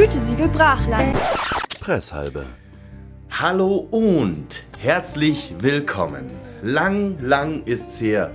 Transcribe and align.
Gütesiegel 0.00 0.48
Brachland. 0.48 1.14
Presshalbe. 1.78 2.46
Hallo 3.38 3.86
und 3.90 4.64
herzlich 4.78 5.52
willkommen. 5.58 6.30
Lang, 6.62 7.18
lang 7.20 7.64
ist's 7.66 8.00
her. 8.00 8.30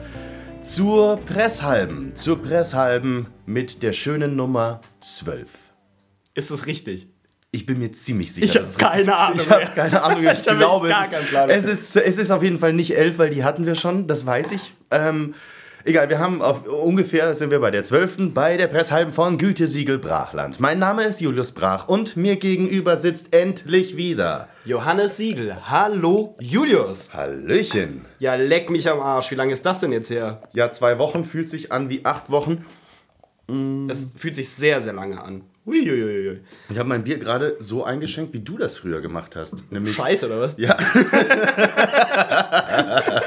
Zur 0.61 1.17
Presshalben. 1.17 2.15
Zur 2.15 2.39
Presshalben 2.39 3.25
mit 3.47 3.81
der 3.81 3.93
schönen 3.93 4.35
Nummer 4.35 4.79
12. 5.01 5.47
Ist 6.35 6.51
es 6.51 6.67
richtig? 6.67 7.07
Ich 7.49 7.65
bin 7.65 7.79
mir 7.79 7.91
ziemlich 7.93 8.31
sicher. 8.31 8.45
Ich 8.45 8.53
dass 8.53 8.77
hab 8.79 8.91
es 8.91 8.97
keine. 8.97 9.17
Ahnung 9.17 9.39
Ich 9.39 9.49
habe 9.49 9.65
keine 9.73 10.03
Ahnung. 10.03 10.23
Ich, 10.23 10.31
Ich 10.33 10.41
glaube, 10.43 10.89
Plan 10.89 11.49
es, 11.49 11.65
ist, 11.65 11.95
es 11.95 12.19
ist 12.19 12.29
auf 12.29 12.43
jeden 12.43 12.59
Fall 12.59 12.73
nicht 12.73 12.95
11, 12.95 13.17
weil 13.17 13.31
die 13.31 13.43
hatten 13.43 13.65
wir 13.65 13.73
schon. 13.73 14.05
Das 14.05 14.23
weiß 14.23 14.51
ich. 14.51 14.75
Ähm, 14.91 15.33
egal, 15.85 16.09
wir 16.09 16.19
haben 16.19 16.41
auf 16.41 16.67
ungefähr 16.67 17.35
sind 17.35 17.51
wir 17.51 17.59
bei 17.59 17.71
der 17.71 17.83
12. 17.83 18.33
bei 18.33 18.57
der 18.57 18.67
Presshalben 18.67 19.13
von 19.13 19.37
Gütesiegel 19.37 19.99
Brachland. 19.99 20.59
Mein 20.59 20.79
Name 20.79 21.03
ist 21.03 21.21
Julius 21.21 21.51
Brach 21.51 21.87
und 21.87 22.17
mir 22.17 22.35
gegenüber 22.35 22.97
sitzt 22.97 23.33
endlich 23.33 23.95
wieder 23.95 24.49
Johannes 24.65 25.17
Siegel. 25.17 25.55
Hallo, 25.63 26.35
Julius. 26.39 27.13
Hallöchen. 27.13 28.05
Ja, 28.19 28.35
leck 28.35 28.69
mich 28.69 28.89
am 28.89 28.99
Arsch. 28.99 29.31
Wie 29.31 29.35
lange 29.35 29.53
ist 29.53 29.65
das 29.65 29.79
denn 29.79 29.91
jetzt 29.91 30.09
her? 30.09 30.41
Ja, 30.53 30.71
zwei 30.71 30.97
Wochen 30.97 31.23
fühlt 31.23 31.49
sich 31.49 31.71
an 31.71 31.89
wie 31.89 32.03
acht 32.03 32.31
Wochen. 32.31 32.65
Es 33.87 34.09
fühlt 34.17 34.35
sich 34.35 34.49
sehr, 34.49 34.81
sehr 34.81 34.93
lange 34.93 35.23
an. 35.23 35.43
Uiuiui. 35.67 36.39
Ich 36.69 36.79
habe 36.79 36.89
mein 36.89 37.03
Bier 37.03 37.19
gerade 37.19 37.57
so 37.59 37.83
eingeschenkt, 37.83 38.33
wie 38.33 38.39
du 38.39 38.57
das 38.57 38.77
früher 38.77 39.01
gemacht 39.01 39.35
hast. 39.35 39.71
Nämlich 39.71 39.95
Scheiße, 39.95 40.27
oder 40.27 40.41
was? 40.41 40.55
Ja. 40.57 40.77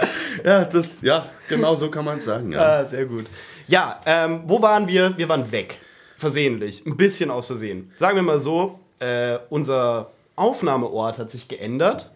ja, 0.44 0.64
das, 0.64 0.98
ja, 1.02 1.26
genau 1.48 1.74
so 1.76 1.90
kann 1.90 2.04
man 2.04 2.18
es 2.18 2.24
sagen. 2.24 2.52
Ja. 2.52 2.60
Ah, 2.80 2.84
sehr 2.84 3.04
gut. 3.06 3.26
Ja, 3.66 4.00
ähm, 4.06 4.42
wo 4.46 4.60
waren 4.62 4.88
wir? 4.88 5.16
Wir 5.16 5.28
waren 5.28 5.50
weg. 5.52 5.78
Versehentlich. 6.16 6.84
Ein 6.86 6.96
bisschen 6.96 7.30
aus 7.30 7.46
Versehen. 7.48 7.92
Sagen 7.96 8.16
wir 8.16 8.22
mal 8.22 8.40
so, 8.40 8.80
äh, 8.98 9.38
unser 9.50 10.10
Aufnahmeort 10.36 11.18
hat 11.18 11.30
sich 11.30 11.48
geändert. 11.48 12.10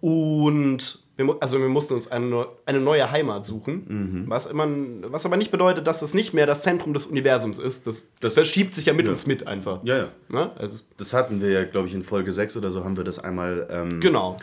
Und 0.00 1.00
wir, 1.16 1.36
also 1.40 1.58
wir 1.60 1.68
mussten 1.68 1.94
uns 1.94 2.10
eine, 2.10 2.46
eine 2.64 2.78
neue 2.80 3.10
Heimat 3.10 3.44
suchen. 3.44 4.24
Was, 4.28 4.46
immer, 4.46 4.66
was 5.10 5.26
aber 5.26 5.36
nicht 5.36 5.50
bedeutet, 5.50 5.86
dass 5.86 6.00
das 6.00 6.14
nicht 6.14 6.32
mehr 6.32 6.46
das 6.46 6.62
Zentrum 6.62 6.94
des 6.94 7.06
Universums 7.06 7.58
ist. 7.58 7.86
Das, 7.86 8.06
Das- 8.20 8.34
verschiebt 8.34 8.74
sich 8.74 8.86
ja 8.86 8.92
mit 8.92 9.06
ja. 9.06 9.10
uns 9.10 9.26
mit 9.26 9.46
einfach. 9.46 9.80
ja, 9.82 9.96
ja. 9.96 10.08
Ne? 10.28 10.52
Also, 10.56 10.84
Das 10.96 11.12
hatten 11.12 11.42
wir 11.42 11.50
ja, 11.50 11.64
glaube 11.64 11.88
ich, 11.88 11.94
in 11.94 12.04
Folge 12.04 12.30
6 12.32 12.56
oder 12.56 12.70
so 12.70 12.84
haben 12.84 12.96
wir 12.96 13.04
das 13.04 13.18
einmal. 13.18 13.66
Ähm, 13.70 14.00
genau. 14.00 14.36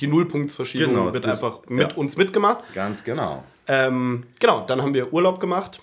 Die 0.00 0.06
Nullpunktsverschiebung 0.06 0.94
Genau, 0.94 1.12
wird 1.12 1.24
einfach 1.26 1.60
mit 1.68 1.92
ja. 1.92 1.96
uns 1.96 2.16
mitgemacht. 2.16 2.64
Ganz 2.74 3.04
genau. 3.04 3.44
Ähm, 3.68 4.24
genau, 4.40 4.64
dann 4.66 4.82
haben 4.82 4.94
wir 4.94 5.12
Urlaub 5.12 5.40
gemacht. 5.40 5.80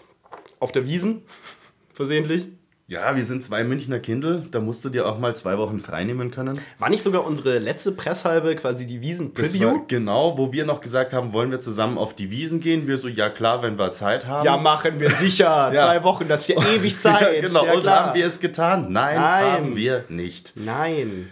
Auf 0.59 0.71
der 0.71 0.85
Wiesen. 0.85 1.23
Versehentlich. 1.93 2.45
Ja, 2.87 3.15
wir 3.15 3.23
sind 3.23 3.41
zwei 3.41 3.63
Münchner 3.63 3.99
Kindel. 3.99 4.45
Da 4.51 4.59
musst 4.59 4.83
du 4.83 4.89
dir 4.89 5.07
auch 5.07 5.17
mal 5.17 5.33
zwei 5.33 5.57
Wochen 5.57 5.79
freinehmen 5.79 6.29
können. 6.29 6.59
War 6.77 6.89
nicht 6.89 7.01
sogar 7.01 7.25
unsere 7.25 7.57
letzte 7.57 7.93
Presshalbe 7.93 8.53
quasi 8.57 8.85
die 8.85 8.99
Wiesen-Preview? 8.99 9.85
genau, 9.87 10.37
wo 10.37 10.51
wir 10.51 10.65
noch 10.65 10.81
gesagt 10.81 11.13
haben, 11.13 11.31
wollen 11.31 11.51
wir 11.51 11.61
zusammen 11.61 11.97
auf 11.97 12.13
die 12.13 12.31
Wiesen 12.31 12.59
gehen. 12.59 12.87
Wir 12.87 12.97
so, 12.97 13.07
ja 13.07 13.29
klar, 13.29 13.63
wenn 13.63 13.79
wir 13.79 13.91
Zeit 13.91 14.27
haben. 14.27 14.45
Ja, 14.45 14.57
machen 14.57 14.99
wir 14.99 15.11
sicher. 15.11 15.71
Ja. 15.73 15.85
Zwei 15.85 16.03
Wochen, 16.03 16.27
das 16.27 16.41
ist 16.41 16.47
ja 16.49 16.61
ewig 16.75 16.99
Zeit. 16.99 17.33
Ja, 17.33 17.47
genau. 17.47 17.65
Ja, 17.65 17.73
Und 17.75 17.87
haben 17.87 18.13
wir 18.13 18.27
es 18.27 18.41
getan? 18.41 18.91
Nein, 18.91 19.15
Nein. 19.15 19.45
haben 19.45 19.75
wir 19.77 20.03
nicht. 20.09 20.51
Nein. 20.55 21.29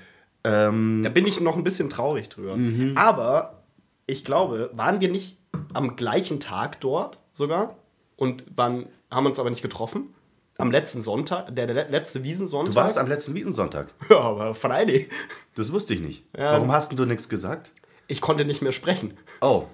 Ähm, 0.50 1.02
Da 1.04 1.10
bin 1.10 1.26
ich 1.28 1.40
noch 1.42 1.56
ein 1.56 1.64
bisschen 1.64 1.90
traurig 1.90 2.30
drüber. 2.30 2.58
Aber 2.96 3.64
ich 4.08 4.26
glaube, 4.26 4.72
waren 4.74 5.00
wir 5.02 5.10
nicht 5.10 5.38
am 5.74 5.96
gleichen 5.96 6.40
Tag 6.40 6.80
dort 6.82 7.20
sogar 7.34 7.76
und 8.16 8.46
waren, 8.58 8.88
haben 9.12 9.26
uns 9.26 9.40
aber 9.40 9.50
nicht 9.50 9.62
getroffen? 9.62 10.14
Am 10.58 10.72
letzten 10.72 11.02
Sonntag, 11.02 11.56
der, 11.56 11.68
der 11.68 11.90
letzte 11.90 12.24
Wiesensonntag. 12.24 12.74
du 12.74 12.80
warst 12.80 12.98
am 12.98 13.08
letzten 13.08 13.34
Wiesensonntag. 13.34 13.88
Ja, 14.10 14.20
aber 14.20 14.56
Friday. 14.56 15.08
Das 15.56 15.72
wusste 15.72 15.94
ich 15.94 16.02
nicht. 16.02 16.24
Ja. 16.38 16.54
Warum 16.54 16.72
hast 16.72 16.92
du 16.92 17.06
nichts 17.06 17.30
gesagt? 17.30 17.72
Ich 18.08 18.20
konnte 18.20 18.44
nicht 18.44 18.62
mehr 18.62 18.74
sprechen. 18.74 19.18
Oh. 19.40 19.66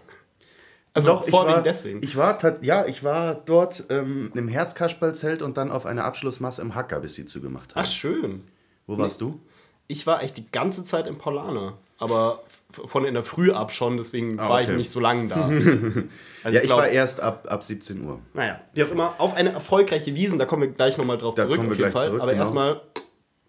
Also 0.93 1.09
Doch, 1.09 1.25
ich 1.25 1.31
vorwiegend 1.31 1.57
war, 1.57 1.63
deswegen. 1.63 2.03
Ich 2.03 2.15
war, 2.15 2.37
ja, 2.61 2.85
ich 2.85 3.03
war 3.03 3.33
dort 3.33 3.85
ähm, 3.89 4.31
im 4.35 4.47
Herzkasperlzelt 4.47 5.41
und 5.41 5.57
dann 5.57 5.71
auf 5.71 5.85
einer 5.85 6.05
Abschlussmasse 6.05 6.61
im 6.61 6.75
Hacker, 6.75 6.99
bis 6.99 7.15
sie 7.15 7.25
zugemacht 7.25 7.75
haben. 7.75 7.83
Ach, 7.83 7.89
schön. 7.89 8.43
Wo 8.85 8.97
warst 8.97 9.21
du? 9.21 9.39
Ich 9.87 10.07
war 10.07 10.23
echt 10.23 10.37
die 10.37 10.49
ganze 10.51 10.83
Zeit 10.83 11.07
im 11.07 11.17
Paulaner. 11.17 11.73
Aber 11.97 12.43
von 12.87 13.05
in 13.05 13.13
der 13.13 13.23
Früh 13.23 13.51
ab 13.51 13.71
schon, 13.71 13.95
deswegen 13.97 14.37
Ah, 14.39 14.49
war 14.49 14.61
ich 14.61 14.69
nicht 14.69 14.89
so 14.89 14.99
lange 14.99 15.27
da. 15.27 15.49
Also 16.43 16.57
ja, 16.57 16.61
ich 16.61 16.67
glaub- 16.67 16.77
war 16.79 16.87
erst 16.89 17.21
ab, 17.21 17.47
ab 17.49 17.63
17 17.63 18.03
Uhr. 18.05 18.19
Naja, 18.35 18.61
wie 18.75 18.83
auch 18.83 18.91
immer, 18.91 19.15
auf 19.17 19.33
eine 19.35 19.51
erfolgreiche 19.51 20.13
Wiesen, 20.13 20.37
da 20.37 20.45
kommen 20.45 20.61
wir 20.61 20.69
gleich 20.69 20.95
nochmal 20.95 21.17
drauf 21.17 21.33
Da 21.33 21.43
zurück, 21.45 21.55
kommen 21.57 21.69
wir 21.69 21.73
auf 21.73 21.79
jeden 21.79 21.89
gleich 21.91 21.99
Fall. 21.99 22.07
zurück, 22.09 22.21
Aber 22.21 22.31
genau. 22.31 22.43
erstmal, 22.43 22.81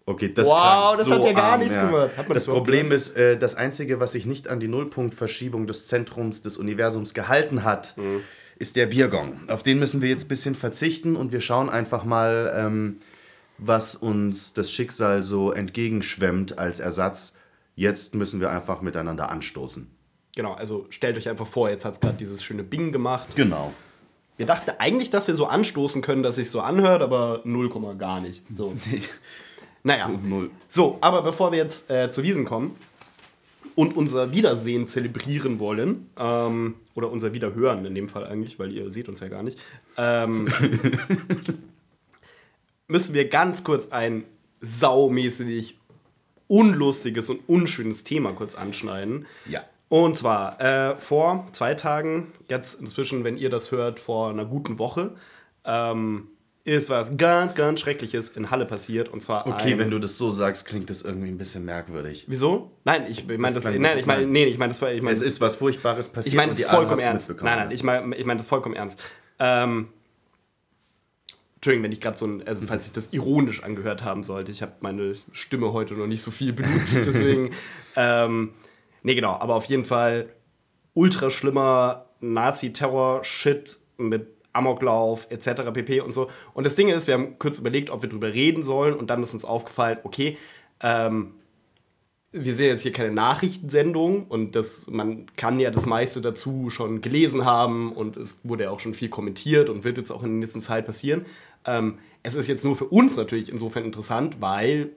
Okay, 0.07 0.33
das 0.33 0.47
Wow, 0.47 0.95
das 0.97 1.05
so 1.05 1.13
hat 1.15 1.25
ja 1.25 1.33
gar 1.33 1.51
arm, 1.51 1.59
nichts 1.59 1.77
gemacht. 1.77 2.11
Hat 2.17 2.27
man 2.29 2.33
das 2.33 2.45
Problem 2.45 2.91
ist, 2.93 3.15
äh, 3.17 3.37
das 3.37 3.53
Einzige, 3.55 3.99
was 3.99 4.13
sich 4.13 4.25
nicht 4.25 4.47
an 4.47 4.59
die 4.61 4.69
Nullpunktverschiebung 4.69 5.67
des 5.67 5.85
Zentrums 5.87 6.41
des 6.41 6.57
Universums 6.57 7.13
gehalten 7.13 7.63
hat, 7.65 7.93
Mhm. 7.97 8.21
ist 8.57 8.77
der 8.77 8.85
Biergong. 8.87 9.41
Auf 9.49 9.61
den 9.63 9.77
müssen 9.79 10.01
wir 10.01 10.07
jetzt 10.09 10.25
ein 10.25 10.29
bisschen 10.29 10.55
verzichten 10.55 11.15
und 11.17 11.31
wir 11.33 11.41
schauen 11.41 11.69
einfach 11.69 12.03
mal, 12.05 12.51
ähm, 12.55 12.99
was 13.57 13.95
uns 13.95 14.53
das 14.53 14.71
Schicksal 14.71 15.23
so 15.23 15.51
entgegenschwemmt 15.51 16.57
als 16.57 16.79
Ersatz. 16.79 17.35
Jetzt 17.75 18.15
müssen 18.15 18.39
wir 18.39 18.49
einfach 18.49 18.81
miteinander 18.81 19.29
anstoßen. 19.29 19.87
genau, 20.35 20.53
also 20.53 20.87
stellt 20.89 21.17
euch 21.17 21.29
einfach 21.29 21.47
vor, 21.47 21.69
jetzt 21.69 21.85
hat 21.85 21.93
es 21.93 21.99
gerade 21.99 22.17
dieses 22.17 22.43
schöne 22.43 22.63
Bing 22.63 22.91
gemacht. 22.91 23.27
Genau. 23.35 23.73
Wir 24.37 24.45
dachten 24.45 24.71
eigentlich, 24.77 25.09
dass 25.09 25.27
wir 25.27 25.33
so 25.33 25.47
anstoßen 25.47 26.01
können, 26.01 26.21
dass 26.21 26.35
sich 26.35 26.51
so 26.51 26.61
anhört, 26.61 27.01
aber 27.01 27.41
0, 27.43 27.69
gar 27.97 28.21
nicht. 28.21 28.43
So. 28.55 28.75
Naja. 29.83 30.09
Null. 30.09 30.51
So, 30.67 30.97
aber 30.99 31.21
bevor 31.21 31.53
wir 31.53 31.59
jetzt 31.59 31.89
äh, 31.89 32.11
zu 32.11 32.21
Wiesen 32.21 32.43
kommen 32.43 32.75
und 33.73 33.95
unser 33.95 34.33
Wiedersehen 34.33 34.89
zelebrieren 34.89 35.59
wollen, 35.59 36.09
ähm, 36.17 36.75
oder 36.93 37.09
unser 37.09 37.31
Wiederhören 37.31 37.85
in 37.85 37.95
dem 37.95 38.09
Fall 38.09 38.25
eigentlich, 38.25 38.59
weil 38.59 38.73
ihr 38.73 38.89
seht 38.89 39.07
uns 39.07 39.21
ja 39.21 39.29
gar 39.29 39.43
nicht, 39.43 39.57
ähm, 39.95 40.49
müssen 42.87 43.13
wir 43.13 43.27
ganz 43.29 43.63
kurz 43.63 43.91
ein 43.91 44.23
saumäßig 44.61 45.77
unlustiges 46.47 47.29
und 47.29 47.47
unschönes 47.47 48.03
Thema 48.03 48.31
kurz 48.33 48.55
anschneiden. 48.55 49.25
Ja. 49.47 49.63
Und 49.89 50.17
zwar 50.17 50.59
äh, 50.59 50.97
vor 50.97 51.47
zwei 51.51 51.73
Tagen, 51.73 52.31
jetzt 52.49 52.81
inzwischen, 52.81 53.23
wenn 53.23 53.37
ihr 53.37 53.49
das 53.49 53.71
hört, 53.71 53.99
vor 53.99 54.29
einer 54.29 54.45
guten 54.45 54.79
Woche, 54.79 55.15
ähm, 55.65 56.27
ist 56.65 56.89
was 56.89 57.15
ganz, 57.15 57.55
ganz 57.55 57.79
Schreckliches 57.79 58.29
in 58.29 58.51
Halle 58.51 58.65
passiert. 58.65 59.07
Und 59.07 59.21
zwar 59.21 59.47
Okay, 59.47 59.73
ein, 59.73 59.79
wenn 59.79 59.89
du 59.89 59.99
das 59.99 60.17
so 60.17 60.31
sagst, 60.31 60.65
klingt 60.65 60.89
das 60.89 61.01
irgendwie 61.01 61.29
ein 61.29 61.37
bisschen 61.37 61.63
merkwürdig. 61.63 62.25
Wieso? 62.27 62.71
Nein, 62.83 63.05
ich 63.07 63.25
meine 63.25 63.53
das. 63.53 63.63
Das 63.63 63.73
Nein, 63.73 63.97
ich 63.97 64.05
meine, 64.05 64.27
nee, 64.27 64.45
ich 64.45 64.57
meine 64.57 64.73
das. 64.73 64.81
Ich 64.81 65.01
meine, 65.01 65.15
Es 65.15 65.21
ist 65.21 65.39
was 65.39 65.55
Furchtbares 65.55 66.09
passiert 66.09 66.33
ich 66.33 66.37
meine 66.37 66.51
das 66.51 66.61
vollkommen 66.63 66.99
ernst. 66.99 67.29
Nein, 67.29 67.57
nein, 67.57 67.71
ich 67.71 67.83
meine, 67.83 68.15
ich 68.17 68.25
meine 68.25 68.39
das 68.39 68.47
vollkommen 68.47 68.75
ernst. 68.75 68.99
Ähm, 69.39 69.87
Entschuldigung, 71.67 71.83
wenn 71.83 71.91
ich 71.91 71.99
gerade 71.99 72.17
so 72.17 72.25
ein, 72.25 72.47
also 72.47 72.61
falls 72.65 72.87
ich 72.87 72.93
das 72.93 73.11
ironisch 73.11 73.61
angehört 73.61 74.01
haben 74.01 74.23
sollte, 74.23 74.53
ich 74.53 74.61
habe 74.61 74.71
meine 74.79 75.15
Stimme 75.33 75.73
heute 75.73 75.95
noch 75.95 76.07
nicht 76.07 76.21
so 76.21 76.31
viel 76.31 76.53
benutzt, 76.53 76.95
deswegen. 76.95 77.51
ähm, 77.97 78.53
nee, 79.03 79.15
genau, 79.15 79.33
aber 79.33 79.55
auf 79.55 79.65
jeden 79.65 79.83
Fall 79.83 80.29
ultra 80.93 81.29
schlimmer 81.29 82.05
Nazi-Terror-Shit 82.21 83.79
mit 83.97 84.27
Amoklauf 84.53 85.27
etc. 85.29 85.73
pp. 85.73 85.99
und 85.99 86.13
so. 86.13 86.29
Und 86.53 86.63
das 86.63 86.75
Ding 86.75 86.87
ist, 86.87 87.07
wir 87.07 87.15
haben 87.15 87.37
kurz 87.37 87.59
überlegt, 87.59 87.89
ob 87.89 88.01
wir 88.01 88.07
drüber 88.07 88.33
reden 88.33 88.63
sollen 88.63 88.95
und 88.95 89.09
dann 89.09 89.21
ist 89.21 89.33
uns 89.33 89.43
aufgefallen, 89.43 89.97
okay, 90.03 90.37
ähm, 90.81 91.33
wir 92.31 92.55
sehen 92.55 92.67
jetzt 92.67 92.83
hier 92.83 92.93
keine 92.93 93.11
Nachrichtensendung 93.11 94.27
und 94.27 94.55
das, 94.55 94.87
man 94.87 95.25
kann 95.35 95.59
ja 95.59 95.71
das 95.71 95.85
meiste 95.85 96.21
dazu 96.21 96.69
schon 96.69 97.01
gelesen 97.01 97.43
haben 97.45 97.91
und 97.91 98.15
es 98.15 98.39
wurde 98.43 98.65
ja 98.65 98.69
auch 98.69 98.79
schon 98.79 98.93
viel 98.93 99.09
kommentiert 99.09 99.69
und 99.69 99.83
wird 99.83 99.97
jetzt 99.97 100.11
auch 100.11 100.23
in 100.23 100.29
der 100.29 100.39
nächsten 100.39 100.61
Zeit 100.61 100.85
passieren. 100.85 101.25
Ähm, 101.67 101.99
es 102.23 102.35
ist 102.35 102.47
jetzt 102.47 102.65
nur 102.65 102.75
für 102.75 102.85
uns 102.85 103.15
natürlich 103.15 103.49
insofern 103.49 103.85
interessant, 103.85 104.41
weil 104.41 104.89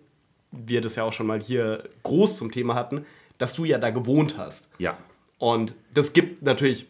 wir 0.50 0.80
das 0.80 0.96
ja 0.96 1.04
auch 1.04 1.12
schon 1.12 1.26
mal 1.26 1.40
hier 1.40 1.84
groß 2.02 2.36
zum 2.36 2.50
Thema 2.50 2.74
hatten, 2.74 3.04
dass 3.38 3.54
du 3.54 3.64
ja 3.64 3.78
da 3.78 3.90
gewohnt 3.90 4.36
hast. 4.36 4.68
Ja. 4.78 4.96
Und 5.38 5.74
das 5.94 6.12
gibt 6.12 6.42
natürlich 6.42 6.86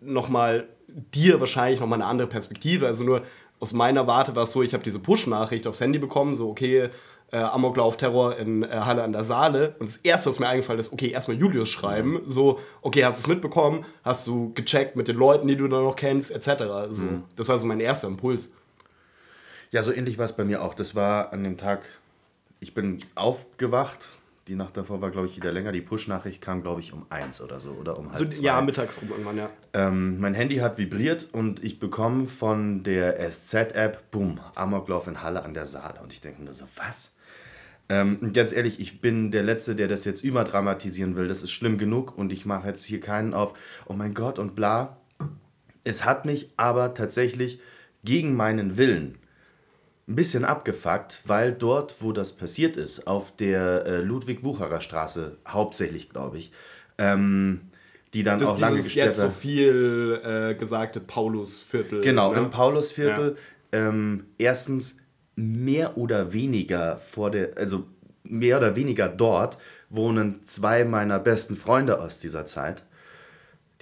nochmal 0.00 0.68
dir 0.88 1.40
wahrscheinlich 1.40 1.80
nochmal 1.80 2.00
eine 2.00 2.08
andere 2.08 2.28
Perspektive. 2.28 2.86
Also 2.86 3.04
nur 3.04 3.22
aus 3.60 3.72
meiner 3.72 4.06
Warte 4.06 4.34
war 4.34 4.44
es 4.44 4.50
so, 4.50 4.62
ich 4.62 4.74
habe 4.74 4.84
diese 4.84 4.98
Push-Nachricht 4.98 5.66
aufs 5.66 5.80
Handy 5.80 5.98
bekommen, 5.98 6.34
so 6.34 6.50
okay, 6.50 6.90
äh, 7.30 7.38
Amoklauf, 7.38 7.96
Terror 7.96 8.36
in 8.36 8.62
äh, 8.62 8.68
Halle 8.68 9.02
an 9.02 9.12
der 9.12 9.24
Saale. 9.24 9.74
Und 9.78 9.88
das 9.88 9.96
Erste, 9.98 10.28
was 10.28 10.38
mir 10.38 10.48
eingefallen 10.48 10.78
ist, 10.78 10.92
okay, 10.92 11.08
erstmal 11.10 11.38
Julius 11.38 11.70
schreiben, 11.70 12.20
so, 12.26 12.60
okay, 12.82 13.04
hast 13.04 13.18
du 13.18 13.22
es 13.22 13.26
mitbekommen? 13.28 13.86
Hast 14.04 14.26
du 14.26 14.52
gecheckt 14.52 14.96
mit 14.96 15.08
den 15.08 15.16
Leuten, 15.16 15.48
die 15.48 15.56
du 15.56 15.66
da 15.68 15.80
noch 15.80 15.96
kennst, 15.96 16.30
etc. 16.30 16.64
So, 16.90 17.06
Das 17.36 17.48
war 17.48 17.58
so 17.58 17.66
mein 17.66 17.80
erster 17.80 18.08
Impuls. 18.08 18.52
Ja, 19.72 19.82
so 19.82 19.90
ähnlich 19.90 20.18
war 20.18 20.26
es 20.26 20.32
bei 20.36 20.44
mir 20.44 20.62
auch. 20.62 20.74
Das 20.74 20.94
war 20.94 21.32
an 21.32 21.42
dem 21.44 21.56
Tag, 21.56 21.88
ich 22.60 22.74
bin 22.74 22.98
aufgewacht. 23.14 24.06
Die 24.46 24.54
Nacht 24.54 24.76
davor 24.76 25.00
war, 25.00 25.10
glaube 25.10 25.28
ich, 25.28 25.36
wieder 25.36 25.50
länger. 25.50 25.72
Die 25.72 25.80
Push-Nachricht 25.80 26.42
kam, 26.42 26.62
glaube 26.62 26.80
ich, 26.80 26.92
um 26.92 27.06
eins 27.08 27.40
oder 27.40 27.58
so. 27.58 27.70
Oder 27.70 27.96
um 27.98 28.08
So, 28.12 28.18
halb 28.18 28.34
zwei. 28.34 28.42
ja, 28.42 28.60
mittags 28.60 29.00
rum 29.00 29.08
irgendwann, 29.10 29.38
ja. 29.38 29.48
Ähm, 29.72 30.20
mein 30.20 30.34
Handy 30.34 30.56
hat 30.56 30.76
vibriert 30.76 31.28
und 31.32 31.64
ich 31.64 31.78
bekomme 31.78 32.26
von 32.26 32.82
der 32.82 33.18
SZ-App, 33.30 34.10
boom, 34.10 34.40
Amoklauf 34.56 35.06
in 35.06 35.22
Halle 35.22 35.42
an 35.42 35.54
der 35.54 35.64
Saale. 35.64 36.00
Und 36.02 36.12
ich 36.12 36.20
denke 36.20 36.42
nur 36.42 36.52
so, 36.52 36.66
was? 36.76 37.14
Ähm, 37.88 38.32
ganz 38.34 38.52
ehrlich, 38.52 38.78
ich 38.78 39.00
bin 39.00 39.30
der 39.30 39.42
Letzte, 39.42 39.74
der 39.74 39.88
das 39.88 40.04
jetzt 40.04 40.22
überdramatisieren 40.22 41.16
will. 41.16 41.28
Das 41.28 41.42
ist 41.42 41.52
schlimm 41.52 41.78
genug 41.78 42.18
und 42.18 42.30
ich 42.30 42.44
mache 42.44 42.68
jetzt 42.68 42.84
hier 42.84 43.00
keinen 43.00 43.32
auf, 43.32 43.54
oh 43.86 43.94
mein 43.94 44.12
Gott 44.12 44.38
und 44.38 44.54
bla. 44.54 44.98
Es 45.84 46.04
hat 46.04 46.26
mich 46.26 46.50
aber 46.58 46.92
tatsächlich 46.94 47.60
gegen 48.04 48.34
meinen 48.34 48.76
Willen 48.76 49.18
ein 50.12 50.16
bisschen 50.16 50.44
abgefuckt, 50.44 51.22
weil 51.24 51.52
dort, 51.52 51.96
wo 52.00 52.12
das 52.12 52.34
passiert 52.34 52.76
ist, 52.76 53.06
auf 53.06 53.34
der 53.34 53.86
äh, 53.86 53.96
Ludwig-Wucherer 54.00 54.80
Straße, 54.80 55.38
hauptsächlich 55.48 56.10
glaube 56.10 56.38
ich, 56.38 56.52
ähm, 56.98 57.62
die 58.12 58.22
dann 58.22 58.38
Das 58.38 58.48
auch 58.48 58.54
ist 58.56 58.60
lange 58.60 58.76
dieses 58.76 58.94
jetzt 58.94 59.16
so 59.18 59.28
gesperrt 59.28 59.40
viel 59.40 60.20
äh, 60.22 60.54
gesagte 60.54 61.00
Paulusviertel. 61.00 62.02
Genau, 62.02 62.32
ne? 62.32 62.38
im 62.40 62.50
Paulusviertel. 62.50 63.36
Ähm, 63.72 64.26
erstens 64.36 64.98
mehr 65.34 65.96
oder 65.96 66.34
weniger 66.34 66.98
vor 66.98 67.30
der, 67.30 67.56
also 67.56 67.86
mehr 68.22 68.58
oder 68.58 68.76
weniger 68.76 69.08
dort 69.08 69.56
wohnen 69.88 70.44
zwei 70.44 70.84
meiner 70.84 71.18
besten 71.18 71.56
Freunde 71.56 72.00
aus 72.00 72.18
dieser 72.18 72.44
Zeit. 72.44 72.82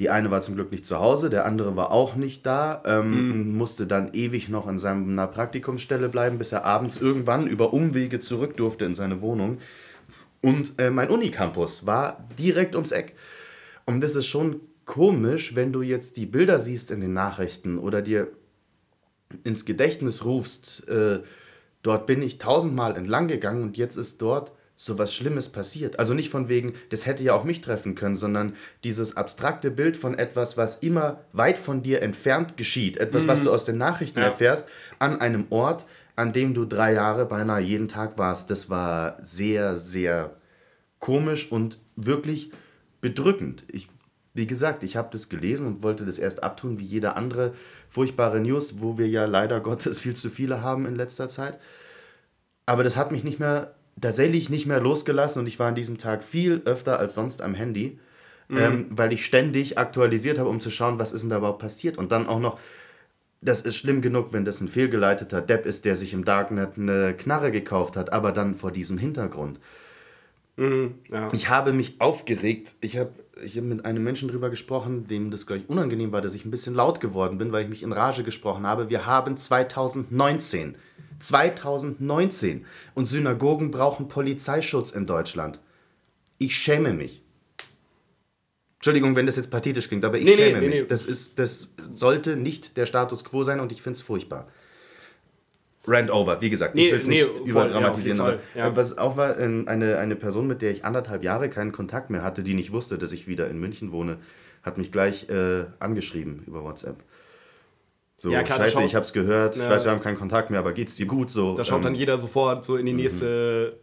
Die 0.00 0.08
eine 0.08 0.30
war 0.30 0.40
zum 0.40 0.54
Glück 0.54 0.72
nicht 0.72 0.86
zu 0.86 0.98
Hause, 0.98 1.28
der 1.28 1.44
andere 1.44 1.76
war 1.76 1.90
auch 1.90 2.16
nicht 2.16 2.46
da, 2.46 2.82
ähm, 2.86 3.54
musste 3.54 3.86
dann 3.86 4.14
ewig 4.14 4.48
noch 4.48 4.66
in 4.66 4.78
seiner 4.78 5.26
Praktikumsstelle 5.26 6.08
bleiben, 6.08 6.38
bis 6.38 6.52
er 6.52 6.64
abends 6.64 6.98
irgendwann 6.98 7.46
über 7.46 7.74
Umwege 7.74 8.18
zurück 8.18 8.56
durfte 8.56 8.86
in 8.86 8.94
seine 8.94 9.20
Wohnung. 9.20 9.58
Und 10.40 10.72
äh, 10.78 10.88
mein 10.88 11.10
Unicampus 11.10 11.84
war 11.84 12.26
direkt 12.38 12.74
ums 12.76 12.92
Eck. 12.92 13.14
Und 13.84 14.00
das 14.00 14.16
ist 14.16 14.26
schon 14.26 14.62
komisch, 14.86 15.54
wenn 15.54 15.70
du 15.70 15.82
jetzt 15.82 16.16
die 16.16 16.24
Bilder 16.24 16.60
siehst 16.60 16.90
in 16.90 17.02
den 17.02 17.12
Nachrichten 17.12 17.78
oder 17.78 18.00
dir 18.00 18.28
ins 19.44 19.66
Gedächtnis 19.66 20.24
rufst, 20.24 20.88
äh, 20.88 21.20
dort 21.82 22.06
bin 22.06 22.22
ich 22.22 22.38
tausendmal 22.38 22.96
entlang 22.96 23.28
gegangen 23.28 23.62
und 23.62 23.76
jetzt 23.76 23.96
ist 23.96 24.22
dort 24.22 24.52
so 24.82 24.96
was 24.96 25.14
Schlimmes 25.14 25.50
passiert. 25.50 25.98
Also 25.98 26.14
nicht 26.14 26.30
von 26.30 26.48
wegen, 26.48 26.72
das 26.88 27.04
hätte 27.04 27.22
ja 27.22 27.34
auch 27.34 27.44
mich 27.44 27.60
treffen 27.60 27.94
können, 27.94 28.16
sondern 28.16 28.54
dieses 28.82 29.14
abstrakte 29.14 29.70
Bild 29.70 29.98
von 29.98 30.14
etwas, 30.14 30.56
was 30.56 30.76
immer 30.76 31.20
weit 31.34 31.58
von 31.58 31.82
dir 31.82 32.00
entfernt 32.00 32.56
geschieht, 32.56 32.96
etwas, 32.96 33.28
was 33.28 33.42
du 33.42 33.52
aus 33.52 33.66
den 33.66 33.76
Nachrichten 33.76 34.20
Ja. 34.20 34.24
erfährst, 34.24 34.66
an 34.98 35.20
einem 35.20 35.44
Ort, 35.50 35.84
an 36.16 36.32
dem 36.32 36.54
du 36.54 36.64
drei 36.64 36.94
Jahre 36.94 37.26
beinahe 37.26 37.60
jeden 37.60 37.88
Tag 37.88 38.16
warst. 38.16 38.50
Das 38.50 38.70
war 38.70 39.18
sehr, 39.20 39.76
sehr 39.76 40.30
komisch 40.98 41.52
und 41.52 41.76
wirklich 41.96 42.50
bedrückend. 43.02 43.64
Ich, 43.70 43.86
wie 44.32 44.46
gesagt, 44.46 44.82
ich 44.82 44.96
habe 44.96 45.10
das 45.12 45.28
gelesen 45.28 45.66
und 45.66 45.82
wollte 45.82 46.06
das 46.06 46.18
erst 46.18 46.42
abtun, 46.42 46.78
wie 46.78 46.86
jede 46.86 47.16
andere 47.16 47.52
furchtbare 47.90 48.40
News, 48.40 48.80
wo 48.80 48.96
wir 48.96 49.08
ja 49.08 49.26
leider 49.26 49.60
Gottes 49.60 49.98
viel 50.00 50.16
zu 50.16 50.30
viele 50.30 50.62
haben 50.62 50.86
in 50.86 50.96
letzter 50.96 51.28
Zeit. 51.28 51.58
Aber 52.64 52.82
das 52.82 52.96
hat 52.96 53.12
mich 53.12 53.24
nicht 53.24 53.40
mehr, 53.40 53.74
tatsächlich 54.00 54.50
nicht 54.50 54.66
mehr 54.66 54.80
losgelassen 54.80 55.40
und 55.40 55.46
ich 55.46 55.58
war 55.58 55.68
an 55.68 55.74
diesem 55.74 55.98
Tag 55.98 56.22
viel 56.22 56.62
öfter 56.64 56.98
als 56.98 57.14
sonst 57.14 57.42
am 57.42 57.54
Handy, 57.54 57.98
ähm, 58.50 58.86
weil 58.90 59.12
ich 59.12 59.24
ständig 59.24 59.78
aktualisiert 59.78 60.38
habe, 60.38 60.48
um 60.48 60.60
zu 60.60 60.70
schauen, 60.70 60.98
was 60.98 61.12
ist 61.12 61.22
denn 61.22 61.30
da 61.30 61.38
überhaupt 61.38 61.60
passiert. 61.60 61.98
Und 61.98 62.10
dann 62.10 62.26
auch 62.26 62.40
noch, 62.40 62.58
das 63.40 63.60
ist 63.60 63.76
schlimm 63.76 64.02
genug, 64.02 64.32
wenn 64.32 64.44
das 64.44 64.60
ein 64.60 64.68
fehlgeleiteter 64.68 65.40
Depp 65.40 65.66
ist, 65.66 65.84
der 65.84 65.94
sich 65.96 66.12
im 66.12 66.24
Darknet 66.24 66.76
eine 66.76 67.14
Knarre 67.14 67.50
gekauft 67.50 67.96
hat, 67.96 68.12
aber 68.12 68.32
dann 68.32 68.54
vor 68.54 68.72
diesem 68.72 68.98
Hintergrund. 68.98 69.60
Ja. 71.10 71.28
Ich 71.32 71.48
habe 71.48 71.72
mich 71.72 72.00
aufgeregt. 72.00 72.74
Ich 72.82 72.98
habe 72.98 73.12
ich 73.42 73.56
hab 73.56 73.64
mit 73.64 73.86
einem 73.86 74.04
Menschen 74.04 74.28
drüber 74.28 74.50
gesprochen, 74.50 75.06
dem 75.08 75.30
das 75.30 75.46
gleich 75.46 75.68
unangenehm 75.68 76.12
war, 76.12 76.20
dass 76.20 76.34
ich 76.34 76.44
ein 76.44 76.50
bisschen 76.50 76.74
laut 76.74 77.00
geworden 77.00 77.38
bin, 77.38 77.50
weil 77.52 77.64
ich 77.64 77.70
mich 77.70 77.82
in 77.82 77.92
Rage 77.92 78.24
gesprochen 78.24 78.66
habe. 78.66 78.90
Wir 78.90 79.06
haben 79.06 79.38
2019. 79.38 80.76
2019. 81.20 82.66
Und 82.94 83.06
Synagogen 83.06 83.70
brauchen 83.70 84.08
Polizeischutz 84.08 84.90
in 84.90 85.06
Deutschland. 85.06 85.60
Ich 86.38 86.56
schäme 86.56 86.92
mich. 86.92 87.22
Entschuldigung, 88.78 89.14
wenn 89.14 89.26
das 89.26 89.36
jetzt 89.36 89.50
pathetisch 89.50 89.88
klingt, 89.88 90.04
aber 90.06 90.18
ich 90.18 90.24
Nee, 90.24 90.36
schäme 90.36 90.60
nee, 90.60 90.68
mich. 90.68 90.80
nee. 90.80 90.86
Das, 90.88 91.04
ist, 91.04 91.38
das 91.38 91.74
sollte 91.78 92.36
nicht 92.36 92.78
der 92.78 92.86
Status 92.86 93.24
quo 93.24 93.42
sein 93.42 93.60
und 93.60 93.72
ich 93.72 93.82
finde 93.82 93.96
es 93.98 94.02
furchtbar. 94.02 94.48
Rand 95.86 96.10
over, 96.10 96.40
wie 96.40 96.50
gesagt, 96.50 96.76
ich 96.76 96.90
will 96.90 96.98
es 96.98 97.06
nicht 97.06 97.24
voll, 97.24 97.48
überdramatisieren, 97.48 98.18
ja, 98.18 98.24
aber 98.24 98.38
ja. 98.54 98.76
was 98.76 98.98
auch 98.98 99.16
war, 99.16 99.38
ähm, 99.38 99.64
eine, 99.66 99.98
eine 99.98 100.16
Person, 100.16 100.46
mit 100.46 100.62
der 100.62 100.70
ich 100.70 100.84
anderthalb 100.84 101.24
Jahre 101.24 101.48
keinen 101.48 101.72
Kontakt 101.72 102.10
mehr 102.10 102.22
hatte, 102.22 102.42
die 102.42 102.54
nicht 102.54 102.72
wusste, 102.72 102.98
dass 102.98 103.12
ich 103.12 103.26
wieder 103.26 103.48
in 103.48 103.58
München 103.58 103.90
wohne, 103.92 104.18
hat 104.62 104.76
mich 104.78 104.92
gleich 104.92 105.28
äh, 105.30 105.64
angeschrieben 105.78 106.44
über 106.46 106.62
WhatsApp. 106.62 107.02
So, 108.20 108.30
Ja, 108.30 108.42
klar, 108.42 108.58
scheiße, 108.58 108.82
ich 108.82 108.94
hab's 108.94 109.14
gehört, 109.14 109.56
ich 109.56 109.62
Ja. 109.62 109.70
weiß, 109.70 109.86
wir 109.86 109.92
haben 109.92 110.02
keinen 110.02 110.18
Kontakt 110.18 110.50
mehr, 110.50 110.60
aber 110.60 110.74
geht's 110.74 110.94
dir 110.94 111.06
gut? 111.06 111.30
So, 111.30 111.54
Da 111.56 111.64
schaut 111.64 111.78
ähm, 111.78 111.84
dann 111.84 111.94
jeder 111.94 112.18
sofort 112.18 112.66
so 112.66 112.76
in 112.76 112.84
die 112.84 112.92
nächste 112.92 113.78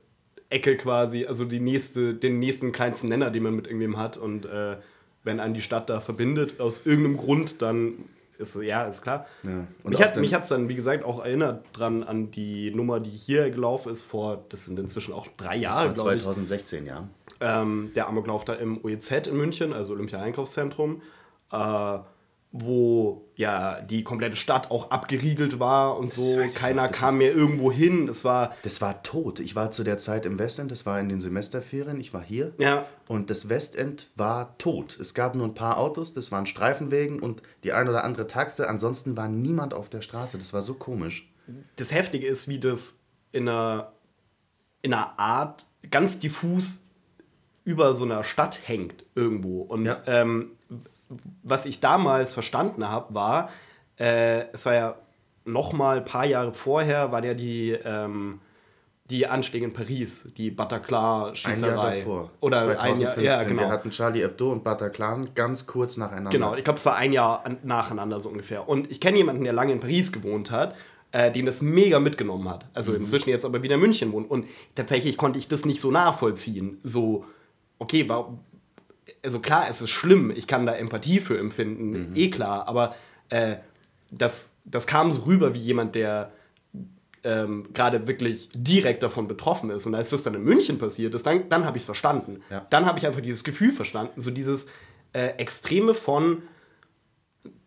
Ecke 0.52 0.78
quasi, 0.78 1.26
also 1.26 1.44
die 1.44 1.60
nächste, 1.60 2.14
den 2.14 2.38
nächsten 2.38 2.72
kleinsten 2.72 3.08
Nenner, 3.08 3.32
den 3.32 3.42
man 3.42 3.56
mit 3.56 3.66
irgendwem 3.66 3.98
hat. 3.98 4.16
Und 4.16 4.46
äh, 4.46 4.78
wenn 5.24 5.40
einen 5.40 5.56
die 5.56 5.62
Stadt 5.62 5.90
da 5.90 6.02
verbindet, 6.02 6.60
aus 6.60 6.86
irgendeinem 6.86 7.18
Grund, 7.18 7.64
dann 7.64 8.06
ist 8.38 8.54
ja, 8.62 8.84
ist 8.84 9.02
klar. 9.02 9.26
Ja. 9.42 9.66
Mich 9.84 10.04
hat 10.04 10.18
mich 10.18 10.36
hat's 10.36 10.50
dann, 10.50 10.70
wie 10.70 10.76
gesagt, 10.76 11.04
auch 11.04 11.26
erinnert 11.26 11.66
dran 11.74 12.04
an 12.04 12.30
die 12.30 12.70
Nummer, 12.70 13.00
die 13.00 13.10
hier 13.10 13.50
gelaufen 13.50 13.92
ist 13.92 14.04
vor, 14.04 14.46
das 14.50 14.66
sind 14.66 14.78
inzwischen 14.78 15.16
auch 15.16 15.26
drei 15.36 15.56
Jahre, 15.56 15.92
glaube 15.96 16.16
ich. 16.16 16.22
2016, 16.22 16.86
ja. 16.86 17.10
ähm, 17.42 17.90
der 17.96 18.08
Amoklauf 18.08 18.46
da 18.46 18.54
im 18.54 18.86
OEZ 18.86 19.10
in 19.30 19.38
München, 19.38 19.74
also 19.74 19.94
Olympia 19.94 20.20
Einkaufszentrum, 20.22 21.02
äh, 21.52 21.98
wo 22.60 23.26
ja 23.36 23.82
die 23.82 24.04
komplette 24.04 24.36
Stadt 24.36 24.72
auch 24.72 24.90
abgeriegelt 24.92 25.60
war 25.60 25.98
und 25.98 26.12
so. 26.12 26.38
Keiner 26.56 26.90
kam 26.90 27.18
mehr 27.20 27.34
irgendwo 27.34 27.72
hin. 27.72 28.08
Das 28.08 28.24
war 28.26 28.56
Das 28.64 28.82
war 28.82 29.04
tot. 29.04 29.40
Ich 29.40 29.56
war 29.56 29.72
zu 29.72 29.84
der 29.84 29.98
Zeit 29.98 30.26
im 30.26 30.40
Westend, 30.40 30.72
das 30.72 30.86
war 30.86 31.00
in 31.00 31.08
den 31.10 31.22
Semesterferien, 31.22 32.00
ich 32.00 32.14
war 32.14 32.24
hier. 32.24 32.54
ja 32.58 32.86
Und 33.08 33.30
das 33.30 33.48
Westend 33.50 34.10
war 34.16 34.58
tot. 34.58 34.98
Es 35.00 35.14
gab 35.14 35.36
nur 35.36 35.46
ein 35.48 35.54
paar 35.54 35.78
Autos, 35.78 36.14
das 36.14 36.32
waren 36.32 36.46
Streifenwegen 36.46 37.20
und 37.20 37.42
die 37.64 37.74
ein 37.74 37.88
oder 37.88 38.04
andere 38.04 38.28
Taxe. 38.28 38.68
Ansonsten 38.68 39.16
war 39.18 39.28
niemand 39.30 39.74
auf 39.74 39.90
der 39.90 40.02
Straße. 40.02 40.38
Das 40.38 40.54
war 40.54 40.62
so 40.62 40.74
komisch. 40.74 41.32
das 41.78 41.92
Heftige 41.94 42.28
ist, 42.28 42.48
wie 42.48 42.60
das 42.60 43.00
in 43.32 43.48
einer, 43.48 43.94
in 44.82 44.94
einer 44.94 45.18
Art 45.20 45.68
ganz 45.92 46.20
diffus 46.20 46.82
über 47.64 47.94
so 47.94 48.04
einer 48.06 48.24
Stadt 48.24 48.60
hängt 48.66 49.06
irgendwo. 49.16 49.62
Und 49.62 49.86
Ja. 49.86 50.02
ähm, 50.08 50.52
was 51.44 51.66
ich 51.66 51.80
damals 51.80 52.34
verstanden 52.34 52.88
habe, 52.88 53.14
war, 53.14 53.50
äh, 54.00 54.46
es 54.54 54.66
war 54.66 54.74
ja 54.74 54.96
noch 55.46 55.72
mal 55.74 55.98
ein 55.98 56.06
paar 56.06 56.26
Jahre 56.26 56.54
vorher, 56.54 57.12
waren 57.12 57.24
ja 57.24 57.34
die, 57.34 57.72
ähm, 57.72 58.40
die 59.10 59.26
Anschläge 59.26 59.66
in 59.66 59.72
Paris, 59.72 60.28
die 60.38 60.50
Ein 60.50 60.56
Bataclan-Schießerei. 60.58 61.68
Jahr 61.76 61.92
davor. 61.96 62.32
Oder 62.42 62.60
2015. 62.66 63.08
ein 63.08 63.24
Jahr, 63.24 63.38
ja, 63.40 63.44
genau. 63.48 63.62
Wir 63.62 63.70
hatten 63.70 63.90
Charlie 63.90 64.22
Hebdo 64.22 64.52
und 64.52 64.66
Bataclan 64.66 65.30
ganz 65.34 65.66
kurz 65.66 65.96
nacheinander. 65.96 66.32
Genau, 66.32 66.56
ich 66.56 66.66
glaube, 66.66 66.78
es 66.80 66.86
war 66.86 66.96
ein 66.98 67.14
Jahr 67.14 67.46
an, 67.46 67.58
nacheinander 67.64 68.20
so 68.20 68.28
ungefähr. 68.28 68.68
Und 68.68 68.92
ich 68.92 69.00
kenne 69.00 69.18
jemanden, 69.18 69.46
der 69.46 69.54
lange 69.54 69.72
in 69.72 69.80
Paris 69.80 70.12
gewohnt 70.12 70.52
hat, 70.52 70.76
äh, 71.14 71.32
den 71.32 71.46
das 71.46 71.62
mega 71.62 72.02
mitgenommen 72.02 72.50
hat. 72.50 72.66
Also 72.74 72.92
Mhm. 72.92 72.98
inzwischen 72.98 73.30
jetzt 73.30 73.46
aber 73.46 73.64
wieder 73.64 73.76
in 73.76 73.82
München 73.82 74.12
wohnt. 74.12 74.30
Und 74.30 74.46
tatsächlich 74.76 75.16
konnte 75.16 75.40
ich 75.40 75.48
das 75.48 75.64
nicht 75.64 75.80
so 75.80 75.90
nachvollziehen. 75.90 76.80
So, 76.84 77.24
okay, 77.80 78.04
warum. 78.10 78.40
Also 79.24 79.40
klar, 79.40 79.68
es 79.70 79.82
ist 79.82 79.90
schlimm, 79.90 80.32
ich 80.36 80.48
kann 80.48 80.66
da 80.66 80.74
Empathie 80.74 81.20
für 81.20 81.38
empfinden, 81.38 82.10
Mhm. 82.10 82.16
eh 82.16 82.30
klar, 82.30 82.68
aber 82.68 82.96
äh, 83.30 83.58
das, 84.12 84.54
das 84.66 84.88
kam 84.88 85.12
so 85.14 85.24
rüber 85.24 85.54
wie 85.54 85.60
jemand, 85.60 85.96
der 85.96 86.32
ähm, 87.24 87.68
gerade 87.74 88.08
wirklich 88.08 88.50
direkt 88.54 89.04
davon 89.04 89.28
betroffen 89.28 89.70
ist. 89.70 89.86
Und 89.86 89.96
als 89.96 90.12
das 90.12 90.24
dann 90.24 90.34
in 90.36 90.44
München 90.44 90.78
passiert 90.78 91.14
ist, 91.14 91.26
dann, 91.26 91.50
dann 91.50 91.66
habe 91.66 91.76
ich 91.78 91.82
es 91.82 91.86
verstanden. 91.86 92.42
Ja. 92.50 92.66
Dann 92.70 92.86
habe 92.86 93.00
ich 93.00 93.06
einfach 93.08 93.20
dieses 93.22 93.44
Gefühl 93.44 93.72
verstanden, 93.74 94.22
so 94.22 94.32
dieses 94.32 94.68
äh, 95.14 95.30
Extreme 95.38 95.94
von 95.94 96.44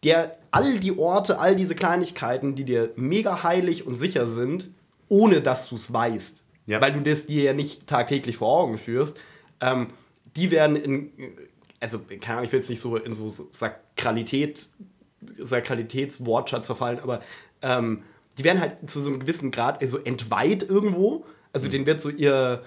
der 0.05 0.39
all 0.51 0.79
die 0.79 0.97
Orte, 0.97 1.39
all 1.39 1.57
diese 1.57 1.75
Kleinigkeiten, 1.75 2.55
die 2.55 2.65
dir 2.65 2.91
mega 2.97 3.43
heilig 3.43 3.87
und 3.87 3.97
sicher 3.97 4.27
sind, 4.27 4.71
ohne 5.09 5.41
dass 5.43 5.69
du 5.69 5.75
es 5.77 5.93
weißt, 5.93 6.45
Ja. 6.67 6.81
weil 6.81 6.93
du 6.93 7.01
das 7.01 7.27
dir 7.27 7.43
ja 7.45 7.53
nicht 7.53 7.87
tagtäglich 7.87 8.37
vor 8.39 8.49
Augen 8.63 8.79
führst, 8.79 9.19
ähm, 9.61 9.89
die 10.37 10.51
werden 10.51 10.77
in, 10.77 11.13
also 11.81 11.99
keine 11.99 12.35
Ahnung, 12.35 12.45
ich 12.45 12.53
will 12.53 12.61
jetzt 12.61 12.71
nicht 12.71 12.81
so 12.81 12.97
in 12.97 13.15
so 13.15 13.31
Sakralität, 13.53 14.69
Sakralitätswortschatz 15.39 16.67
verfallen, 16.67 17.01
aber 17.01 17.21
ähm, 17.63 18.03
die 18.39 18.45
werden 18.45 18.61
halt 18.61 18.91
zu 18.91 19.01
so 19.01 19.11
einem 19.11 19.21
gewissen 19.21 19.51
Grad 19.51 19.87
so 19.89 19.99
entweiht 19.99 20.63
irgendwo. 20.63 21.25
Also 21.53 21.69
denen 21.69 21.87
wird 21.87 22.01
so 22.01 22.09
ihr, 22.09 22.63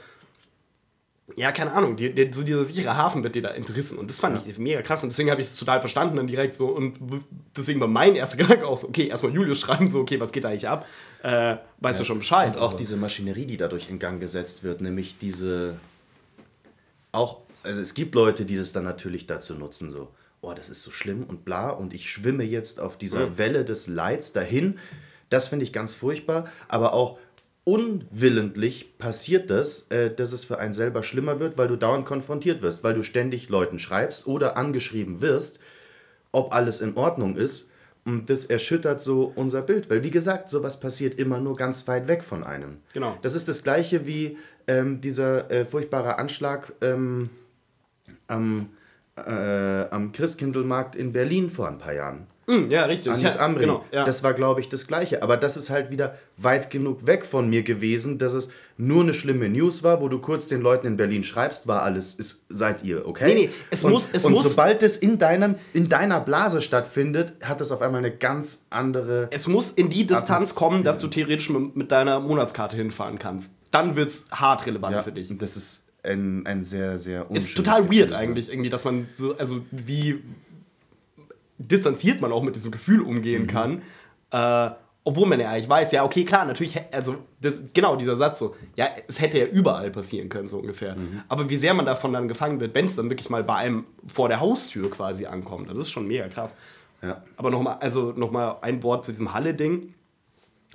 ja, 1.35 1.51
keine 1.51 1.71
Ahnung, 1.71 1.95
die, 1.95 2.13
die, 2.13 2.31
so 2.33 2.43
dieser 2.43 2.65
sichere 2.65 2.97
Hafen 2.97 3.23
wird 3.23 3.35
dir 3.35 3.41
da 3.41 3.49
entrissen. 3.49 3.97
Und 3.97 4.09
das 4.09 4.19
fand 4.19 4.45
ich 4.45 4.57
mega 4.57 4.81
krass. 4.81 5.03
Und 5.03 5.11
deswegen 5.11 5.31
habe 5.31 5.41
ich 5.41 5.47
es 5.47 5.55
total 5.55 5.79
verstanden 5.79 6.17
dann 6.17 6.27
direkt 6.27 6.55
so. 6.57 6.67
Und 6.67 6.97
deswegen 7.55 7.79
war 7.79 7.87
mein 7.87 8.15
erster 8.15 8.37
Gedanke 8.37 8.67
auch 8.67 8.77
so, 8.77 8.89
okay, 8.89 9.07
erstmal 9.07 9.33
Julius 9.33 9.61
schreiben, 9.61 9.87
so, 9.87 10.01
okay, 10.01 10.19
was 10.19 10.31
geht 10.31 10.43
da 10.43 10.49
eigentlich 10.49 10.67
ab? 10.67 10.85
Äh, 11.23 11.57
weißt 11.79 12.01
du 12.01 12.03
schon 12.03 12.19
Bescheid? 12.19 12.55
Und 12.55 12.61
auch 12.61 12.65
Also. 12.65 12.77
diese 12.77 12.97
Maschinerie, 12.97 13.45
die 13.45 13.57
dadurch 13.57 13.89
in 13.89 13.99
Gang 13.99 14.19
gesetzt 14.19 14.63
wird, 14.63 14.81
nämlich 14.81 15.17
diese. 15.19 15.77
Auch, 17.13 17.41
also 17.63 17.81
es 17.81 17.93
gibt 17.93 18.15
Leute, 18.15 18.45
die 18.45 18.57
das 18.57 18.71
dann 18.71 18.83
natürlich 18.83 19.27
dazu 19.27 19.55
nutzen, 19.55 19.89
so, 19.89 20.09
oh, 20.41 20.53
das 20.53 20.69
ist 20.69 20.83
so 20.83 20.91
schlimm 20.91 21.23
und 21.23 21.45
bla, 21.45 21.69
und 21.69 21.93
ich 21.93 22.09
schwimme 22.09 22.43
jetzt 22.43 22.79
auf 22.79 22.97
dieser 22.97 23.37
Welle 23.37 23.65
des 23.65 23.87
Leids 23.87 24.33
dahin. 24.33 24.77
Das 25.29 25.47
finde 25.47 25.65
ich 25.65 25.73
ganz 25.73 25.95
furchtbar, 25.95 26.47
aber 26.67 26.93
auch 26.93 27.17
unwillentlich 27.63 28.97
passiert 28.97 29.49
das, 29.49 29.87
äh, 29.87 30.13
dass 30.13 30.33
es 30.33 30.43
für 30.43 30.59
einen 30.59 30.73
selber 30.73 31.01
schlimmer 31.01 31.39
wird, 31.39 31.57
weil 31.57 31.69
du 31.69 31.77
dauernd 31.77 32.05
konfrontiert 32.05 32.61
wirst, 32.61 32.83
weil 32.83 32.93
du 32.93 33.03
ständig 33.03 33.49
Leuten 33.49 33.79
schreibst 33.79 34.27
oder 34.27 34.57
angeschrieben 34.57 35.21
wirst, 35.21 35.59
ob 36.31 36.53
alles 36.53 36.81
in 36.81 36.95
Ordnung 36.97 37.37
ist. 37.37 37.69
Und 38.05 38.29
das 38.29 38.43
erschüttert 38.43 38.99
so 38.99 39.31
unser 39.33 39.61
Bild, 39.61 39.89
weil 39.89 40.03
wie 40.03 40.11
gesagt, 40.11 40.49
sowas 40.49 40.77
passiert 40.77 41.15
immer 41.15 41.39
nur 41.39 41.55
ganz 41.55 41.87
weit 41.87 42.09
weg 42.09 42.21
von 42.21 42.43
einem. 42.43 42.79
Genau. 42.91 43.17
Das 43.21 43.33
ist 43.33 43.47
das 43.47 43.63
gleiche 43.63 44.05
wie 44.05 44.37
ähm, 44.67 44.99
dieser 44.99 45.49
äh, 45.49 45.63
furchtbare 45.65 46.19
Anschlag 46.19 46.73
ähm, 46.81 47.29
am, 48.27 48.69
äh, 49.15 49.21
am 49.89 50.11
Christkindlmarkt 50.11 50.95
in 50.95 51.13
Berlin 51.13 51.49
vor 51.49 51.67
ein 51.67 51.77
paar 51.77 51.93
Jahren. 51.93 52.27
Mm, 52.45 52.69
ja, 52.69 52.83
richtig. 52.83 53.09
Anis 53.09 53.35
ja, 53.35 53.39
Amri. 53.39 53.61
Genau, 53.61 53.85
ja. 53.93 54.03
Das 54.03 54.21
war, 54.21 54.33
glaube 54.33 54.59
ich, 54.59 54.67
das 54.67 54.85
Gleiche. 54.85 55.23
Aber 55.23 55.37
das 55.37 55.55
ist 55.55 55.69
halt 55.69 55.91
wieder 55.91 56.17
weit 56.35 56.69
genug 56.69 57.07
weg 57.07 57.23
von 57.23 57.49
mir 57.49 57.63
gewesen, 57.63 58.17
dass 58.17 58.33
es 58.33 58.49
nur 58.75 59.01
eine 59.03 59.13
schlimme 59.13 59.47
News 59.47 59.81
war, 59.81 60.01
wo 60.01 60.09
du 60.09 60.19
kurz 60.19 60.49
den 60.49 60.59
Leuten 60.59 60.85
in 60.87 60.97
Berlin 60.97 61.23
schreibst, 61.23 61.67
war 61.67 61.83
alles, 61.83 62.15
ist, 62.15 62.43
seid 62.49 62.83
ihr, 62.83 63.07
okay? 63.07 63.27
Nee, 63.27 63.33
nee, 63.45 63.49
es 63.69 63.85
und, 63.85 63.93
muss- 63.93 64.09
es 64.11 64.25
und 64.25 64.33
muss- 64.33 64.43
sobald 64.43 64.83
es 64.83 64.97
in, 64.97 65.19
deinem, 65.19 65.55
in 65.73 65.87
deiner 65.87 66.19
Blase 66.19 66.61
stattfindet, 66.61 67.33
hat 67.41 67.61
es 67.61 67.71
auf 67.71 67.81
einmal 67.81 67.99
eine 67.99 68.11
ganz 68.11 68.65
andere. 68.69 69.29
es 69.31 69.47
muss 69.47 69.71
in 69.71 69.89
die 69.89 70.05
Distanz 70.05 70.29
Atmosphäre. 70.29 70.55
kommen, 70.59 70.83
dass 70.83 70.99
du 70.99 71.07
theoretisch 71.07 71.49
mit, 71.49 71.91
deiner 71.93 72.19
Monatskarte 72.19 72.75
hinfahren 72.75 73.19
kannst. 73.19 73.53
Dann 73.71 73.95
wird 73.95 74.09
es 74.09 74.25
hart 74.31 74.65
relevant 74.65 75.01
für 75.03 75.13
dich. 75.13 75.33
Das 75.37 75.55
ist 75.55 75.82
ein, 76.03 76.45
ein 76.45 76.63
sehr, 76.63 76.97
sehr 76.97 77.25
Ist 77.31 77.55
total 77.55 77.83
Gefühl, 77.83 77.99
weird 77.99 78.11
ja. 78.11 78.17
eigentlich, 78.17 78.49
irgendwie, 78.49 78.69
dass 78.69 78.85
man 78.85 79.07
so, 79.13 79.35
also 79.37 79.65
wie 79.71 80.21
distanziert 81.57 82.21
man 82.21 82.31
auch 82.31 82.43
mit 82.43 82.55
diesem 82.55 82.71
Gefühl 82.71 83.01
umgehen 83.01 83.47
kann. 83.47 83.81
Äh, 84.31 84.71
obwohl 85.05 85.27
man 85.27 85.39
ja 85.39 85.49
eigentlich 85.49 85.67
weiß, 85.67 85.91
ja, 85.91 86.05
okay, 86.05 86.23
klar, 86.23 86.45
natürlich, 86.45 86.79
also 86.91 87.17
das, 87.41 87.61
genau 87.73 87.97
dieser 87.97 88.15
Satz 88.15 88.39
so, 88.39 88.55
ja, 88.75 88.87
es 89.07 89.19
hätte 89.19 89.37
ja 89.37 89.45
überall 89.45 89.91
passieren 89.91 90.29
können, 90.29 90.47
so 90.47 90.59
ungefähr. 90.59 90.95
Aber 91.27 91.49
wie 91.49 91.57
sehr 91.57 91.73
man 91.73 91.85
davon 91.85 92.13
dann 92.13 92.29
gefangen 92.29 92.61
wird, 92.61 92.73
wenn 92.73 92.85
es 92.85 92.95
dann 92.95 93.09
wirklich 93.09 93.29
mal 93.29 93.43
bei 93.43 93.55
einem 93.55 93.83
vor 94.07 94.29
der 94.29 94.39
Haustür 94.39 94.89
quasi 94.89 95.25
ankommt, 95.25 95.69
das 95.69 95.77
ist 95.77 95.91
schon 95.91 96.07
mega 96.07 96.29
krass. 96.29 96.55
Ja. 97.01 97.21
Aber 97.35 97.51
nochmal, 97.51 97.77
also 97.81 98.13
nochmal 98.15 98.57
ein 98.61 98.81
Wort 98.81 99.03
zu 99.03 99.11
diesem 99.11 99.33
Halle-Ding. 99.33 99.93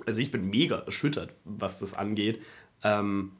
Also 0.05 0.21
ich 0.21 0.31
bin 0.31 0.49
mega 0.49 0.77
erschüttert, 0.77 1.33
was 1.43 1.79
das 1.79 1.95
angeht. 1.95 2.39
Ähm, 2.83 3.31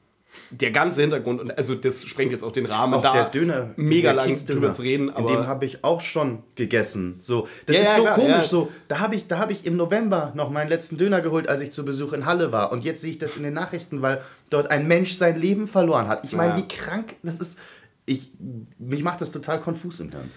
der 0.51 0.71
ganze 0.71 1.01
Hintergrund, 1.01 1.41
und 1.41 1.57
also 1.57 1.75
das 1.75 2.03
sprengt 2.05 2.31
jetzt 2.31 2.43
auch 2.43 2.51
den 2.51 2.65
Rahmen, 2.65 2.93
Auch 2.95 3.01
da 3.01 3.13
der 3.13 3.25
Döner, 3.25 3.73
mega 3.75 4.13
der 4.13 4.25
lang 4.25 4.45
drüber 4.45 4.73
zu 4.73 4.81
reden, 4.81 5.09
in 5.09 5.15
dem 5.15 5.37
aber 5.37 5.47
habe 5.47 5.65
ich 5.65 5.83
auch 5.83 6.01
schon 6.01 6.43
gegessen. 6.55 7.15
So, 7.19 7.47
das 7.65 7.75
Ja, 7.75 7.81
ist 7.83 7.87
ja, 7.89 7.95
so 7.95 8.01
klar, 8.03 8.15
komisch. 8.15 8.31
ja. 8.31 8.43
So, 8.43 8.71
da 8.87 8.99
habe 8.99 9.15
ich, 9.15 9.27
da 9.27 9.37
habe 9.37 9.51
ich 9.51 9.65
im 9.65 9.77
November 9.77 10.31
noch 10.35 10.49
meinen 10.49 10.69
letzten 10.69 10.97
Döner 10.97 11.21
geholt, 11.21 11.47
als 11.49 11.61
ich 11.61 11.71
zu 11.71 11.85
Besuch 11.85 12.13
in 12.13 12.25
Halle 12.25 12.51
war. 12.51 12.71
Und 12.71 12.83
jetzt 12.83 13.01
sehe 13.01 13.11
ich 13.11 13.17
das 13.19 13.37
in 13.37 13.43
den 13.43 13.53
Nachrichten, 13.53 14.01
weil 14.01 14.21
dort 14.49 14.71
ein 14.71 14.87
Mensch 14.87 15.13
sein 15.13 15.39
Leben 15.39 15.67
verloren 15.67 16.07
hat. 16.07 16.25
Ich 16.25 16.33
meine, 16.33 16.55
wie 16.57 16.67
krank 16.67 17.15
das 17.23 17.39
ist. 17.39 17.59
Ich, 18.05 18.31
mich 18.79 19.03
macht 19.03 19.21
das 19.21 19.31
total 19.31 19.59
konfus 19.59 19.99
im 19.99 20.09
Hirn. 20.09 20.31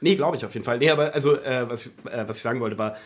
Nee, 0.00 0.14
glaube 0.16 0.36
ich 0.36 0.44
auf 0.44 0.54
jeden 0.54 0.64
Fall. 0.64 0.78
Nee, 0.78 0.90
aber 0.90 1.12
also, 1.14 1.36
äh, 1.36 1.68
was, 1.68 1.86
ich, 1.86 1.92
äh, 2.10 2.26
was 2.26 2.36
ich 2.36 2.42
sagen 2.42 2.60
wollte, 2.60 2.78
war, 2.78 2.96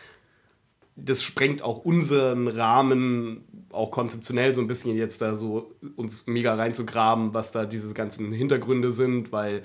das 0.97 1.23
sprengt 1.23 1.63
auch 1.63 1.79
unseren 1.79 2.49
Rahmen, 2.49 3.45
auch 3.73 3.91
konzeptionell 3.91 4.55
so 4.55 4.61
ein 4.61 4.67
bisschen 4.67 4.95
jetzt 4.97 5.23
da 5.23 5.37
so 5.37 5.73
uns 5.97 6.27
mega 6.27 6.55
reinzugraben, 6.55 7.33
was 7.33 7.53
da 7.53 7.65
diese 7.65 7.93
ganzen 7.95 8.33
Hintergründe 8.33 8.91
sind, 8.91 9.33
weil, 9.33 9.63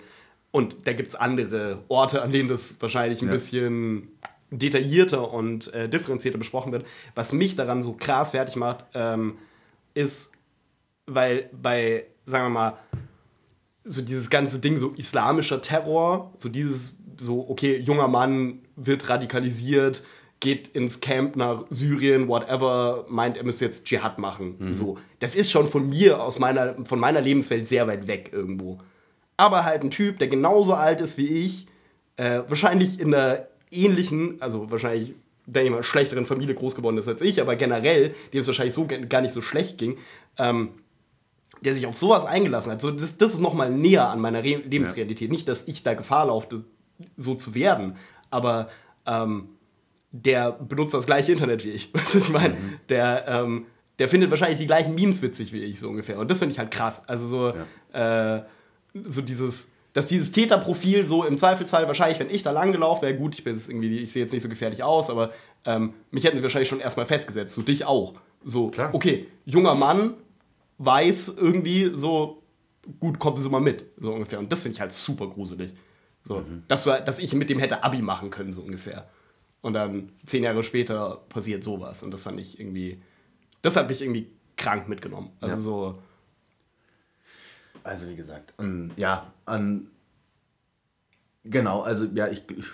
und 0.51 0.75
da 0.85 0.93
gibt 0.93 1.09
es 1.09 1.15
andere 1.15 1.83
Orte, 1.89 2.21
an 2.21 2.31
denen 2.31 2.47
das 2.47 2.81
wahrscheinlich 2.81 3.21
ein 3.21 3.27
Ja. 3.27 3.33
bisschen 3.33 4.09
detaillierter 4.49 5.33
und 5.33 5.73
äh, 5.73 5.89
differenzierter 5.89 6.37
besprochen 6.37 6.71
wird. 6.71 6.85
Was 7.15 7.33
mich 7.33 7.57
daran 7.57 7.83
so 7.83 7.93
krass 7.93 8.31
fertig 8.31 8.55
macht, 8.55 8.85
ähm, 8.93 9.37
ist, 9.93 10.31
weil 11.05 11.49
bei, 11.51 12.05
sagen 12.25 12.45
wir 12.45 12.49
mal, 12.49 12.77
so 13.83 14.01
dieses 14.01 14.29
ganze 14.29 14.59
Ding, 14.59 14.77
so 14.77 14.91
islamischer 14.95 15.61
Terror, 15.61 16.31
so 16.37 16.47
dieses, 16.47 16.95
so, 17.19 17.49
okay, 17.49 17.77
junger 17.77 18.07
Mann 18.07 18.59
wird 18.77 19.09
radikalisiert, 19.09 20.03
geht 20.39 20.67
ins 20.69 20.99
Camp 20.99 21.35
nach 21.35 21.65
Syrien, 21.69 22.27
whatever, 22.27 23.05
meint, 23.09 23.37
er 23.37 23.43
müsste 23.43 23.65
jetzt 23.65 23.85
Dschihad 23.85 24.19
machen. 24.19 24.55
So. 24.71 24.97
Das 25.19 25.35
ist 25.35 25.49
schon 25.49 25.67
von 25.67 25.89
mir, 25.89 26.21
aus 26.21 26.39
meiner, 26.39 26.75
von 26.85 26.99
meiner 26.99 27.21
Lebenswelt 27.21 27.67
sehr 27.67 27.87
weit 27.87 28.07
weg 28.07 28.29
irgendwo. 28.31 28.79
Aber 29.35 29.65
halt 29.65 29.83
ein 29.83 29.91
Typ, 29.91 30.19
der 30.19 30.27
genauso 30.27 30.73
alt 30.73 31.01
ist 31.01 31.17
wie 31.17 31.27
ich, 31.27 31.67
äh, 32.17 32.41
wahrscheinlich 32.47 32.99
in 32.99 33.13
einer 33.13 33.47
ähnlichen, 33.71 34.41
also 34.41 34.69
wahrscheinlich, 34.69 35.13
denke 35.45 35.67
ich 35.67 35.71
mal, 35.71 35.83
schlechteren 35.83 36.25
Familie 36.25 36.55
groß 36.55 36.75
geworden 36.75 36.97
ist 36.97 37.07
als 37.07 37.21
ich, 37.21 37.41
aber 37.41 37.55
generell, 37.55 38.13
dem 38.33 38.41
es 38.41 38.47
wahrscheinlich 38.47 38.73
so 38.73 38.87
gar 39.09 39.21
nicht 39.21 39.33
so 39.33 39.41
schlecht 39.41 39.77
ging, 39.77 39.97
ähm, 40.37 40.69
der 41.61 41.73
sich 41.73 41.87
auf 41.87 41.97
sowas 41.97 42.25
eingelassen 42.25 42.71
hat. 42.71 42.81
So, 42.81 42.91
das, 42.91 43.17
das 43.17 43.33
ist 43.33 43.39
noch 43.39 43.53
mal 43.53 43.71
näher 43.71 44.09
an 44.09 44.19
meiner 44.19 44.43
Re 44.43 44.57
Lebensrealität. 44.57 45.31
Nicht, 45.31 45.47
dass 45.47 45.67
ich 45.67 45.83
da 45.83 45.95
Gefahr 45.95 46.27
laufe, 46.27 46.63
so 47.15 47.35
zu 47.35 47.55
werden, 47.55 47.95
aber 48.29 48.69
ähm, 49.05 49.49
der 50.23 50.51
benutzt 50.51 50.93
das 50.93 51.05
gleiche 51.05 51.31
Internet 51.31 51.63
wie 51.63 51.71
ich. 51.71 51.93
Weißt 51.93 52.13
du, 52.13 52.17
was 52.19 52.27
ich 52.27 52.33
meine? 52.33 52.57
Der, 52.89 53.25
ähm, 53.27 53.65
der 53.99 54.09
findet 54.09 54.29
wahrscheinlich 54.29 54.59
die 54.59 54.67
gleichen 54.67 54.95
Memes 54.95 55.21
witzig 55.21 55.53
wie 55.53 55.63
ich, 55.63 55.79
so 55.79 55.89
ungefähr. 55.89 56.19
Und 56.19 56.29
das 56.29 56.39
finde 56.39 56.53
ich 56.53 56.59
halt 56.59 56.71
krass. 56.71 57.07
Also 57.07 57.27
so, 57.27 57.53
äh, 57.93 58.41
so 58.93 59.21
dieses, 59.21 59.71
dass 59.93 60.05
dieses 60.05 60.31
Täterprofil 60.31 61.05
so 61.05 61.23
im 61.23 61.37
Zweifelsfall 61.37 61.87
wahrscheinlich, 61.87 62.19
wenn 62.19 62.29
ich 62.29 62.43
da 62.43 62.51
lang 62.51 62.71
gelaufen 62.71 63.01
wäre, 63.03 63.15
gut, 63.15 63.35
ich 63.35 63.43
bin 63.43 63.55
jetzt 63.55 63.69
irgendwie, 63.69 63.97
ich 63.97 64.11
sehe 64.11 64.23
jetzt 64.23 64.31
nicht 64.31 64.43
so 64.43 64.49
gefährlich 64.49 64.83
aus, 64.83 65.09
aber 65.09 65.31
ähm, 65.65 65.93
mich 66.11 66.23
hätten 66.23 66.37
sie 66.37 66.43
wahrscheinlich 66.43 66.69
schon 66.69 66.79
erstmal 66.79 67.05
festgesetzt, 67.05 67.55
so 67.55 67.61
dich 67.61 67.85
auch. 67.85 68.13
So, 68.43 68.69
Klar. 68.69 68.93
okay, 68.93 69.27
junger 69.45 69.75
Mann, 69.75 70.13
weiß 70.77 71.35
irgendwie 71.37 71.91
so, 71.95 72.43
gut, 72.99 73.19
kommen 73.19 73.37
Sie 73.37 73.49
mal 73.49 73.59
mit, 73.59 73.85
so 73.97 74.13
ungefähr. 74.13 74.39
Und 74.39 74.51
das 74.51 74.61
finde 74.61 74.75
ich 74.75 74.81
halt 74.81 74.91
super 74.91 75.27
gruselig. 75.27 75.73
So, 76.23 76.43
dass, 76.67 76.83
du, 76.83 76.91
dass 76.91 77.19
ich 77.19 77.33
mit 77.33 77.49
dem 77.49 77.59
hätte 77.59 77.83
Abi 77.83 78.01
machen 78.01 78.29
können, 78.29 78.51
so 78.51 78.61
ungefähr. 78.61 79.09
Und 79.67 79.73
dann 79.73 80.13
zehn 80.25 80.43
Jahre 80.43 80.63
später 80.63 81.23
passiert 81.27 81.61
sowas. 81.61 82.01
Und 82.01 82.11
das 82.11 82.23
fand 82.23 82.39
ich 82.39 82.57
irgendwie, 82.57 83.01
das 83.61 83.75
hat 83.75 83.89
mich 83.89 84.01
irgendwie 84.01 84.29
krank 84.55 84.87
mitgenommen. 84.87 85.31
Also 85.41 85.55
Ja. 85.57 85.61
so, 85.61 85.99
Also 87.83 88.07
wie 88.07 88.15
gesagt, 88.15 88.53
ähm, 88.59 88.91
ja, 88.95 89.33
an 89.45 89.87
genau, 91.43 91.81
also 91.81 92.05
ja, 92.15 92.29
ich, 92.29 92.43
ich 92.55 92.65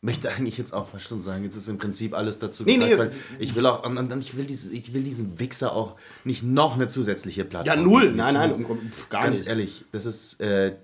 möchte 0.00 0.30
eigentlich 0.30 0.58
jetzt 0.58 0.72
auch 0.72 0.86
fast 0.88 1.06
schon 1.08 1.22
sagen, 1.24 1.42
jetzt 1.42 1.56
ist 1.56 1.68
im 1.68 1.78
Prinzip 1.78 2.14
alles 2.14 2.38
dazu 2.38 2.62
Nee, 2.62 2.74
gesagt, 2.74 2.90
nee. 2.92 2.98
weil 2.98 3.12
ich 3.40 3.56
will 3.56 3.66
auch, 3.66 3.84
und, 3.84 3.98
und 3.98 4.20
ich 4.20 4.36
will 4.36 4.44
diese, 4.44 4.72
ich 4.72 4.94
will 4.94 5.02
diesem 5.02 5.40
Wichser 5.40 5.72
auch 5.74 5.96
nicht 6.22 6.44
noch 6.44 6.74
eine 6.74 6.86
zusätzliche 6.86 7.44
Plattform. 7.44 7.76
ja, 7.78 7.82
null, 7.82 8.12
nein, 8.12 8.34
nein, 8.34 8.64
um, 8.64 8.92
gar 9.10 9.22
Ganz 9.24 9.40
nicht. 9.40 9.48
ehrlich, 9.48 9.84
das 9.90 10.06
ist, 10.06 10.40
äh, 10.40 10.76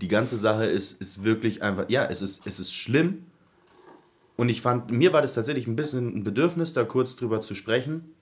die 0.00 0.08
ganze 0.08 0.36
Sache 0.36 0.64
ist, 0.66 1.00
ist 1.00 1.24
wirklich 1.24 1.60
einfach, 1.62 1.88
ja, 1.88 2.04
es 2.06 2.22
ist, 2.22 2.46
es 2.46 2.60
ist 2.60 2.72
schlimm. 2.72 3.26
Und 4.40 4.48
ich 4.48 4.62
fand, 4.62 4.90
mir 4.90 5.12
war 5.12 5.20
das 5.20 5.34
tatsächlich 5.34 5.66
ein 5.66 5.76
bisschen 5.76 6.16
ein 6.16 6.24
Bedürfnis, 6.24 6.72
da 6.72 6.84
kurz 6.84 7.14
drüber 7.14 7.42
zu 7.42 7.54
sprechen. 7.54 8.14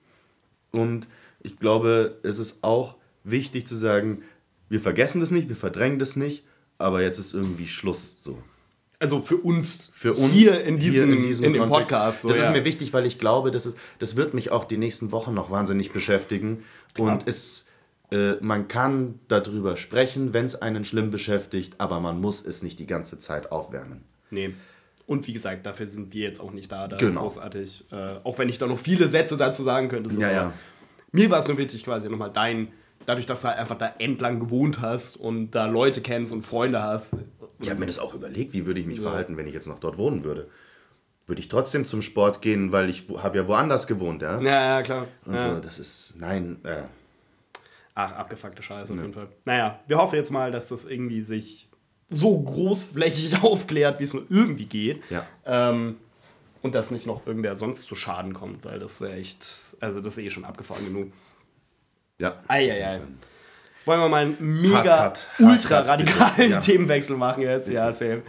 Und 0.69 1.07
ich 1.41 1.57
glaube, 1.57 2.19
es 2.23 2.39
ist 2.39 2.61
auch 2.61 2.97
wichtig 3.23 3.65
zu 3.65 3.77
sagen, 3.77 4.23
wir 4.67 4.81
vergessen 4.81 5.21
das 5.21 5.31
nicht, 5.31 5.47
wir 5.47 5.55
verdrängen 5.55 5.97
das 5.97 6.17
nicht, 6.17 6.43
aber 6.77 7.01
jetzt 7.01 7.19
ist 7.19 7.33
irgendwie 7.33 7.69
Schluss 7.69 8.21
so. 8.21 8.37
Also 8.99 9.21
für 9.21 9.37
uns, 9.37 9.91
Für 9.93 10.11
uns 10.11 10.33
hier 10.33 10.61
in 10.65 10.77
diesem, 10.77 11.13
in 11.13 11.23
diesem 11.23 11.53
dem 11.53 11.61
Kontext. 11.61 11.87
Podcast. 11.87 12.21
So, 12.23 12.27
das 12.27 12.37
ja. 12.39 12.47
ist 12.47 12.51
mir 12.51 12.65
wichtig, 12.65 12.91
weil 12.91 13.05
ich 13.05 13.17
glaube, 13.17 13.49
das, 13.49 13.65
ist, 13.65 13.77
das 13.99 14.17
wird 14.17 14.33
mich 14.33 14.51
auch 14.51 14.65
die 14.65 14.77
nächsten 14.77 15.13
Wochen 15.13 15.33
noch 15.33 15.51
wahnsinnig 15.51 15.93
beschäftigen. 15.93 16.65
Und 16.97 17.29
es, 17.29 17.67
äh, 18.11 18.33
man 18.41 18.67
kann 18.67 19.21
darüber 19.29 19.77
sprechen, 19.77 20.33
wenn 20.33 20.47
es 20.47 20.61
einen 20.61 20.83
schlimm 20.83 21.11
beschäftigt, 21.11 21.75
aber 21.77 22.01
man 22.01 22.19
muss 22.19 22.45
es 22.45 22.61
nicht 22.61 22.77
die 22.77 22.87
ganze 22.87 23.19
Zeit 23.19 23.53
aufwärmen. 23.53 24.03
Nee. 24.31 24.53
Und 25.09 25.25
wie 25.25 25.33
gesagt, 25.33 25.65
dafür 25.65 25.87
sind 25.87 26.13
wir 26.13 26.21
jetzt 26.21 26.39
auch 26.39 26.51
nicht 26.51 26.71
da, 26.71 26.87
da 26.87 26.97
Genau. 26.97 27.21
großartig. 27.21 27.85
Äh, 27.91 28.19
auch 28.23 28.37
wenn 28.37 28.47
ich 28.47 28.59
da 28.59 28.67
noch 28.67 28.77
viele 28.77 29.07
Sätze 29.09 29.37
dazu 29.37 29.63
sagen 29.63 29.89
könnte. 29.89 30.11
So. 30.11 30.21
Ja, 30.21 30.31
ja. 30.31 30.53
Mir 31.11 31.31
war 31.31 31.39
es 31.39 31.47
nur 31.47 31.57
witzig, 31.57 31.83
quasi 31.83 32.07
nochmal 32.11 32.29
dein, 32.31 32.67
dadurch, 33.07 33.25
dass 33.25 33.41
du 33.41 33.47
halt 33.47 33.57
einfach 33.57 33.79
da 33.79 33.91
entlang 33.97 34.39
gewohnt 34.39 34.81
hast 34.81 35.17
und 35.17 35.49
da 35.49 35.65
Leute 35.65 36.01
kennst 36.01 36.31
und 36.31 36.43
Freunde 36.45 36.83
hast. 36.83 37.15
Ich 37.59 37.71
habe 37.71 37.79
mir 37.79 37.87
das 37.87 37.97
auch 37.97 38.13
überlegt, 38.13 38.53
wie 38.53 38.67
würde 38.67 38.81
ich 38.81 38.85
mich 38.85 38.99
verhalten, 38.99 39.35
wenn 39.35 39.47
ich 39.47 39.53
jetzt 39.55 39.67
noch 39.67 39.79
dort 39.79 39.97
wohnen 39.97 40.23
würde. 40.23 40.47
Würde 41.25 41.41
ich 41.41 41.47
trotzdem 41.47 41.85
zum 41.85 42.03
Sport 42.03 42.43
gehen, 42.43 42.71
weil 42.71 42.87
ich 42.91 43.05
habe 43.17 43.39
ja 43.39 43.47
woanders 43.47 43.87
gewohnt, 43.87 44.21
ja? 44.21 44.39
Ja, 44.41 44.77
ja, 44.77 44.83
klar. 44.83 45.07
Und 45.25 45.33
ja. 45.33 45.55
so, 45.55 45.59
das 45.59 45.79
ist, 45.79 46.17
nein, 46.19 46.59
äh, 46.63 46.83
Ach, 47.95 48.11
abgefuckte 48.11 48.61
Scheiße 48.61 48.93
auf 48.93 48.99
jeden 48.99 49.13
Fall. 49.13 49.27
Naja, 49.45 49.79
wir 49.87 49.97
hoffen 49.97 50.17
jetzt 50.17 50.29
mal, 50.29 50.51
dass 50.51 50.67
das 50.67 50.85
irgendwie 50.85 51.23
sich 51.23 51.68
so 52.09 52.39
großflächig 52.39 53.37
aufklärt, 53.43 53.99
wie 53.99 54.03
es 54.03 54.13
nur 54.13 54.25
irgendwie 54.29 54.65
geht. 54.65 55.01
Ja. 55.09 55.25
Ähm, 55.45 55.97
und 56.61 56.75
dass 56.75 56.91
nicht 56.91 57.05
noch 57.05 57.25
irgendwer 57.25 57.55
sonst 57.55 57.83
zu 57.87 57.95
Schaden 57.95 58.33
kommt, 58.33 58.65
weil 58.65 58.79
das 58.79 58.99
wäre 59.01 59.13
echt, 59.13 59.47
also 59.79 60.01
das 60.01 60.17
ist 60.17 60.23
eh 60.25 60.29
schon 60.29 60.45
abgefahren 60.45 60.85
genug. 60.85 61.11
ja. 62.17 62.41
Eieiei. 62.47 62.99
Wollen 63.85 64.01
wir 64.01 64.09
mal 64.09 64.21
einen 64.25 64.61
mega 64.61 64.83
Hardcut. 64.99 65.27
ultra 65.39 65.75
Hardcut, 65.77 65.87
radikalen 65.87 66.35
bitte. 66.35 66.49
Ja. 66.49 66.59
Themenwechsel 66.59 67.15
machen 67.15 67.43
jetzt? 67.43 67.69
Ja, 67.69 67.91
same. 67.91 68.21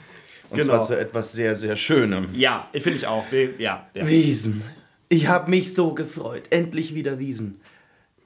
Und 0.49 0.59
Genau. 0.59 0.75
zwar 0.75 0.83
zu 0.83 0.99
etwas 0.99 1.33
sehr, 1.33 1.55
sehr 1.57 1.77
Schönem. 1.77 2.29
Ja, 2.35 2.69
finde 2.73 2.93
ich 2.93 3.07
auch. 3.07 3.25
Ja, 3.59 3.87
ja. 3.95 4.07
Wiesen. 4.09 4.63
Ich 5.09 5.27
habe 5.29 5.51
mich 5.51 5.75
so 5.75 5.93
gefreut. 5.95 6.45
Endlich 6.51 6.95
wieder 6.95 7.19
Wiesen. 7.19 7.61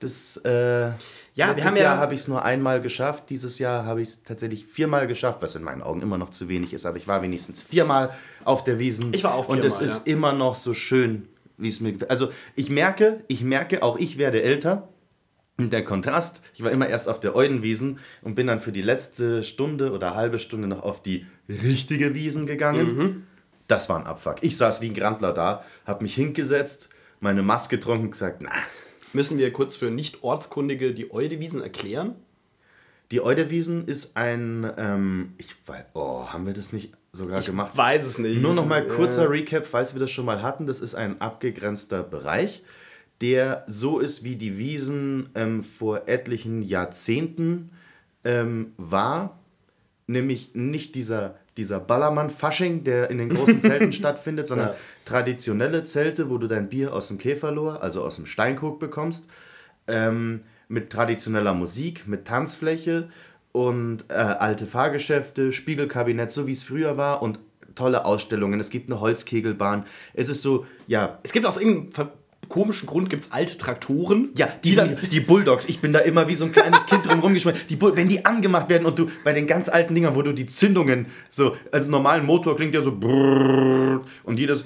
Das, 0.00 0.37
äh, 0.38 0.90
Ja, 1.34 1.46
wir 1.48 1.54
letztes 1.54 1.66
haben 1.70 1.76
ja- 1.76 1.82
Jahr 1.82 1.96
habe 1.98 2.14
ich 2.14 2.20
es 2.20 2.28
nur 2.28 2.44
einmal 2.44 2.80
geschafft. 2.80 3.24
Dieses 3.28 3.58
Jahr 3.58 3.84
habe 3.84 4.02
ich 4.02 4.08
es 4.08 4.22
tatsächlich 4.22 4.66
viermal 4.66 5.06
geschafft, 5.06 5.42
was 5.42 5.54
in 5.56 5.62
meinen 5.62 5.82
Augen 5.82 6.00
immer 6.00 6.16
noch 6.18 6.30
zu 6.30 6.48
wenig 6.48 6.72
ist. 6.72 6.86
Aber 6.86 6.96
ich 6.96 7.08
war 7.08 7.22
wenigstens 7.22 7.62
viermal 7.62 8.10
auf 8.44 8.62
der 8.64 8.78
Wiesen. 8.78 9.12
Ich 9.12 9.24
war 9.24 9.34
auch 9.34 9.48
Und 9.48 9.64
es 9.64 9.78
viermal, 9.78 9.96
ist 9.96 10.06
immer 10.06 10.32
noch 10.32 10.54
so 10.54 10.74
schön, 10.74 11.28
wie 11.56 11.68
es 11.68 11.80
mir 11.80 11.92
gefällt. 11.92 12.10
Also 12.10 12.30
ich 12.54 12.70
merke, 12.70 13.24
ich 13.28 13.42
merke, 13.42 13.82
auch 13.82 13.98
ich 13.98 14.16
werde 14.16 14.42
älter. 14.42 14.88
Und 15.56 15.72
der 15.72 15.84
Kontrast, 15.84 16.40
ich 16.54 16.64
war 16.64 16.72
immer 16.72 16.88
erst 16.88 17.08
auf 17.08 17.20
der 17.20 17.36
Eudenwiesen 17.36 18.00
und 18.22 18.34
bin 18.34 18.48
dann 18.48 18.58
für 18.60 18.72
die 18.72 18.82
letzte 18.82 19.44
Stunde 19.44 19.92
oder 19.92 20.16
halbe 20.16 20.40
Stunde 20.40 20.66
noch 20.66 20.82
auf 20.82 21.00
die 21.02 21.26
richtige 21.48 22.12
Wiesen 22.14 22.46
gegangen. 22.46 22.96
Mhm. 22.96 23.26
Das 23.68 23.88
war 23.88 23.98
ein 23.98 24.06
Abfuck. 24.06 24.36
Ich 24.40 24.56
saß 24.56 24.80
wie 24.80 24.88
ein 24.88 24.94
Grandler 24.94 25.32
da, 25.32 25.64
habe 25.86 26.02
mich 26.02 26.14
hingesetzt, 26.16 26.88
meine 27.20 27.42
Maske 27.42 27.76
getrunken 27.78 28.06
und 28.06 28.10
gesagt, 28.10 28.38
na, 28.40 28.50
Müssen 29.14 29.38
wir 29.38 29.52
kurz 29.52 29.76
für 29.76 29.90
Nicht-Ortskundige 29.90 30.92
die 30.92 31.12
Eudewiesen 31.12 31.62
erklären? 31.62 32.16
die 33.11 33.23
Eudewiesen 33.23 33.87
ist 33.87 34.16
ein, 34.16 34.71
ähm, 34.76 35.35
ich 35.38 35.54
weiß, 35.66 35.85
oh, 35.94 36.26
haben 36.28 36.47
wir 36.47 36.52
das 36.52 36.73
nicht 36.73 36.92
sogar 37.12 37.42
gemacht? 37.42 37.76
Weiß 37.76 38.04
es 38.04 38.18
nicht. 38.18 38.40
Nur 38.40 38.54
noch 38.54 38.66
mal 38.66 38.87
kurzer 38.87 39.30
Recap, 39.30 39.66
falls 39.66 39.94
wir 39.94 40.00
das 40.00 40.11
schon 40.11 40.25
mal 40.25 40.42
hatten. 40.42 40.66
Das 40.66 40.80
ist 40.80 40.94
ein 40.94 41.21
abgegrenzter 41.21 42.02
Bereich, 42.02 42.64
der 43.21 43.64
so 43.68 44.00
ist, 44.00 44.25
wie 44.25 44.37
die 44.37 44.59
Wiesen 44.59 45.28
ähm, 45.35 45.62
vor 45.62 46.09
etlichen 46.09 46.62
Jahrzehnten 46.62 47.71
ähm, 48.25 48.73
war. 48.78 49.38
Nämlich 50.06 50.54
nicht 50.54 50.97
dieser, 50.97 51.37
dieser 51.56 51.78
Ballermann-Fasching, 51.80 52.82
der 52.84 53.11
in 53.11 53.18
den 53.18 53.28
großen 53.28 53.61
Zelten 53.61 53.92
stattfindet, 54.00 54.46
sondern 54.46 54.68
Ja. 54.70 54.75
traditionelle 55.04 55.84
Zelte, 55.84 56.28
wo 56.30 56.38
du 56.38 56.46
dein 56.49 56.68
Bier 56.68 56.92
aus 56.92 57.08
dem 57.08 57.18
Käferlohr, 57.18 57.82
also 57.82 58.02
aus 58.02 58.16
dem 58.16 58.26
Steinkrug 58.26 58.80
bekommst. 58.80 59.26
Ähm, 59.87 60.40
mit 60.66 60.90
traditioneller 60.90 61.52
Musik, 61.52 62.08
mit 62.08 62.25
Tanzfläche 62.26 63.08
und 63.52 64.04
äh, 64.08 64.14
alte 64.14 64.66
Fahrgeschäfte, 64.66 65.52
Spiegelkabinett, 65.52 66.30
so 66.32 66.46
wie 66.46 66.52
es 66.52 66.62
früher 66.62 66.96
war 66.96 67.23
und 67.23 67.38
tolle 67.75 68.04
Ausstellungen. 68.04 68.58
Es 68.61 68.70
gibt 68.70 68.90
eine 68.90 69.00
Holzkegelbahn. 69.00 69.84
Es 70.14 70.28
ist 70.28 70.42
so, 70.42 70.64
ja, 70.87 71.18
Es 71.23 71.32
gibt 71.32 71.44
aus 71.44 71.58
irgendeinem 71.58 71.92
ver- 71.92 72.12
komischen 72.48 72.86
Grund 72.86 73.10
gibt's 73.10 73.32
alte 73.32 73.58
Traktoren. 73.58 74.30
ja, 74.36 74.48
die, 74.62 74.76
die 75.10 75.20
Bulldogs, 75.20 75.68
ich 75.68 75.80
bin 75.80 75.92
da 75.92 76.00
immer 76.00 76.28
wie 76.28 76.36
so 76.36 76.44
ein 76.44 76.52
kleines 76.52 76.84
Kind 76.86 77.06
drum 77.06 77.20
rumgeschmissen. 77.20 77.60
Die 77.68 77.76
Bull 77.76 77.96
wenn 77.96 78.08
die 78.08 78.24
angemacht 78.24 78.68
werden 78.68 78.86
und 78.86 78.98
du 78.98 79.10
bei 79.24 79.32
den 79.32 79.46
ganz 79.46 79.68
alten 79.68 79.94
Dingern, 79.94 80.14
wo 80.14 80.22
du 80.22 80.32
die 80.32 80.46
Zündungen 80.46 81.06
so, 81.30 81.56
also 81.72 81.88
normalen 81.88 82.24
Motor 82.26 82.56
klingt 82.56 82.74
ja 82.74 82.82
so 82.82 82.92
brrrr, 82.96 84.00
und 84.24 84.38
jedes 84.38 84.64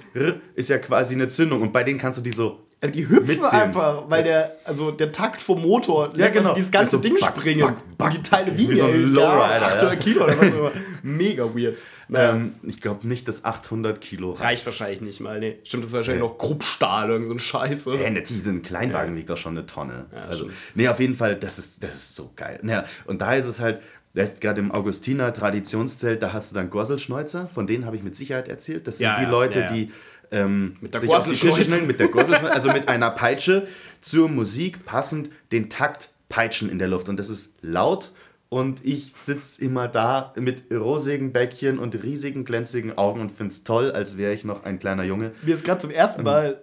ist 0.54 0.68
ja 0.68 0.78
quasi 0.78 1.14
eine 1.14 1.28
Zündung 1.28 1.62
und 1.62 1.72
bei 1.72 1.84
denen 1.84 1.98
kannst 1.98 2.18
du 2.18 2.22
die 2.22 2.30
so 2.32 2.60
Also 2.80 2.92
die 2.94 3.08
hüpfen 3.08 3.26
Mitzählen. 3.26 3.62
einfach, 3.62 4.04
weil 4.08 4.22
der, 4.24 4.56
also 4.64 4.90
der 4.90 5.12
Takt 5.12 5.42
vom 5.42 5.62
Motor 5.62 6.10
lässt 6.14 6.32
genau. 6.32 6.40
einfach 6.50 6.54
dieses 6.54 6.70
ganze 6.70 6.96
So 6.96 6.98
Ding 7.02 7.14
back, 7.14 7.30
springen. 7.36 7.60
back, 7.60 7.98
back. 7.98 8.10
die 8.12 8.22
Teile 8.22 8.56
wiegen 8.56 8.70
Wie 8.72 8.76
so 8.76 8.84
ein 8.86 8.92
ja 8.92 9.22
Lowrider, 9.22 9.66
800 9.66 9.94
ja. 9.94 9.96
Kilo 10.00 10.24
oder 10.24 10.38
was 10.38 10.52
auch 10.52 10.58
immer. 10.58 10.70
Mega 11.02 11.44
weird. 11.44 11.76
Ähm, 12.14 12.54
ich 12.62 12.80
glaube 12.80 13.06
nicht, 13.06 13.28
dass 13.28 13.44
800 13.44 14.00
Kilo 14.00 14.32
reicht 14.32 14.64
wahrscheinlich 14.66 15.00
nicht 15.00 15.20
mal. 15.20 15.38
Nee, 15.38 15.58
stimmt, 15.64 15.84
das 15.84 15.90
ist 15.90 15.96
wahrscheinlich 15.96 16.22
noch 16.22 16.38
Kruppstahl, 16.38 17.10
irgend 17.10 17.28
so 17.28 17.34
ein 17.34 17.38
Scheiße. 17.38 17.98
Hey, 17.98 18.10
ne, 18.10 18.22
diesen 18.22 18.62
Kleinwagen 18.62 19.14
wiegt 19.16 19.28
doch 19.30 19.36
schon 19.36 19.56
eine 19.56 19.66
Tonne. 19.66 20.06
also, 20.12 20.44
stimmt. 20.44 20.54
nee, 20.74 20.88
auf 20.88 21.00
jeden 21.00 21.14
Fall, 21.16 21.36
das 21.36 21.58
ist, 21.58 21.82
das 21.82 21.94
ist 21.94 22.16
so 22.16 22.32
geil. 22.34 22.60
Naja, 22.62 22.84
und 23.06 23.20
da 23.20 23.34
ist 23.34 23.46
es 23.46 23.60
halt, 23.60 23.80
da 24.14 24.22
ist 24.22 24.40
gerade 24.40 24.60
im 24.60 24.72
Augustiner 24.72 25.32
Traditionszelt, 25.32 26.22
da 26.22 26.32
hast 26.32 26.50
du 26.50 26.54
dann 26.54 26.70
Gorselschneuzer, 26.70 27.48
von 27.52 27.66
denen 27.66 27.84
habe 27.84 27.96
ich 27.96 28.02
mit 28.02 28.16
Sicherheit 28.16 28.48
erzählt. 28.48 28.86
Das 28.86 28.98
sind 28.98 29.04
Ja, 29.04 29.16
die 29.16 29.24
ja, 29.24 29.30
Leute, 29.30 29.58
ja, 29.60 29.64
ja. 29.66 29.72
die 29.72 29.92
ähm, 30.30 30.76
Mit 30.80 30.94
der 30.94 31.00
sich 31.00 31.10
auf 31.10 31.24
die 31.24 31.30
Gorselschneuze. 31.30 31.64
schnellen, 31.64 31.86
mit 31.86 32.00
der 32.00 32.52
also 32.52 32.72
mit 32.72 32.88
einer 32.88 33.10
Peitsche 33.10 33.66
zur 34.00 34.28
Musik 34.28 34.84
passend 34.84 35.30
den 35.52 35.70
Takt 35.70 36.10
peitschen 36.28 36.70
in 36.70 36.78
der 36.78 36.88
Luft. 36.88 37.08
Und 37.08 37.18
das 37.18 37.30
ist 37.30 37.52
laut 37.62 38.10
und 38.48 38.84
ich 38.84 39.12
sitze 39.12 39.62
immer 39.62 39.88
da 39.88 40.32
mit 40.36 40.72
rosigen 40.72 41.32
Bäckchen 41.32 41.78
und 41.78 42.02
riesigen 42.02 42.44
glänzigen 42.44 42.96
Augen 42.96 43.20
und 43.20 43.32
finde 43.32 43.52
es 43.52 43.64
toll, 43.64 43.92
als 43.92 44.16
wäre 44.16 44.32
ich 44.32 44.44
noch 44.44 44.64
ein 44.64 44.78
kleiner 44.78 45.04
Junge. 45.04 45.32
Mir 45.42 45.54
ist 45.54 45.64
gerade 45.64 45.80
zum 45.80 45.90
ersten 45.90 46.22
Mal 46.22 46.60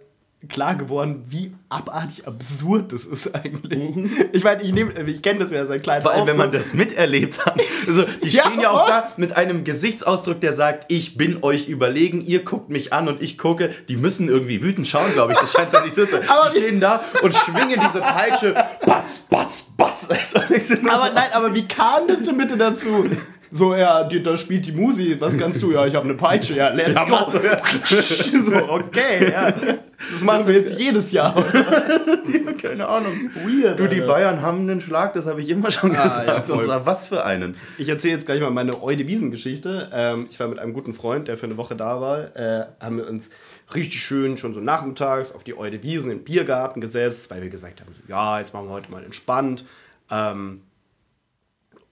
klar 0.48 0.76
geworden, 0.76 1.24
wie 1.28 1.56
abartig 1.69 2.28
absurd 2.28 2.91
das 2.93 3.06
ist 3.06 3.34
eigentlich. 3.34 3.89
Ich 4.32 4.43
meine, 4.43 4.62
ich, 4.62 4.71
nehm- 4.74 4.91
ich 5.08 5.24
kenne 5.24 5.39
das 5.39 5.50
ja 5.50 5.65
seit 5.65 5.82
klein 5.82 6.00
Mhm. 6.00 6.04
Vor 6.04 6.12
allem, 6.13 6.28
wenn 6.28 6.36
so. 6.36 6.41
man 6.43 6.52
das 6.52 6.74
miterlebt 6.76 7.43
hat. 7.45 7.60
Also, 7.88 8.04
die 8.24 8.30
Ja, 8.30 8.43
stehen 8.45 8.62
ja 8.62 8.69
auch 8.69 8.88
da 8.88 9.12
mit 9.17 9.36
einem 9.36 9.63
Gesichtsausdruck, 9.63 10.39
der 10.41 10.54
sagt, 10.54 10.86
ich 10.91 11.17
bin 11.17 11.39
euch 11.43 11.67
überlegen, 11.67 12.21
ihr 12.21 12.43
guckt 12.45 12.69
mich 12.69 12.93
an 12.93 13.08
und 13.08 13.24
ich 13.24 13.39
gucke. 13.39 13.71
Die 13.89 13.98
müssen 13.98 14.28
irgendwie 14.30 14.62
wütend 14.62 14.88
schauen, 14.88 15.12
glaube 15.13 15.34
ich. 15.34 15.39
Das 15.39 15.52
scheint 15.52 15.74
da 15.74 15.82
nicht 15.84 15.95
so 15.95 16.06
zu 16.06 16.12
sein. 16.12 16.30
Aber 16.30 16.52
die 16.52 16.58
stehen 16.58 16.80
da 16.80 17.02
und 17.24 17.34
schwingen 17.36 17.80
diese 17.80 18.02
Peitsche. 18.02 18.54
Batz, 18.86 19.19
batz, 19.30 19.65
batz. 19.76 20.10
Also, 20.10 20.39
Aber 20.89 21.08
so- 21.08 21.13
nein, 21.15 21.30
aber 21.34 21.56
wie 21.56 21.67
kam 21.67 22.08
das 22.08 22.21
denn 22.21 22.38
bitte 22.38 22.56
dazu? 22.56 23.10
So, 23.56 23.74
ja, 23.74 24.04
die, 24.04 24.22
da 24.22 24.36
spielt 24.36 24.65
die 24.65 24.74
Musi, 24.74 25.15
was 25.18 25.38
kannst 25.38 25.62
du? 25.63 25.72
Ja, 25.72 25.86
ich 25.86 25.96
habe 25.96 26.04
eine 26.04 26.15
Peitsche, 26.15 26.56
ja, 26.58 26.68
let's 26.70 26.94
Ja, 26.94 27.06
go. 27.06 27.32
so, 28.44 28.56
okay, 28.70 29.32
ja. 29.32 29.50
Das 29.50 30.22
machen 30.22 30.46
wir 30.46 30.56
jetzt 30.56 30.78
jedes 30.78 31.13
Jahr. 31.13 31.34
Keine 32.62 32.86
Ahnung. 32.86 33.13
Weird. 33.46 33.80
Du, 33.80 33.88
die 33.88 34.02
Alter. 34.02 34.12
Bayern 34.12 34.41
haben 34.41 34.60
einen 34.60 34.82
Schlag, 34.82 35.13
das 35.13 35.26
habe 35.26 35.39
ich 35.41 35.48
immer 35.48 35.72
schon 35.72 35.96
Ah, 35.96 36.04
gesagt. 36.04 36.28
ja, 36.28 36.41
voll. 36.41 36.58
und 36.58 36.63
zwar 36.65 36.86
was 36.86 37.06
für 37.08 37.24
einen. 37.24 37.56
Ich 37.78 37.88
erzähle 37.88 38.15
jetzt 38.15 38.26
gleich 38.26 38.41
mal 38.41 38.52
meine 38.52 38.84
Eude-Wiesen-Geschichte. 38.84 39.89
Ähm, 39.94 40.28
ich 40.30 40.38
war 40.39 40.50
mit 40.50 40.60
einem 40.60 40.74
guten 40.74 40.94
Freund, 40.94 41.30
der 41.30 41.38
für 41.38 41.46
eine 41.46 41.56
Woche 41.56 41.78
da 41.78 42.02
war. 42.02 42.36
Äh, 42.36 42.65
haben 42.82 42.98
wir 42.98 43.08
uns 43.08 43.30
richtig 43.74 44.02
schön 44.04 44.36
schon 44.36 44.54
so 44.54 44.60
nachmittags 44.60 45.32
auf 45.32 45.46
die 45.46 45.58
Eude-Wiesen 45.58 46.12
im 46.12 46.26
Biergarten 46.26 46.82
gesetzt, 46.82 47.32
weil 47.32 47.41
wir 47.41 47.50
gesagt 47.50 47.80
haben, 47.80 47.94
so, 47.94 48.02
ja, 48.10 48.38
jetzt 48.41 48.54
machen 48.54 48.68
wir 48.68 48.74
heute 48.74 48.91
mal 48.91 49.04
entspannt. 49.04 49.63
Ähm, 50.12 50.62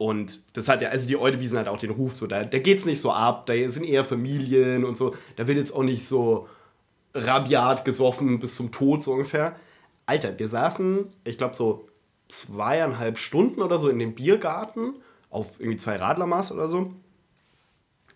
und 0.04 0.42
das 0.52 0.68
hat 0.68 0.82
ja, 0.82 0.90
also 0.90 1.08
die 1.08 1.16
Eudewiesen 1.16 1.58
hat 1.58 1.70
auch 1.70 1.78
den 1.78 1.90
Ruf, 1.90 2.14
so, 2.14 2.28
da, 2.28 2.44
da 2.44 2.58
es 2.58 2.84
nicht 2.84 3.00
so 3.00 3.14
ab, 3.14 3.46
da 3.46 3.54
sind 3.70 3.86
eher 3.86 4.04
Familien 4.04 4.84
und 4.84 4.98
so, 4.98 5.16
da 5.38 5.48
wird 5.48 5.58
jetzt 5.58 5.74
auch 5.74 5.82
nicht 5.82 6.06
so 6.06 6.50
rabiat 7.14 7.86
gesoffen 7.86 8.38
bis 8.40 8.56
zum 8.56 8.74
Tod, 8.74 9.02
so 9.02 9.14
ungefähr. 9.14 9.56
Alter, 10.06 10.38
wir 10.38 10.50
saßen, 10.50 11.06
ich 11.24 11.38
glaube, 11.38 11.56
so 11.56 11.88
zweieinhalb 12.28 13.18
Stunden 13.18 13.62
oder 13.62 13.80
so 13.80 13.88
in 13.88 13.98
dem 13.98 14.14
Biergarten 14.14 14.96
auf 15.30 15.58
irgendwie 15.58 15.78
zwei 15.78 15.96
Radlermaß 15.96 16.52
oder 16.52 16.68
so. 16.68 16.92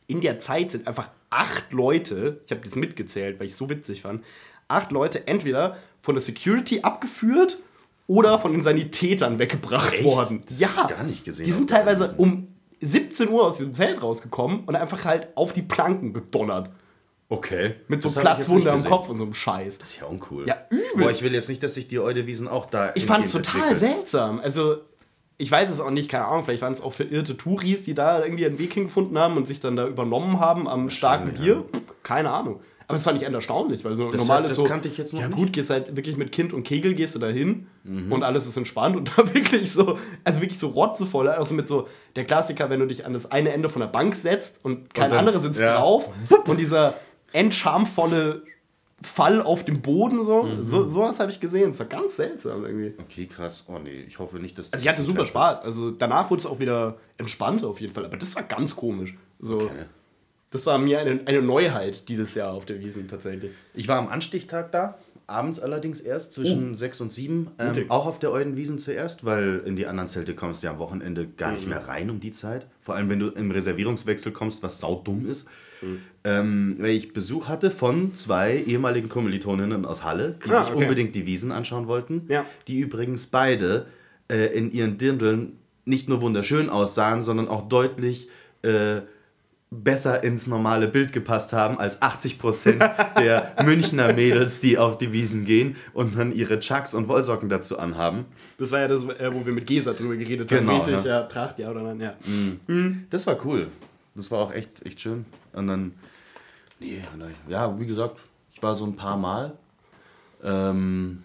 In 0.07 0.19
der 0.19 0.39
Zeit 0.39 0.71
sind 0.71 0.87
einfach 0.87 1.07
acht 1.29 1.71
Leute, 1.71 2.41
ich 2.43 2.51
habe 2.51 2.65
das 2.65 2.75
mitgezählt, 2.75 3.39
weil 3.39 3.47
ich 3.47 3.55
so 3.55 3.69
witzig 3.69 4.01
fand, 4.01 4.25
acht 4.67 4.91
Leute 4.91 5.25
entweder 5.25 5.77
von 6.01 6.15
der 6.15 6.21
Security 6.21 6.81
abgeführt 6.81 7.59
oder 8.07 8.39
von 8.39 8.53
den 8.53 8.63
Sanitätern 8.63 9.37
weggebracht 9.37 9.93
Echt? 9.93 10.03
worden. 10.03 10.43
Ja, 10.57 10.87
gar 10.87 11.03
nicht 11.03 11.25
gesehen 11.25 11.45
Die 11.45 11.51
sind 11.51 11.69
teilweise 11.69 12.15
um 12.17 12.47
17 12.81 13.29
Uhr 13.29 13.45
aus 13.45 13.57
diesem 13.57 13.73
Zelt 13.73 14.01
rausgekommen 14.01 14.61
und 14.65 14.75
einfach 14.75 15.05
halt 15.05 15.27
auf 15.35 15.53
die 15.53 15.61
Planken 15.61 16.13
gedonnert. 16.13 16.69
Okay. 17.29 17.75
Mit 17.89 18.01
so 18.01 18.07
Das 18.09 18.17
hab 18.17 18.23
ich 18.23 18.27
jetzt 18.29 18.35
Platzwunde 18.37 18.59
nicht 18.63 18.69
am 18.69 18.75
gesehen. 18.77 18.91
Kopf 18.91 19.09
und 19.09 19.17
so 19.17 19.23
einem 19.23 19.33
Scheiß. 19.33 19.79
Das 19.79 19.89
ist 19.89 19.99
ja 19.99 20.05
uncool. 20.05 20.47
Ja, 20.47 20.57
übel. 20.69 21.03
Boah, 21.03 21.11
ich 21.11 21.21
will 21.23 21.33
jetzt 21.33 21.49
nicht, 21.49 21.61
dass 21.61 21.73
sich 21.73 21.87
die 21.89 21.99
Eudewiesen 21.99 22.47
auch 22.47 22.67
da. 22.67 22.91
Ich 22.95 23.05
fand 23.05 23.25
es 23.25 23.33
hingehend 23.33 23.53
total 23.53 23.71
entwickeln. 23.71 23.95
seltsam. 23.95 24.39
Also, 24.39 24.77
ich 25.37 25.51
weiß 25.51 25.69
es 25.69 25.81
auch 25.81 25.91
nicht, 25.91 26.09
keine 26.09 26.25
Ahnung, 26.25 26.45
vielleicht 26.45 26.61
waren 26.61 26.71
es 26.73 26.81
auch 26.81 26.93
verirrte 26.93 27.35
Touris, 27.35 27.83
die 27.83 27.93
da 27.93 28.23
irgendwie 28.23 28.45
einen 28.45 28.57
Weg 28.59 28.73
hingefunden 28.73 29.17
haben 29.19 29.35
und 29.35 29.47
sich 29.47 29.59
dann 29.59 29.75
da 29.75 29.85
übernommen 29.87 30.39
haben 30.39 30.67
am 30.69 30.89
starken 30.89 31.33
Bier. 31.33 31.65
Keine 32.03 32.31
Ahnung. 32.31 32.61
Aber 32.89 32.95
das 32.95 33.03
fand 33.03 33.17
ich 33.17 33.23
echt 33.25 33.33
erstaunlich, 33.33 33.83
weil 33.83 33.97
so 33.97 34.09
Das- 34.11 34.21
normal 34.21 34.43
ist 34.45 34.51
das 34.51 34.57
so. 34.59 34.63
kannte 34.63 34.87
ich 34.87 34.97
jetzt 34.97 35.13
noch 35.13 35.19
ja, 35.19 35.27
gut, 35.27 35.51
gehst 35.51 35.69
halt 35.69 35.95
wirklich 35.97 36.15
mit 36.15 36.31
Kind 36.31 36.53
und 36.53 36.63
Kegel 36.63 36.93
gehst 36.93 37.15
du 37.15 37.19
da 37.19 37.27
hin 37.27 37.67
Mhm. 37.83 38.11
und 38.13 38.23
alles 38.23 38.47
ist 38.47 38.55
entspannt 38.55 38.95
und 38.95 39.11
da 39.17 39.33
wirklich 39.33 39.71
so, 39.73 39.97
also 40.23 40.39
wirklich 40.41 40.57
so 40.57 40.67
rotzevoll, 40.69 41.27
also 41.27 41.53
mit 41.53 41.67
so 41.67 41.87
der 42.15 42.23
Klassiker, 42.23 42.69
wenn 42.69 42.79
du 42.79 42.85
dich 42.87 43.05
an 43.05 43.11
das 43.13 43.29
eine 43.29 43.51
Ende 43.51 43.67
von 43.67 43.81
der 43.81 43.87
Bank 43.89 44.15
setzt 44.15 44.63
und 44.63 44.93
kein 44.93 45.11
anderer 45.11 45.39
sitzt 45.39 45.59
ja. 45.59 45.77
drauf 45.79 46.09
und 46.47 46.59
dieser 46.59 46.93
endschamvolle 47.33 48.43
Fall 49.03 49.43
auf 49.43 49.63
dem 49.63 49.81
Boden 49.81 50.23
so, 50.25 50.43
Mhm. 50.43 50.63
so 50.63 50.87
sowas 50.87 51.19
habe 51.19 51.29
ich 51.29 51.39
gesehen. 51.39 51.69
Es 51.69 51.79
war 51.79 51.85
ganz 51.85 52.15
seltsam 52.15 52.65
irgendwie. 52.65 52.93
Okay, 52.99 53.27
krass. 53.27 53.63
Oh 53.67 53.77
nee, 53.77 54.03
ich 54.07 54.17
hoffe 54.17 54.37
nicht, 54.37 54.57
dass. 54.57 54.73
Also 54.73 54.83
ich 54.83 54.89
hatte 54.89 55.03
super 55.03 55.25
Spaß. 55.27 55.59
Also 55.61 55.91
danach 55.91 56.31
wurde 56.31 56.39
es 56.39 56.45
auch 56.47 56.59
wieder 56.59 56.95
entspannter 57.17 57.67
auf 57.67 57.79
jeden 57.79 57.93
Fall. 57.93 58.05
Aber 58.05 58.17
das 58.17 58.35
war 58.35 58.41
ganz 58.43 58.75
komisch. 58.75 59.15
So, 59.39 59.57
Okay. 59.57 59.69
Das 60.51 60.65
war 60.65 60.77
mir 60.77 60.99
eine, 60.99 61.19
eine 61.25 61.41
Neuheit 61.41 62.07
dieses 62.09 62.33
Jahr 62.35 62.53
auf 62.53 62.65
der 62.65 62.79
Wiesen 62.79 63.07
tatsächlich. 63.07 63.51
Ich 63.73 63.87
war 63.87 63.97
am 63.97 64.07
Anstichtag 64.07 64.71
da, 64.71 64.97
abends 65.27 65.59
allerdings 65.59 65.99
erst, 65.99 66.31
zwischen 66.31 66.73
6 66.75 67.01
und 67.01 67.11
7. 67.11 67.47
Ähm, 67.59 67.85
auch 67.89 68.05
auf 68.05 68.17
der 68.17 68.31
Eudenwiesen 68.31 68.79
zuerst, 68.79 69.25
weil 69.25 69.61
in 69.65 69.75
die 69.75 69.85
anderen 69.87 70.07
Zelte 70.07 70.35
kommst 70.35 70.63
du 70.63 70.67
ja 70.67 70.73
am 70.73 70.79
Wochenende 70.79 71.27
gar 71.27 71.49
Mhm. 71.49 71.55
nicht 71.57 71.67
mehr 71.67 71.85
rein 71.85 72.09
um 72.09 72.21
die 72.21 72.31
Zeit. 72.31 72.65
Vor 72.79 72.95
allem, 72.95 73.09
wenn 73.09 73.19
du 73.19 73.27
im 73.27 73.51
Reservierungswechsel 73.51 74.31
kommst, 74.31 74.63
was 74.63 74.79
saudumm 74.79 75.29
ist. 75.29 75.49
Mhm. 75.81 75.99
Ähm, 76.23 76.75
weil 76.79 76.91
ich 76.91 77.11
Besuch 77.11 77.49
hatte 77.49 77.69
von 77.69 78.15
zwei 78.15 78.55
ehemaligen 78.65 79.09
Kommilitoninnen 79.09 79.85
aus 79.85 80.05
Halle, 80.05 80.39
die 80.45 80.49
Ah, 80.51 80.63
sich 80.63 80.73
okay. 80.73 80.83
unbedingt 80.83 81.13
die 81.13 81.25
Wiesen 81.25 81.51
anschauen 81.51 81.87
wollten. 81.87 82.25
Ja. 82.29 82.45
Die 82.69 82.79
übrigens 82.79 83.25
beide 83.25 83.87
äh, 84.31 84.45
in 84.57 84.71
ihren 84.71 84.97
Dirndeln 84.97 85.57
nicht 85.83 86.07
nur 86.07 86.21
wunderschön 86.21 86.69
aussahen, 86.69 87.21
sondern 87.21 87.49
auch 87.49 87.67
deutlich 87.67 88.29
äh, 88.63 89.01
besser 89.69 90.23
ins 90.23 90.47
normale 90.47 90.87
Bild 90.87 91.11
gepasst 91.11 91.51
haben 91.51 91.77
als 91.77 92.01
80% 92.01 93.19
der 93.19 93.53
Münchner 93.65 94.13
Mädels, 94.13 94.61
die 94.61 94.77
auf 94.77 94.97
die 94.97 95.11
Wiesen 95.11 95.43
gehen 95.43 95.75
und 95.93 96.17
dann 96.17 96.31
ihre 96.31 96.59
Chucks 96.59 96.93
und 96.93 97.07
Wollsocken 97.09 97.49
dazu 97.49 97.77
anhaben. 97.77 98.25
Das 98.57 98.71
war 98.71 98.79
ja 98.79 98.87
das, 98.87 99.03
äh, 99.03 99.33
wo 99.33 99.45
wir 99.45 99.53
mit 99.53 99.67
Gesa 99.67 99.93
drüber 99.93 100.15
geredet 100.15 100.51
haben. 100.51 100.59
Genau, 100.59 100.77
Richtig, 100.77 101.03
ja. 101.03 101.21
ja. 101.21 101.23
Tracht, 101.23 101.59
ja 101.59 101.69
oder 101.69 101.81
nein, 101.81 101.99
ja. 101.99 102.13
Das 103.09 103.27
war 103.27 103.45
cool. 103.45 103.67
Das 104.15 104.31
war 104.31 104.39
auch 104.39 104.53
echt, 104.53 104.85
echt 104.85 105.01
schön. 105.01 105.25
Und 105.53 105.67
dann, 105.67 105.93
nee, 106.79 107.01
ja, 107.47 107.79
wie 107.79 107.85
gesagt, 107.85 108.17
ich 108.53 108.63
war 108.63 108.73
so 108.73 108.85
ein 108.85 108.95
paar 108.95 109.17
Mal. 109.17 109.53
Ähm, 110.43 111.23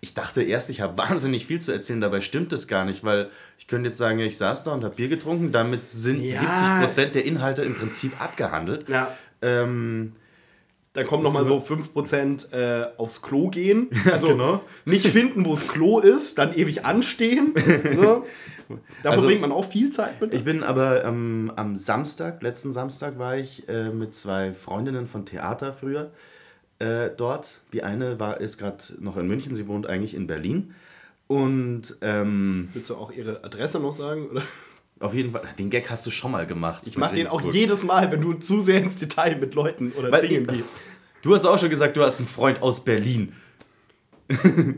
ich 0.00 0.14
dachte 0.14 0.42
erst, 0.42 0.70
ich 0.70 0.80
habe 0.80 0.96
wahnsinnig 0.98 1.46
viel 1.46 1.60
zu 1.60 1.72
erzählen, 1.72 2.00
dabei 2.00 2.20
stimmt 2.20 2.52
es 2.52 2.68
gar 2.68 2.84
nicht, 2.84 3.04
weil 3.04 3.30
ich 3.58 3.66
könnte 3.66 3.88
jetzt 3.88 3.98
sagen, 3.98 4.18
ja, 4.18 4.26
ich 4.26 4.36
saß 4.38 4.62
da 4.64 4.72
und 4.72 4.84
habe 4.84 4.94
Bier 4.96 5.08
getrunken, 5.08 5.52
damit 5.52 5.88
sind 5.88 6.22
Ja. 6.22 6.40
70% 6.82 7.06
der 7.12 7.24
Inhalte 7.24 7.62
im 7.62 7.74
Prinzip 7.74 8.20
abgehandelt. 8.20 8.88
Ja. 8.88 9.12
Ähm, 9.42 10.12
Dann 10.94 11.06
kommt 11.06 11.22
nochmal 11.22 11.44
so 11.44 11.58
5% 11.58 12.52
äh, 12.52 12.88
aufs 12.96 13.22
Klo 13.22 13.48
gehen. 13.50 13.88
Also 14.12 14.28
genau. 14.28 14.62
nicht 14.84 15.06
finden, 15.06 15.44
wo 15.44 15.54
das 15.54 15.68
Klo 15.68 16.00
ist, 16.00 16.38
dann 16.38 16.54
ewig 16.54 16.84
anstehen. 16.84 17.54
So. 17.94 18.24
Da 19.02 19.10
Also- 19.10 19.20
verbringt 19.22 19.40
man 19.40 19.50
auch 19.52 19.64
viel 19.64 19.88
Zeit 19.90 20.20
mit. 20.20 20.34
Ich 20.34 20.44
bin 20.44 20.62
aber 20.62 21.02
ähm, 21.04 21.50
am 21.56 21.76
Samstag, 21.76 22.42
letzten 22.42 22.72
Samstag 22.74 23.18
war 23.18 23.36
ich 23.36 23.66
äh, 23.68 23.88
mit 23.90 24.14
zwei 24.14 24.52
Freundinnen 24.52 25.06
von 25.06 25.24
Theater 25.24 25.72
früher 25.72 26.10
äh, 26.78 27.10
dort. 27.16 27.60
Die 27.72 27.82
eine 27.82 28.20
war 28.20 28.40
ist 28.40 28.58
gerade 28.58 28.82
noch 29.00 29.16
in 29.16 29.26
München, 29.26 29.54
sie 29.54 29.68
wohnt 29.68 29.86
eigentlich 29.86 30.14
in 30.14 30.26
Berlin. 30.26 30.74
Und 31.26 31.96
ähm, 32.00 32.68
Willst 32.72 32.90
du 32.90 32.96
auch 32.96 33.12
ihre 33.12 33.44
Adresse 33.44 33.80
noch 33.80 33.92
sagen? 33.92 34.28
Oder? 34.28 34.42
auf 35.00 35.14
jeden 35.14 35.32
Fall, 35.32 35.42
den 35.58 35.70
Gag 35.70 35.90
hast 35.90 36.06
du 36.06 36.10
schon 36.10 36.32
mal 36.32 36.46
gemacht. 36.46 36.86
Ich 36.86 36.96
mache 36.96 37.14
den 37.14 37.28
auch 37.28 37.52
jedes 37.52 37.84
Mal, 37.84 38.10
wenn 38.10 38.20
du 38.20 38.34
zu 38.34 38.60
sehr 38.60 38.82
ins 38.82 38.96
Detail 38.96 39.36
mit 39.36 39.54
Leuten 39.54 39.92
oder 39.92 40.10
Weil 40.10 40.26
Dingen 40.26 40.46
gehst. 40.46 40.74
Du 41.22 41.34
hast 41.34 41.44
auch 41.44 41.58
schon 41.58 41.70
gesagt, 41.70 41.96
du 41.96 42.02
hast 42.02 42.18
einen 42.18 42.28
Freund 42.28 42.62
aus 42.62 42.84
Berlin. 42.84 43.32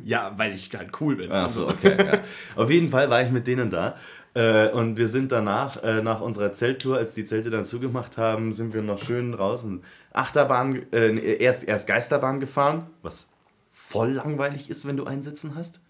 Ja, 0.05 0.33
weil 0.37 0.55
ich 0.55 0.71
halt 0.75 0.91
cool 1.01 1.17
bin. 1.17 1.33
Ach 1.33 1.51
so, 1.51 1.69
okay. 1.69 1.97
ja. 1.99 2.19
Auf 2.55 2.71
jeden 2.71 2.89
Fall 2.89 3.11
war 3.11 3.21
ich 3.21 3.31
mit 3.31 3.49
denen 3.49 3.69
da. 3.69 3.97
Äh, 4.35 4.69
und 4.71 4.97
wir 4.97 5.09
sind 5.09 5.33
danach, 5.33 5.83
äh, 5.83 6.03
nach 6.03 6.21
unserer 6.21 6.53
Zelttour, 6.53 6.97
als 6.97 7.15
die 7.15 7.25
Zelte 7.25 7.51
dann 7.51 7.65
zugemacht 7.65 8.17
haben, 8.17 8.53
sind 8.53 8.75
wir 8.75 8.83
noch 8.83 9.03
schön 9.03 9.35
raus 9.35 9.65
und 9.65 9.83
Achterbahn, 10.13 10.87
äh, 10.93 11.37
erst, 11.37 11.67
erst 11.67 11.87
Geisterbahn 11.89 12.39
gefahren, 12.39 12.87
was 13.03 13.29
voll 13.73 14.13
langweilig 14.13 14.71
ist, 14.71 14.87
wenn 14.87 14.97
du 14.97 15.05
einsitzen 15.05 15.55
hast. 15.57 15.81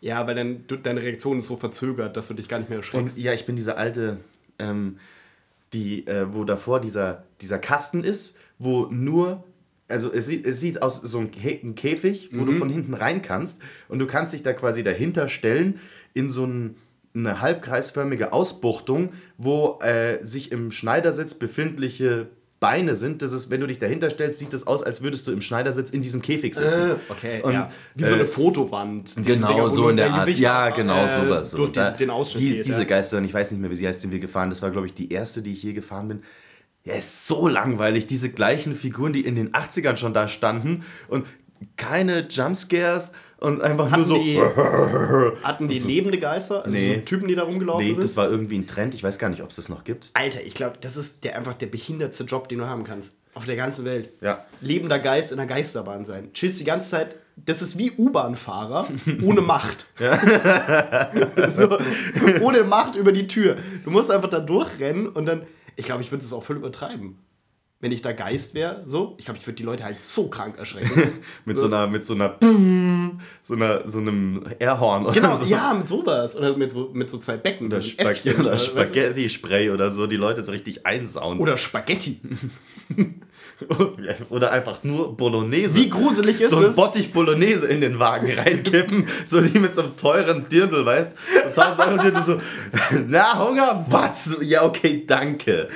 Ja, 0.00 0.26
weil 0.26 0.34
dann, 0.34 0.64
du, 0.66 0.76
deine 0.76 1.00
Reaktion 1.00 1.38
ist 1.38 1.46
so 1.46 1.56
verzögert, 1.56 2.16
dass 2.16 2.28
du 2.28 2.34
dich 2.34 2.48
gar 2.48 2.58
nicht 2.58 2.68
mehr 2.68 2.78
erschreckst. 2.78 3.16
Und 3.16 3.22
ja, 3.22 3.32
ich 3.32 3.46
bin 3.46 3.56
dieser 3.56 3.78
alte, 3.78 4.18
ähm, 4.58 4.98
die, 5.72 6.06
äh, 6.06 6.32
wo 6.32 6.44
davor 6.44 6.80
dieser, 6.80 7.24
dieser 7.40 7.58
Kasten 7.58 8.04
ist, 8.04 8.36
wo 8.58 8.86
nur, 8.86 9.44
also 9.88 10.12
es 10.12 10.26
sieht, 10.26 10.44
es 10.44 10.60
sieht 10.60 10.82
aus 10.82 11.00
so 11.00 11.18
ein, 11.18 11.30
Kä 11.30 11.60
ein 11.62 11.74
Käfig, 11.76 12.30
wo 12.32 12.44
du 12.44 12.52
von 12.54 12.68
hinten 12.68 12.94
rein 12.94 13.22
kannst 13.22 13.62
und 13.88 14.00
du 14.00 14.06
kannst 14.06 14.32
dich 14.32 14.42
da 14.42 14.52
quasi 14.52 14.82
dahinter 14.82 15.28
stellen 15.28 15.80
in 16.14 16.30
so 16.30 16.44
ein, 16.44 16.76
eine 17.16 17.40
halbkreisförmige 17.40 18.32
Ausbuchtung, 18.32 19.12
wo 19.38 19.78
äh, 19.80 20.18
sich 20.24 20.52
im 20.52 20.70
Schneidersitz 20.70 21.34
befindliche 21.34 22.28
Beine 22.60 22.94
sind. 22.94 23.22
Das 23.22 23.32
ist, 23.32 23.50
wenn 23.50 23.60
du 23.60 23.66
dich 23.66 23.78
dahinter 23.78 24.08
stellst, 24.10 24.38
sieht 24.38 24.52
es 24.54 24.66
aus, 24.66 24.82
als 24.82 25.02
würdest 25.02 25.26
du 25.26 25.32
im 25.32 25.40
Schneidersitz 25.42 25.90
in 25.90 26.02
diesem 26.02 26.22
Käfig 26.22 26.54
sitzen. 26.54 26.90
Äh, 26.92 26.94
okay, 27.08 27.42
Und, 27.42 27.52
ja. 27.52 27.70
Wie 27.94 28.04
so 28.04 28.12
äh, 28.14 28.18
eine 28.18 28.26
Fotowand. 28.26 29.16
Diese 29.16 29.22
Genau, 29.22 29.48
Dinger, 29.48 29.70
so 29.70 29.88
in 29.88 29.96
der 29.96 30.10
Art. 30.10 30.20
Gesicht, 30.26 30.40
Ja, 30.40 30.70
genau, 30.70 31.04
äh, 31.04 31.08
sowas. 31.08 31.50
So. 31.50 31.58
Durch 31.58 31.72
Da- 31.72 31.90
die, 31.90 31.98
den 31.98 32.10
Ausschnitt 32.10 32.42
die, 32.42 32.50
geht. 32.56 32.66
Diese 32.66 32.78
ja. 32.78 32.84
Geister, 32.84 33.18
und 33.18 33.24
ich 33.24 33.34
weiß 33.34 33.50
nicht 33.50 33.60
mehr, 33.60 33.70
wie 33.70 33.76
sie 33.76 33.86
heißt, 33.86 34.00
sind 34.00 34.10
wir 34.10 34.20
gefahren. 34.20 34.50
Das 34.50 34.62
war, 34.62 34.70
glaube 34.70 34.86
ich, 34.86 34.94
die 34.94 35.10
erste, 35.12 35.42
die 35.42 35.52
ich 35.52 35.62
je 35.62 35.72
gefahren 35.74 36.08
bin. 36.08 36.22
Ja, 36.84 36.94
ist 36.94 37.26
so 37.26 37.46
langweilig. 37.48 38.06
Diese 38.06 38.30
gleichen 38.30 38.74
Figuren, 38.74 39.12
die 39.12 39.20
in 39.26 39.34
den 39.34 39.52
80ern 39.52 39.96
schon 39.96 40.14
da 40.14 40.28
standen 40.28 40.84
und 41.08 41.26
keine 41.76 42.26
Jumpscares 42.28 43.12
und 43.46 43.62
einfach 43.62 43.90
Hatten 43.90 44.02
nur 44.08 44.18
so. 44.18 44.22
die, 44.22 44.40
hatten 45.44 45.68
die 45.68 45.78
lebende 45.78 46.18
Geister? 46.18 46.64
Also 46.64 46.76
Nee. 46.76 46.96
so 46.96 47.00
Typen, 47.02 47.28
die 47.28 47.34
da 47.34 47.44
rumgelaufen 47.44 47.86
nee, 47.86 47.92
sind? 47.94 48.02
das 48.04 48.16
war 48.16 48.28
irgendwie 48.30 48.58
ein 48.58 48.66
Trend. 48.66 48.94
Ich 48.94 49.02
weiß 49.02 49.18
gar 49.18 49.28
nicht, 49.28 49.42
ob 49.42 49.50
es 49.50 49.56
das 49.56 49.68
noch 49.68 49.84
gibt. 49.84 50.10
Alter, 50.14 50.42
ich 50.44 50.54
glaube, 50.54 50.76
das 50.80 50.96
ist 50.96 51.24
der, 51.24 51.36
einfach 51.36 51.54
der 51.54 51.66
behindertste 51.66 52.24
Job, 52.24 52.48
den 52.48 52.58
du 52.58 52.66
haben 52.66 52.84
kannst. 52.84 53.16
Auf 53.34 53.44
der 53.44 53.56
ganzen 53.56 53.84
Welt. 53.84 54.10
Ja. 54.20 54.44
Lebender 54.60 54.98
Geist 54.98 55.30
in 55.30 55.36
der 55.36 55.46
Geisterbahn 55.46 56.06
sein. 56.06 56.32
Chillst 56.32 56.58
die 56.58 56.64
ganze 56.64 56.90
Zeit. 56.90 57.16
Das 57.36 57.60
ist 57.60 57.76
wie 57.78 57.92
U-Bahn-Fahrer 57.92 58.88
ohne 59.22 59.42
Macht. 59.42 59.86
so, 61.56 61.78
ohne 62.40 62.64
Macht 62.64 62.96
über 62.96 63.12
die 63.12 63.26
Tür. 63.26 63.56
Du 63.84 63.90
musst 63.90 64.10
einfach 64.10 64.30
da 64.30 64.40
durchrennen 64.40 65.06
und 65.08 65.26
dann. 65.26 65.42
Ich 65.78 65.84
glaube, 65.84 66.02
ich 66.02 66.10
würde 66.10 66.24
es 66.24 66.32
auch 66.32 66.42
voll 66.42 66.56
übertreiben. 66.56 67.18
Wenn 67.78 67.92
ich 67.92 68.00
da 68.00 68.12
Geist 68.12 68.54
wäre, 68.54 68.84
so. 68.86 69.16
Ich 69.18 69.26
glaube, 69.26 69.38
ich 69.38 69.46
würde 69.46 69.56
die 69.56 69.62
Leute 69.62 69.84
halt 69.84 70.02
so 70.02 70.30
krank 70.30 70.58
erschrecken. 70.58 71.20
Mit 71.44 71.58
so 71.58 71.66
einer, 71.66 71.86
mit 71.86 72.06
so 72.06 72.14
einer, 72.14 72.36
so 73.44 73.54
einer, 73.54 73.88
so 73.88 73.98
einem 73.98 74.44
Airhorn 74.58 75.04
oder 75.04 75.12
genau, 75.12 75.36
so. 75.36 75.44
ja, 75.44 75.74
mit 75.74 75.86
sowas. 75.86 76.34
Oder 76.36 76.56
mit 76.56 76.72
so, 76.72 76.90
mit 76.94 77.10
so 77.10 77.18
zwei 77.18 77.36
Becken. 77.36 77.66
Oder, 77.66 77.80
so 77.80 77.90
Spag 77.90 78.16
oder? 78.38 78.56
Spaghetti-Spray 78.56 79.70
oder 79.70 79.90
so, 79.90 80.06
die 80.06 80.16
Leute 80.16 80.42
so 80.42 80.52
richtig 80.52 80.86
einsauen. 80.86 81.38
Oder 81.38 81.58
Spaghetti. 81.58 82.20
Oder 84.30 84.52
einfach 84.52 84.84
nur 84.84 85.16
Bolognese. 85.16 85.76
Wie 85.76 85.88
gruselig 85.88 86.40
ist 86.42 86.50
so 86.50 86.58
ein? 86.58 86.74
Bottich 86.74 87.12
Bolognese 87.12 87.66
in 87.66 87.80
den 87.80 87.98
Wagen 87.98 88.30
reinkippen, 88.30 89.06
so 89.26 89.40
die 89.40 89.58
mit 89.58 89.74
so 89.74 89.82
einem 89.82 89.96
teuren 89.96 90.46
Dirndl, 90.50 90.84
weißt 90.84 91.12
du? 91.12 91.54
tausend 91.54 91.80
Euro 91.86 91.96
Dirndl 92.02 92.22
so, 92.22 92.40
na, 93.08 93.38
Hunger? 93.46 93.84
Was? 93.88 94.36
Ja, 94.42 94.64
okay, 94.64 95.04
danke. 95.06 95.68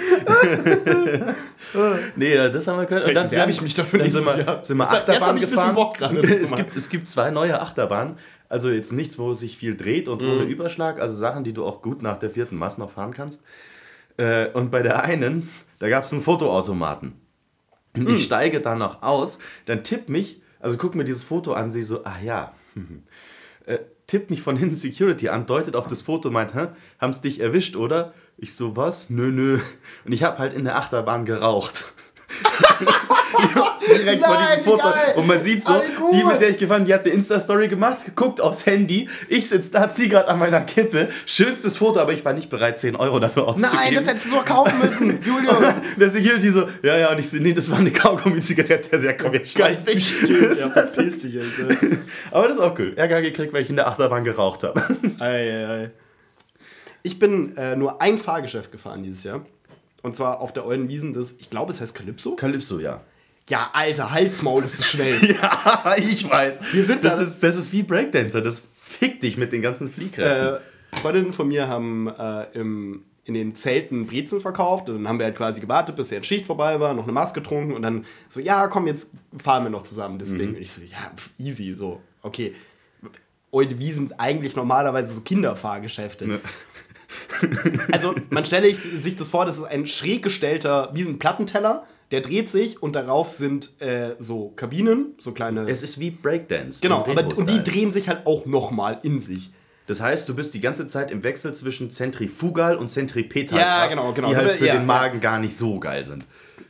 nee, 2.17 2.35
das 2.37 2.67
haben 2.67 2.79
wir 2.79 2.87
können. 2.87 3.03
Und 3.03 3.09
Vielleicht 3.11 3.31
bewerbe 3.31 3.51
ich 3.51 3.63
mich 3.63 3.75
dafür 3.75 4.01
dann 4.01 4.11
sind 4.11 4.25
wir, 4.27 4.61
sind 4.63 4.77
wir 4.77 4.85
Jetzt- 4.85 4.93
jetzt 4.95 5.09
Achterbahn 5.09 5.23
hab 5.29 5.37
ich 5.37 5.43
ein 5.45 5.51
bisschen 5.51 5.51
gefahren. 5.51 5.75
Bock 5.75 5.99
gerade, 5.99 6.21
zu 6.23 6.29
es, 6.29 6.57
gibt, 6.57 6.77
es 6.77 6.89
gibt 6.89 7.09
zwei 7.09 7.31
neue 7.31 7.61
Achterbahnen. 7.61 8.17
Also 8.49 8.69
jetzt 8.71 8.93
nichts, 8.93 9.19
wo 9.19 9.33
sich 9.35 9.57
viel 9.57 9.77
dreht 9.77 10.09
und 10.09 10.23
Mhm. 10.23 10.29
ohne 10.29 10.43
Überschlag. 10.45 11.01
Also 11.01 11.15
Sachen, 11.17 11.45
die 11.45 11.53
du 11.53 11.65
auch 11.65 11.83
gut 11.83 12.03
nach 12.03 12.19
der 12.19 12.31
vierten 12.31 12.57
Mast 12.57 12.79
noch 12.79 12.91
fahren 12.91 13.15
kannst. 13.15 13.43
Äh, 14.17 14.49
und 14.49 14.71
bei 14.73 14.83
der 14.83 15.03
einen, 15.05 15.49
da 15.79 15.89
gab 15.89 16.05
es 16.05 16.13
einen 16.13 16.21
Fotoautomaten. 16.21 17.13
Und 17.97 18.09
Hm. 18.09 18.17
ich 18.17 18.25
steige 18.25 18.61
dann 18.61 18.79
noch 18.79 19.03
aus, 19.03 19.39
dann 19.67 19.83
tippt 19.85 20.09
mich, 20.09 20.41
also 20.61 20.77
guck 20.77 20.95
mir 20.95 21.05
dieses 21.05 21.25
Foto 21.25 21.53
an, 21.55 21.71
sehe 21.71 21.83
so, 21.83 22.05
ah 22.05 22.21
ja, 22.23 22.55
äh, 23.67 23.79
tippt 24.07 24.31
mich 24.31 24.43
von 24.43 24.57
hinten 24.57 24.77
Security 24.77 25.29
an, 25.29 25.47
deutet 25.47 25.75
auf 25.77 25.87
das 25.87 26.03
Foto, 26.03 26.31
meint, 26.31 26.55
hä, 26.55 26.69
haben's 26.99 27.21
dich 27.21 27.41
erwischt, 27.41 27.77
oder? 27.77 28.13
Ich 28.37 28.55
so, 28.55 28.77
was? 28.77 29.11
Nö, 29.11 29.31
nö. 29.31 29.59
Und 30.05 30.13
ich 30.13 30.23
habe 30.23 30.39
halt 30.39 30.55
in 30.55 30.65
der 30.65 30.77
Achterbahn 30.77 31.25
geraucht. 31.25 31.93
Direkt 33.87 34.25
vor 34.25 34.35
Nein, 34.35 34.59
diesem 34.59 34.65
Foto. 34.65 34.91
geil. 34.91 35.15
Und 35.17 35.27
man 35.27 35.43
sieht 35.43 35.65
so, 35.65 35.83
die, 36.13 36.25
mit 36.25 36.41
der 36.41 36.51
ich 36.51 36.59
gefahren 36.59 36.85
die 36.85 36.95
hat 36.95 37.05
eine 37.05 37.15
Insta-Story 37.15 37.69
gemacht, 37.69 37.99
guckt 38.15 38.41
aufs 38.41 38.67
Handy, 38.67 39.09
ich 39.29 39.49
sitze 39.49 39.73
da, 39.73 39.91
zieh 39.91 40.09
gerade 40.09 40.29
an 40.29 40.39
meiner 40.39 40.61
Kippe, 40.61 41.09
schönstes 41.27 41.77
Foto, 41.77 42.01
aber 42.01 42.13
ich 42.13 42.25
war 42.25 42.33
nicht 42.33 42.51
bereit, 42.51 42.79
10 42.79 42.97
Euro 42.97 43.19
dafür 43.19 43.49
auszugeben. 43.49 43.79
Nein, 43.83 43.95
das 43.95 44.07
hättest 44.07 44.27
du 44.27 44.37
doch 44.37 44.45
kaufen 44.45 44.79
müssen, 44.79 45.21
Julius. 45.27 45.75
Der 45.97 46.11
Security 46.11 46.51
so, 46.51 46.69
ja, 46.83 46.97
ja, 46.97 47.11
und 47.11 47.19
ich 47.19 47.31
so, 47.31 47.39
nee, 47.39 47.53
das 47.53 47.71
war 47.71 47.79
eine 47.79 47.91
Kaugummi-Zigarette. 47.91 48.91
Der 48.91 49.01
so, 49.01 49.07
ja, 49.07 49.13
komm, 49.13 49.35
jetzt 49.35 49.57
dich. 49.59 50.17
Stimmt, 50.19 50.59
ja, 50.59 50.71
verpiss 50.71 51.23
dich 51.23 51.37
ey. 51.37 51.43
Aber 52.31 52.49
das 52.49 52.57
ist 52.57 52.63
auch 52.63 52.79
cool. 52.79 52.93
Ärger 52.97 53.23
gekriegt, 53.23 53.53
weil 53.53 53.63
ich 53.63 53.71
in 53.71 53.77
der 53.77 53.89
Achterbahn 53.89 54.25
geraucht 54.25 54.63
habe. 54.63 54.83
Ei, 55.19 55.27
ei, 55.27 55.67
ei. 55.69 55.91
Ich 57.03 57.19
bin 57.19 57.57
äh, 57.57 57.77
nur 57.77 58.03
ein 58.03 58.19
Fahrgeschäft 58.19 58.73
gefahren 58.73 59.03
dieses 59.03 59.25
Jahr. 59.25 59.43
Und 60.03 60.17
zwar 60.17 60.41
auf 60.41 60.53
der 60.53 60.65
Eulen 60.67 60.89
Wiesen, 60.89 61.13
das, 61.13 61.35
ich 61.39 61.51
glaube, 61.51 61.73
es 61.73 61.81
heißt 61.81 61.95
Calypso. 61.95 62.37
Calypso, 62.37 62.79
ja. 62.79 63.01
Ja, 63.49 63.71
alter, 63.73 64.13
Halsmaul 64.13 64.65
ist 64.65 64.85
schnell. 64.85 65.15
Ja, 65.43 65.95
ich 65.99 66.29
weiß. 66.29 66.59
Wir 66.73 66.85
sind 66.85 67.05
das, 67.05 67.17
da- 67.17 67.23
ist, 67.25 67.43
das 67.43 67.57
ist 67.57 67.73
wie 67.73 67.83
Breakdancer. 67.83 68.41
Das 68.43 68.63
fickt 68.77 69.23
dich 69.23 69.37
mit 69.37 69.53
den 69.53 69.61
ganzen 69.63 69.91
Fliehkräften. 69.91 70.55
äh, 70.55 70.97
Freundinnen 70.99 71.33
von 71.33 71.49
mir 71.49 71.67
haben 71.69 72.09
äh, 72.09 72.45
im, 72.53 73.03
in 73.25 73.35
den 73.35 73.55
Zelten 73.57 74.07
Brezen 74.07 74.41
verkauft 74.41 74.89
und 74.89 74.97
dann 74.97 75.09
haben 75.09 75.19
wir 75.19 75.27
halt 75.27 75.37
quasi 75.37 75.61
gewartet, 75.61 75.97
bis 75.97 76.09
deren 76.09 76.25
Schicht 76.25 76.47
vorbei 76.47 76.81
war, 76.81 76.95
noch 76.95 77.05
eine 77.05 77.13
Maske 77.13 77.41
getrunken 77.41 77.75
und 77.75 77.83
dann 77.83 78.05
so, 78.29 78.41
ja, 78.41 78.67
komm, 78.69 78.87
jetzt 78.87 79.11
fahren 79.39 79.65
wir 79.65 79.71
noch 79.71 79.83
zusammen 79.83 80.19
das 80.19 80.31
Ding. 80.37 80.51
Und 80.51 80.59
ich 80.61 80.71
so, 80.73 80.83
ja, 80.83 81.13
pf, 81.17 81.31
easy, 81.39 81.75
so, 81.75 82.01
okay. 82.23 82.55
Eulen 83.53 83.79
Wiesen 83.81 84.09
sind 84.09 84.21
eigentlich 84.21 84.55
normalerweise 84.55 85.13
so 85.13 85.21
Kinderfahrgeschäfte. 85.23 86.27
Ne. 86.29 86.41
Also 87.93 88.15
man 88.31 88.45
stelle 88.45 88.73
sich 88.75 89.17
das 89.17 89.29
vor, 89.29 89.47
das 89.47 89.59
ist 89.59 89.65
ein 89.65 89.87
schräg 89.87 90.23
gestellter 90.23 90.91
Wiesenplattenteller, 90.93 91.85
der 92.11 92.21
dreht 92.21 92.51
sich 92.51 92.83
und 92.83 92.95
darauf 92.95 93.31
sind 93.31 93.81
äh, 93.81 94.15
so 94.19 94.53
Kabinen, 94.57 95.15
so 95.21 95.33
kleine. 95.33 95.69
es 95.69 95.83
ist 95.83 96.01
wie 96.01 96.11
Breakdance. 96.11 96.81
genau, 96.81 97.05
aber, 97.07 97.25
und 97.37 97.49
die 97.49 97.63
drehen 97.63 97.93
sich 97.93 98.09
halt 98.09 98.27
auch 98.27 98.47
nochmal 98.47 98.99
in 99.03 99.21
sich. 99.21 99.51
Das 99.87 100.01
heißt, 100.01 100.29
du 100.29 100.35
bist 100.37 100.55
die 100.55 100.61
ganze 100.61 100.87
Zeit 100.87 101.11
im 101.11 101.25
Wechsel 101.25 101.53
zwischen 101.53 101.91
Zentrifugal 101.91 102.77
und 102.77 102.91
Zentripetal. 102.91 103.59
Ja, 103.59 103.87
genau, 103.87 104.13
genau. 104.13 104.29
Die 104.29 104.37
halt 104.37 104.53
für 104.53 104.67
Ja, 104.67 104.75
den 104.75 104.83
ja. 104.83 104.87
Magen 104.87 105.21
gar 105.21 105.41
nicht 105.41 105.57
so 105.57 105.81
geil 105.81 106.05
sind. 106.05 106.25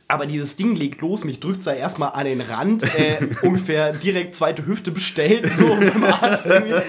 Aber 0.07 0.25
dieses 0.25 0.55
Ding 0.55 0.75
legt 0.75 1.01
los, 1.01 1.23
mich 1.23 1.39
drückt 1.39 1.65
da 1.65 1.73
erstmal 1.73 2.13
an 2.13 2.25
den 2.25 2.41
Rand, 2.41 2.83
äh, 2.83 3.17
ungefähr 3.43 3.93
direkt 3.93 4.35
zweite 4.35 4.65
Hüfte 4.65 4.91
bestellt, 4.91 5.49
so 5.55 5.67
beim 5.67 6.03
Arzt 6.03 6.47
irgendwie. 6.47 6.81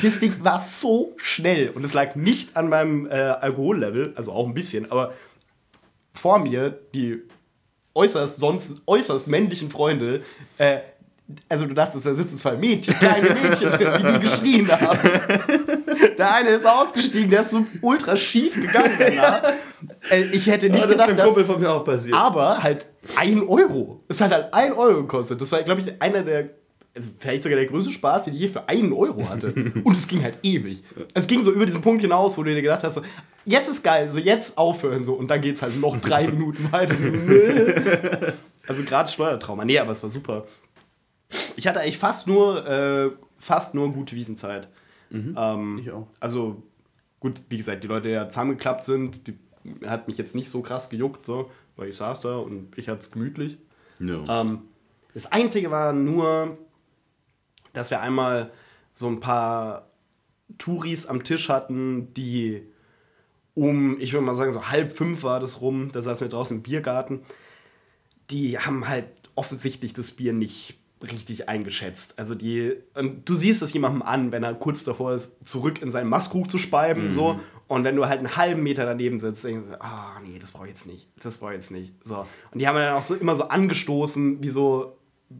Das 0.00 0.20
Ding 0.20 0.32
war 0.42 0.60
so 0.60 1.12
schnell 1.16 1.68
und 1.70 1.84
es 1.84 1.92
lag 1.92 2.14
nicht 2.14 2.56
an 2.56 2.68
meinem 2.68 3.06
äh, 3.06 3.10
Alkohollevel, 3.14 4.12
also 4.16 4.32
auch 4.32 4.46
ein 4.46 4.54
bisschen, 4.54 4.90
aber 4.90 5.12
vor 6.14 6.38
mir 6.38 6.78
die 6.94 7.22
äußerst 7.94 8.38
sonst 8.38 8.80
äußerst 8.86 9.26
männlichen 9.26 9.70
Freunde, 9.70 10.22
äh, 10.58 10.78
also 11.48 11.66
du 11.66 11.74
dachtest, 11.74 12.04
da 12.04 12.14
sitzen 12.14 12.36
zwei 12.38 12.56
Mädchen, 12.56 12.94
kleine 12.98 13.30
Mädchen 13.34 13.70
drin, 13.70 13.92
wie 14.06 14.12
die 14.14 14.20
geschrien 14.20 14.68
haben. 14.70 14.98
Der 16.18 16.34
eine 16.34 16.50
ist 16.50 16.66
ausgestiegen, 16.66 17.30
der 17.30 17.42
ist 17.42 17.50
so 17.50 17.64
ultra 17.80 18.16
schief 18.16 18.54
gegangen 18.54 18.96
danach. 18.98 19.42
Äh, 20.10 20.24
Ich 20.32 20.46
hätte 20.46 20.68
nicht 20.68 20.80
Ja, 20.80 20.86
das 20.86 20.96
ist 21.00 21.06
gedacht, 21.08 21.36
dass 21.36 21.46
von 21.46 21.60
mir 21.60 21.70
auch 21.72 21.84
passiert. 21.84 22.14
aber 22.16 22.62
halt 22.62 22.86
ein 23.16 23.46
Euro. 23.48 24.00
Es 24.08 24.20
hat 24.20 24.30
halt 24.32 24.52
ein 24.52 24.72
Euro 24.72 25.02
gekostet. 25.02 25.40
Das 25.40 25.50
war, 25.52 25.62
glaube 25.62 25.80
ich, 25.80 26.02
einer 26.02 26.22
der, 26.22 26.50
also 26.94 27.08
vielleicht 27.18 27.42
sogar 27.42 27.56
der 27.56 27.66
größte 27.66 27.90
Spaß, 27.90 28.24
den 28.24 28.34
ich 28.34 28.40
je 28.40 28.48
für 28.48 28.68
einen 28.68 28.92
Euro 28.92 29.28
hatte. 29.28 29.52
Und 29.84 29.96
es 29.96 30.06
ging 30.08 30.22
halt 30.22 30.38
ewig. 30.42 30.82
Es 31.14 31.26
ging 31.26 31.42
so 31.42 31.50
über 31.52 31.64
diesen 31.66 31.80
Punkt 31.80 32.02
hinaus, 32.02 32.36
wo 32.36 32.42
du 32.42 32.54
dir 32.54 32.60
gedacht 32.62 32.84
hast, 32.84 32.94
so, 32.96 33.02
jetzt 33.46 33.68
ist 33.70 33.82
geil, 33.82 34.10
so 34.10 34.18
jetzt 34.18 34.58
aufhören 34.58 35.04
so. 35.04 35.14
Und 35.14 35.28
dann 35.28 35.40
geht 35.40 35.54
es 35.56 35.62
halt 35.62 35.80
noch 35.80 35.96
drei 36.00 36.26
Minuten 36.30 36.70
weiter. 36.72 36.94
Also 38.68 38.84
gerade 38.84 39.08
Steuertrauma. 39.10 39.64
Nee, 39.64 39.80
aber 39.80 39.90
es 39.90 40.04
war 40.04 40.08
super. 40.10 40.46
Ich 41.56 41.66
hatte 41.66 41.80
eigentlich 41.80 41.98
fast 41.98 42.28
nur, 42.28 42.64
äh, 42.64 43.10
fast 43.36 43.74
nur 43.74 43.92
gute 43.92 44.14
Wiesenzeit. 44.14 44.68
Ähm, 45.10 45.80
Ich 45.82 45.90
auch. 45.90 46.06
Also, 46.20 46.62
gut, 47.18 47.40
wie 47.48 47.56
gesagt, 47.56 47.82
die 47.82 47.88
Leute, 47.88 48.06
die 48.08 48.14
da 48.14 48.28
zusammengeklappt 48.28 48.84
sind, 48.84 49.26
die 49.26 49.36
hat 49.84 50.06
mich 50.06 50.16
jetzt 50.16 50.36
nicht 50.36 50.48
so 50.48 50.62
krass 50.62 50.90
gejuckt, 50.90 51.26
so, 51.26 51.50
weil 51.76 51.88
ich 51.88 51.96
saß 51.96 52.20
da 52.20 52.36
und 52.36 52.68
ich 52.78 52.88
hatte 52.88 53.00
es 53.00 53.10
gemütlich. 53.10 53.58
Ja. 53.98 54.40
Ähm, 54.42 54.60
das 55.12 55.30
Einzige 55.30 55.72
war 55.72 55.92
nur, 55.92 56.56
dass 57.72 57.90
wir 57.90 58.00
einmal 58.00 58.52
so 58.94 59.08
ein 59.08 59.20
paar 59.20 59.88
Touris 60.58 61.06
am 61.06 61.24
Tisch 61.24 61.48
hatten, 61.48 62.12
die 62.14 62.62
um, 63.54 64.00
ich 64.00 64.12
würde 64.12 64.24
mal 64.24 64.34
sagen, 64.34 64.52
so 64.52 64.70
halb 64.70 64.96
fünf 64.96 65.22
war 65.22 65.40
das 65.40 65.60
rum, 65.60 65.90
da 65.92 66.02
saßen 66.02 66.24
wir 66.24 66.30
draußen 66.30 66.56
im 66.56 66.62
Biergarten. 66.62 67.20
Die 68.30 68.58
haben 68.58 68.88
halt 68.88 69.06
offensichtlich 69.34 69.92
das 69.92 70.10
Bier 70.10 70.32
nicht 70.32 70.78
richtig 71.02 71.48
eingeschätzt. 71.48 72.18
Also 72.18 72.34
die, 72.34 72.74
und 72.94 73.28
du 73.28 73.34
siehst 73.34 73.60
es 73.62 73.72
jemandem 73.72 74.02
an, 74.02 74.32
wenn 74.32 74.42
er 74.42 74.54
kurz 74.54 74.84
davor 74.84 75.14
ist, 75.14 75.46
zurück 75.46 75.82
in 75.82 75.90
seinen 75.90 76.08
Mastkrug 76.08 76.50
zu 76.50 76.58
speiben, 76.58 77.12
so. 77.12 77.40
Und 77.68 77.84
wenn 77.84 77.96
du 77.96 78.06
halt 78.06 78.18
einen 78.18 78.36
halben 78.36 78.62
Meter 78.62 78.84
daneben 78.84 79.18
sitzt, 79.18 79.44
denkst 79.44 79.66
du, 79.70 79.80
ah, 79.82 80.20
nee, 80.22 80.38
das 80.38 80.50
brauche 80.50 80.66
ich 80.66 80.70
jetzt 80.70 80.86
nicht. 80.86 81.08
Das 81.22 81.38
brauche 81.38 81.52
ich 81.52 81.56
jetzt 81.56 81.70
nicht. 81.70 81.92
So. 82.04 82.26
Und 82.50 82.58
die 82.58 82.68
haben 82.68 82.76
dann 82.76 82.94
auch 82.94 83.02
so 83.02 83.14
immer 83.14 83.34
so 83.34 83.44
angestoßen, 83.44 84.42
wie 84.42 84.50
so 84.50 84.96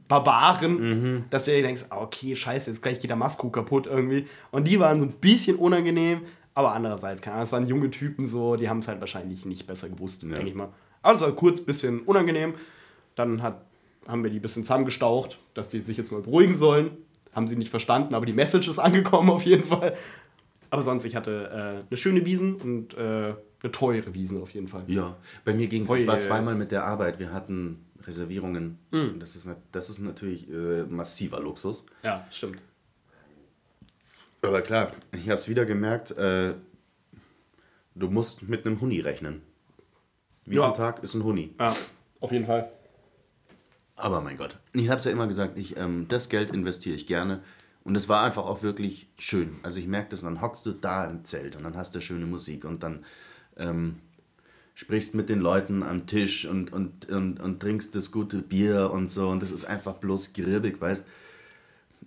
Barbaren, 0.09 1.25
dass 1.31 1.45
du 1.45 1.53
dir 1.53 1.63
denkst, 1.63 1.85
ah, 1.91 2.03
okay, 2.03 2.35
scheiße, 2.35 2.71
jetzt 2.71 2.83
gleich 2.83 3.01
geht 3.01 3.11
der 3.11 3.17
Mastkrug 3.17 3.53
kaputt 3.53 3.87
irgendwie. 3.87 4.27
Und 4.51 4.69
die 4.69 4.79
waren 4.81 5.01
so 5.01 5.07
ein 5.07 5.13
bisschen 5.13 5.57
unangenehm, 5.57 6.23
aber 6.55 6.73
andererseits, 6.73 7.23
keine 7.23 7.35
Ahnung, 7.35 7.47
es 7.47 7.53
waren 7.53 7.67
junge 7.67 7.91
Typen 7.91 8.27
so, 8.27 8.57
die 8.57 8.69
haben 8.69 8.81
es 8.81 8.89
halt 8.89 9.01
wahrscheinlich 9.01 9.47
nicht 9.47 9.67
besser 9.67 9.89
gewusst, 9.89 10.23
denke 10.23 10.49
ich 10.49 10.55
mal. 10.55 10.69
Aber 11.03 11.15
es 11.15 11.21
war 11.21 11.33
kurz 11.33 11.61
ein 11.61 11.65
bisschen 11.67 12.01
unangenehm. 12.01 12.55
Dann 13.15 13.43
hat, 13.43 13.65
haben 14.07 14.23
wir 14.23 14.31
die 14.31 14.39
ein 14.39 14.43
bisschen 14.43 14.63
zusammengestaucht, 14.63 15.39
dass 15.55 15.69
die 15.69 15.81
sich 15.81 15.97
jetzt 15.97 16.13
mal 16.13 16.21
beruhigen 16.23 16.55
sollen. 16.55 16.91
Haben 17.33 17.49
sie 17.49 17.57
nicht 17.57 17.71
verstanden, 17.71 18.15
aber 18.15 18.27
die 18.27 18.33
Message 18.33 18.69
ist 18.69 18.79
angekommen 18.79 19.31
auf 19.31 19.45
jeden 19.45 19.65
Fall. 19.65 19.97
Aber 20.71 20.83
sonst, 20.83 21.05
ich 21.05 21.17
hatte 21.17 21.51
äh, 21.51 21.87
eine 21.87 21.97
schöne 21.97 22.25
Wiesen 22.25 22.55
und 22.57 22.95
äh, 22.95 23.35
eine 23.63 23.73
teure 23.73 24.15
Wiesen 24.15 24.41
auf 24.43 24.51
jeden 24.51 24.69
Fall. 24.69 24.85
Ja, 24.87 25.17
bei 25.45 25.55
mir 25.55 25.67
ging 25.67 25.85
es. 25.85 25.91
Ich 25.91 26.07
war 26.07 26.19
zweimal 26.19 26.55
mit 26.55 26.71
der 26.73 26.85
Arbeit. 26.85 27.19
Wir 27.19 27.33
hatten 27.33 27.85
Reservierungen. 28.07 28.79
Hm. 28.91 29.21
Das, 29.21 29.37
ist, 29.37 29.49
das 29.73 29.91
ist 29.91 29.99
natürlich 29.99 30.51
äh, 30.51 30.85
massiver 30.85 31.41
Luxus. 31.41 31.87
Ja, 32.03 32.27
stimmt. 32.31 32.63
Aber 34.43 34.63
klar, 34.63 34.93
ich 35.13 35.29
habe 35.29 35.41
es 35.41 35.49
wieder 35.49 35.65
gemerkt, 35.65 36.11
äh, 36.13 36.55
du 37.95 38.11
musst 38.11 38.43
mit 38.43 38.67
einem 38.67 38.81
Huni 38.81 39.01
rechnen. 39.01 39.43
Wiesentag 40.47 41.03
ist 41.05 41.15
ein 41.15 41.23
Huni. 41.23 41.55
Ja, 41.61 41.77
auf 42.21 42.33
jeden 42.33 42.47
Fall. 42.47 42.73
Aber 43.95 44.21
mein 44.21 44.37
Gott, 44.37 44.59
ich 44.73 44.89
habe 44.89 44.99
es 44.99 45.05
ja 45.05 45.13
immer 45.13 45.29
gesagt, 45.29 45.57
ich, 45.57 45.77
ähm, 45.77 46.07
das 46.09 46.29
Geld 46.29 46.51
investiere 46.51 46.97
ich 46.97 47.07
gerne. 47.07 47.43
Und 47.85 47.97
es 47.97 48.09
war 48.09 48.23
einfach 48.23 48.45
auch 48.45 48.63
wirklich 48.63 49.09
schön. 49.19 49.59
Also 49.63 49.81
ich 49.81 49.87
merke 49.87 50.11
das, 50.11 50.23
dann 50.23 50.41
hockst 50.41 50.67
du 50.67 50.73
da 50.73 51.05
im 51.05 51.25
Zelt 51.25 51.57
und 51.57 51.65
dann 51.65 51.77
hast 51.77 51.95
du 51.95 52.01
schöne 52.01 52.27
Musik 52.27 52.65
und 52.65 52.83
dann 52.83 53.05
ähm, 53.57 54.01
sprichst 54.75 55.15
mit 55.15 55.29
den 55.29 55.41
Leuten 55.41 55.83
am 55.83 56.07
Tisch 56.07 56.47
und, 56.47 56.73
und, 56.73 57.09
und, 57.11 57.41
und 57.41 57.61
trinkst 57.61 57.95
das 57.95 58.11
gute 58.11 58.39
Bier 58.39 58.91
und 58.93 59.11
so. 59.11 59.29
Und 59.29 59.43
das 59.43 59.51
ist 59.51 59.65
einfach 59.65 59.95
bloß 59.95 60.33
grirbig, 60.33 60.81
weißt 60.81 61.07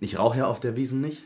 Ich 0.00 0.18
rauche 0.18 0.38
ja 0.38 0.46
auf 0.46 0.60
der 0.60 0.76
Wiesen 0.76 1.00
nicht. 1.00 1.24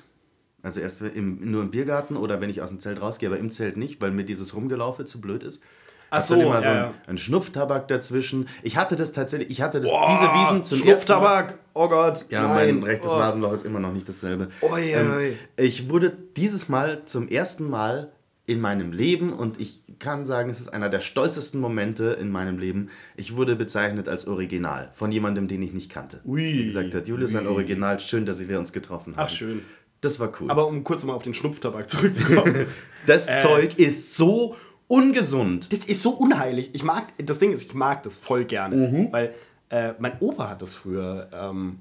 Also 0.63 0.81
erst 0.81 1.01
im, 1.01 1.51
nur 1.51 1.63
im 1.63 1.71
Biergarten 1.71 2.17
oder 2.17 2.41
wenn 2.41 2.51
ich 2.51 2.61
aus 2.61 2.69
dem 2.69 2.79
Zelt 2.79 3.01
rausgehe, 3.01 3.29
aber 3.31 3.39
im 3.39 3.51
Zelt 3.51 3.77
nicht, 3.79 4.01
weil 4.01 4.11
mir 4.11 4.25
dieses 4.25 4.55
Rumgelaufe 4.55 5.07
zu 5.07 5.21
blöd 5.21 5.43
ist. 5.43 5.63
Ach 6.11 6.23
so, 6.23 6.35
immer 6.35 6.61
so 6.61 6.69
ja, 6.69 6.87
ein, 6.87 6.95
ein 7.07 7.19
Schnupftabak 7.19 7.87
dazwischen. 7.87 8.49
Ich 8.63 8.77
hatte 8.77 8.97
das 8.97 9.13
tatsächlich, 9.13 9.49
ich 9.51 9.63
hatte 9.63 9.81
das, 9.81 9.91
Boah, 9.91 10.11
diese 10.11 10.33
Wiesen 10.33 10.65
zum. 10.65 10.79
Schnupftabak. 10.79 11.59
Oh 11.73 11.89
Gott. 11.89 12.27
Ja, 12.31 12.49
nein. 12.49 12.81
mein 12.81 12.83
rechtes 12.83 13.11
oh. 13.11 13.19
Nasenloch 13.19 13.53
ist 13.53 13.65
immer 13.65 13.79
noch 13.79 13.93
nicht 13.93 14.09
dasselbe. 14.09 14.49
Ui, 14.61 14.93
Ähm, 14.93 15.13
ui. 15.17 15.37
ich 15.57 15.89
wurde 15.89 16.13
dieses 16.37 16.69
Mal 16.69 17.03
zum 17.07 17.29
ersten 17.29 17.71
Mal 17.71 18.11
in 18.51 18.61
meinem 18.61 18.93
Leben 18.93 19.33
und 19.33 19.61
ich 19.61 19.81
kann 20.01 20.27
sagen, 20.27 20.51
es 20.51 20.61
ist 20.61 20.69
einer 20.69 20.89
der 20.89 21.01
stolzesten 21.01 21.61
Momente 21.61 22.17
in 22.21 22.31
meinem 22.31 22.59
Leben. 22.59 22.91
Ich 23.17 23.37
wurde 23.37 23.55
bezeichnet 23.55 24.09
als 24.09 24.27
Original 24.27 24.91
von 24.95 25.13
jemandem, 25.13 25.47
den 25.47 25.63
ich 25.63 25.73
nicht 25.73 25.91
kannte. 25.91 26.21
Ui. 26.25 26.53
Die 26.53 26.67
gesagt 26.67 26.93
hat, 26.93 27.07
Julius, 27.07 27.37
ein 27.37 27.47
Ui. 27.47 27.53
Original, 27.53 28.01
schön, 28.01 28.27
dass 28.27 28.47
wir 28.47 28.59
uns 28.59 28.73
getroffen 28.73 29.17
haben. 29.17 29.27
Ach, 29.27 29.31
schön. 29.31 29.63
Das 30.01 30.19
war 30.19 30.33
cool. 30.41 30.51
Aber 30.51 30.67
um 30.67 30.83
kurz 30.83 31.05
mal 31.05 31.13
auf 31.13 31.23
den 31.23 31.33
Schnupftabak 31.33 31.89
zurückzukommen. 31.89 32.67
das 33.07 33.29
äh, 33.29 33.41
Zeug 33.41 33.79
ist 33.79 34.17
so 34.17 34.57
ungesund. 34.89 35.73
das 35.73 35.85
ist 35.85 36.03
so 36.03 36.11
unheilig. 36.11 36.71
Ich 36.73 36.83
mag, 36.83 37.13
das 37.25 37.39
Ding 37.39 37.53
ist, 37.53 37.63
ich 37.63 37.75
mag 37.75 38.03
das 38.03 38.19
voll 38.19 38.47
gerne. 38.47 38.77
Mhm. 38.77 39.13
Weil 39.13 39.35
äh, 39.69 39.93
mein 40.01 40.15
Opa 40.19 40.51
hat 40.51 40.63
das 40.63 40.75
früher 40.75 41.29
ähm, 41.33 41.79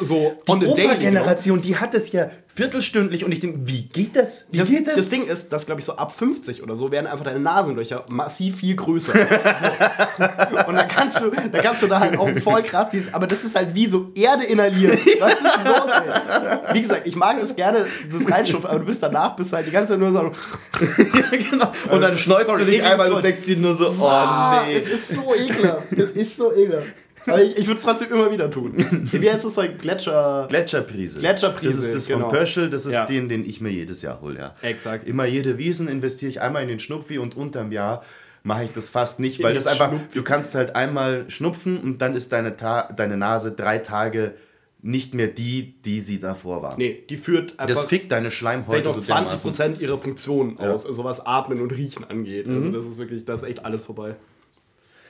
so 0.00 0.32
Die. 0.46 0.66
Opa-Generation, 0.66 1.60
die 1.60 1.76
hat 1.76 1.94
es 1.94 2.12
ja 2.12 2.30
viertelstündlich 2.58 3.24
und 3.24 3.30
ich 3.30 3.38
denke, 3.38 3.60
wie 3.62 3.82
geht 3.82 4.16
das? 4.16 4.46
Wie 4.50 4.58
Das, 4.58 4.68
geht 4.68 4.88
das? 4.88 4.96
das 4.96 5.08
Ding 5.10 5.28
ist, 5.28 5.52
dass, 5.52 5.64
glaube 5.64 5.80
ich, 5.80 5.84
so 5.84 5.94
ab 5.94 6.12
50 6.12 6.60
oder 6.60 6.74
so 6.74 6.90
werden 6.90 7.06
einfach 7.06 7.24
deine 7.24 7.38
Nasenlöcher 7.38 8.04
massiv 8.08 8.56
viel 8.56 8.74
größer. 8.74 9.12
so. 10.18 10.58
Und 10.66 10.74
dann 10.74 10.88
kannst, 10.88 11.20
du, 11.20 11.30
dann 11.30 11.62
kannst 11.62 11.82
du 11.82 11.86
da 11.86 12.00
halt 12.00 12.18
auch 12.18 12.28
voll 12.40 12.64
krass 12.64 12.90
dieses, 12.90 13.14
aber 13.14 13.28
das 13.28 13.44
ist 13.44 13.54
halt 13.54 13.76
wie 13.76 13.88
so 13.88 14.10
Erde 14.16 14.44
inhalieren. 14.44 14.98
Was 15.20 15.34
ist 15.34 15.42
denn 15.42 15.66
los, 15.66 15.90
ey? 15.92 16.74
Wie 16.74 16.82
gesagt, 16.82 17.02
ich 17.04 17.14
mag 17.14 17.38
das 17.38 17.54
gerne, 17.54 17.86
das 18.12 18.28
Reinschupfen, 18.28 18.68
aber 18.68 18.80
du 18.80 18.86
bist 18.86 19.02
danach, 19.02 19.36
bist 19.36 19.52
halt 19.52 19.66
die 19.66 19.70
ganze 19.70 19.92
Zeit 19.92 20.00
nur 20.00 20.10
so, 20.10 20.32
genau. 21.50 21.70
Und 21.92 22.00
dann 22.00 22.18
schneuzt 22.18 22.46
Sorry, 22.46 22.64
du 22.64 22.70
dich 22.72 22.82
einmal 22.82 23.12
und 23.12 23.24
denkst 23.24 23.42
dir 23.42 23.56
nur 23.56 23.74
so, 23.74 23.90
oh 23.90 24.64
nee. 24.66 24.76
es 24.76 24.88
ist 24.88 25.14
so 25.14 25.32
ekelhaft. 25.32 25.92
Es 25.92 26.10
ist 26.10 26.36
so 26.36 26.52
ekelhaft. 26.52 26.88
Aber 27.30 27.42
ich, 27.42 27.56
ich 27.58 27.66
würde 27.66 27.78
es 27.78 27.84
trotzdem 27.84 28.10
immer 28.12 28.30
wieder 28.32 28.50
tun. 28.50 28.74
Wie 29.12 29.30
heißt 29.30 29.44
das 29.44 29.56
halt? 29.56 29.78
Gletscher. 29.80 30.46
Gletscherprise. 30.48 31.18
Gletscherprise, 31.20 31.76
Das 31.76 31.86
ist 31.86 31.94
das 31.94 32.06
genau. 32.06 32.28
von 32.30 32.38
Pöschel, 32.38 32.70
das 32.70 32.86
ist 32.86 32.92
Ja. 32.94 33.06
den, 33.06 33.28
den 33.28 33.44
ich 33.48 33.60
mir 33.60 33.70
jedes 33.70 34.02
Jahr 34.02 34.20
hole, 34.20 34.38
ja. 34.38 34.52
Exakt. 34.62 35.06
Immer 35.06 35.24
jede 35.26 35.58
Wiesen 35.58 35.88
investiere 35.88 36.30
ich 36.30 36.40
einmal 36.40 36.62
in 36.62 36.68
den 36.68 36.80
Schnupfi 36.80 37.18
und 37.18 37.36
unterm 37.36 37.72
Jahr 37.72 38.02
mache 38.44 38.64
ich 38.64 38.72
das 38.72 38.88
fast 38.88 39.20
nicht, 39.20 39.42
weil 39.42 39.50
In 39.50 39.54
das 39.56 39.64
den 39.64 39.72
einfach, 39.72 39.88
Schnupfi. 39.90 40.14
du 40.14 40.22
kannst 40.22 40.54
halt 40.54 40.74
einmal 40.76 41.28
schnupfen 41.28 41.78
und 41.78 41.98
dann 42.00 42.14
ist 42.14 42.32
deine, 42.32 42.56
Ta 42.56 42.90
deine 42.96 43.16
Nase 43.16 43.52
drei 43.52 43.78
Tage 43.78 44.34
nicht 44.80 45.12
mehr 45.12 45.26
die, 45.26 45.74
die 45.82 46.00
sie 46.00 46.20
davor 46.20 46.62
war. 46.62 46.76
Nee, 46.78 47.02
die 47.10 47.16
führt 47.16 47.58
einfach 47.58 47.74
Das 47.74 47.84
fickt 47.86 48.12
deine 48.12 48.30
Schleimhäute 48.30 48.92
so 48.92 49.00
dermaßen. 49.00 49.52
20% 49.52 49.80
ihrer 49.80 49.98
Funktion 49.98 50.56
aus, 50.58 50.86
also 50.86 51.02
was 51.02 51.26
Atmen 51.26 51.60
und 51.60 51.72
Riechen 51.72 52.04
angeht. 52.04 52.46
Also 52.48 52.70
das 52.70 52.86
ist 52.86 52.96
wirklich, 52.96 53.24
da 53.24 53.34
ist 53.34 53.42
echt 53.42 53.64
alles 53.64 53.84
vorbei. 53.84 54.14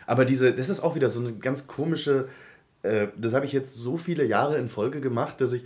Aber 0.09 0.25
diese, 0.25 0.55
das 0.55 0.71
ist 0.71 0.81
auch 0.81 0.95
wieder 0.95 1.11
so 1.11 1.21
eine 1.21 1.35
ganz 1.35 1.67
komische, 1.67 2.29
äh, 2.83 3.09
das 3.15 3.35
habe 3.35 3.45
ich 3.45 3.53
jetzt 3.53 3.75
so 3.77 3.99
viele 3.99 4.25
Jahre 4.25 4.57
in 4.57 4.71
Folge 4.71 5.03
gemacht, 5.03 5.39
dass 5.43 5.53
ich, 5.53 5.65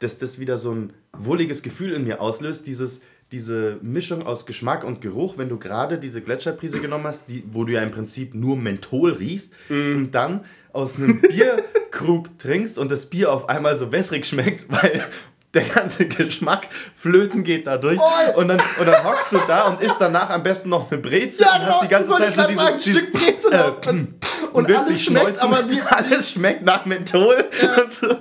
dass 0.00 0.18
das 0.18 0.40
wieder 0.40 0.58
so 0.58 0.72
ein 0.72 0.92
wohliges 1.12 1.62
Gefühl 1.62 1.92
in 1.92 2.02
mir 2.02 2.20
auslöst, 2.20 2.66
dieses, 2.66 3.02
diese 3.30 3.78
Mischung 3.80 4.26
aus 4.26 4.44
Geschmack 4.44 4.82
und 4.82 5.00
Geruch, 5.00 5.38
wenn 5.38 5.48
du 5.48 5.56
gerade 5.56 5.98
diese 5.98 6.20
Gletscherprise 6.20 6.80
genommen 6.80 7.04
hast, 7.04 7.30
die, 7.30 7.44
wo 7.52 7.62
du 7.62 7.72
ja 7.72 7.82
im 7.84 7.92
Prinzip 7.92 8.34
nur 8.34 8.56
Menthol 8.56 9.12
riechst 9.12 9.52
und 9.70 10.10
dann 10.10 10.44
aus 10.72 10.96
einem 10.96 11.20
Bierkrug 11.20 12.36
trinkst 12.40 12.76
und 12.76 12.90
das 12.90 13.06
Bier 13.06 13.32
auf 13.32 13.48
einmal 13.48 13.78
so 13.78 13.92
wässrig 13.92 14.26
schmeckt, 14.26 14.66
weil 14.68 15.04
der 15.54 15.64
ganze 15.64 16.06
Geschmack 16.06 16.68
flöten 16.96 17.44
geht 17.44 17.66
dadurch 17.66 18.00
und 18.34 18.48
dann, 18.48 18.60
und 18.78 18.86
dann 18.86 19.04
hockst 19.04 19.32
du 19.32 19.38
da 19.46 19.62
und 19.68 19.82
isst 19.82 19.96
danach 19.98 20.30
am 20.30 20.42
besten 20.42 20.68
noch 20.68 20.90
eine 20.90 21.00
Brezel 21.00 21.46
und 21.46 21.66
hast 21.66 21.82
die 21.82 21.88
ganze 21.88 22.10
Zeit 22.10 22.34
so 22.34 22.42
dieses, 22.46 22.62
sagen, 22.62 22.80
Stück 22.80 23.12
Brezel 23.12 23.52
äh, 23.52 23.88
und, 23.88 24.14
und 24.52 24.68
wirklich 24.68 24.84
alles 24.86 25.02
schmeckt 25.02 25.38
aber 25.40 25.70
wie... 25.70 25.80
alles 25.88 26.30
schmeckt 26.30 26.64
nach 26.64 26.84
Menthol. 26.84 27.44
Und, 27.84 27.92
so. 27.92 28.08
und 28.08 28.18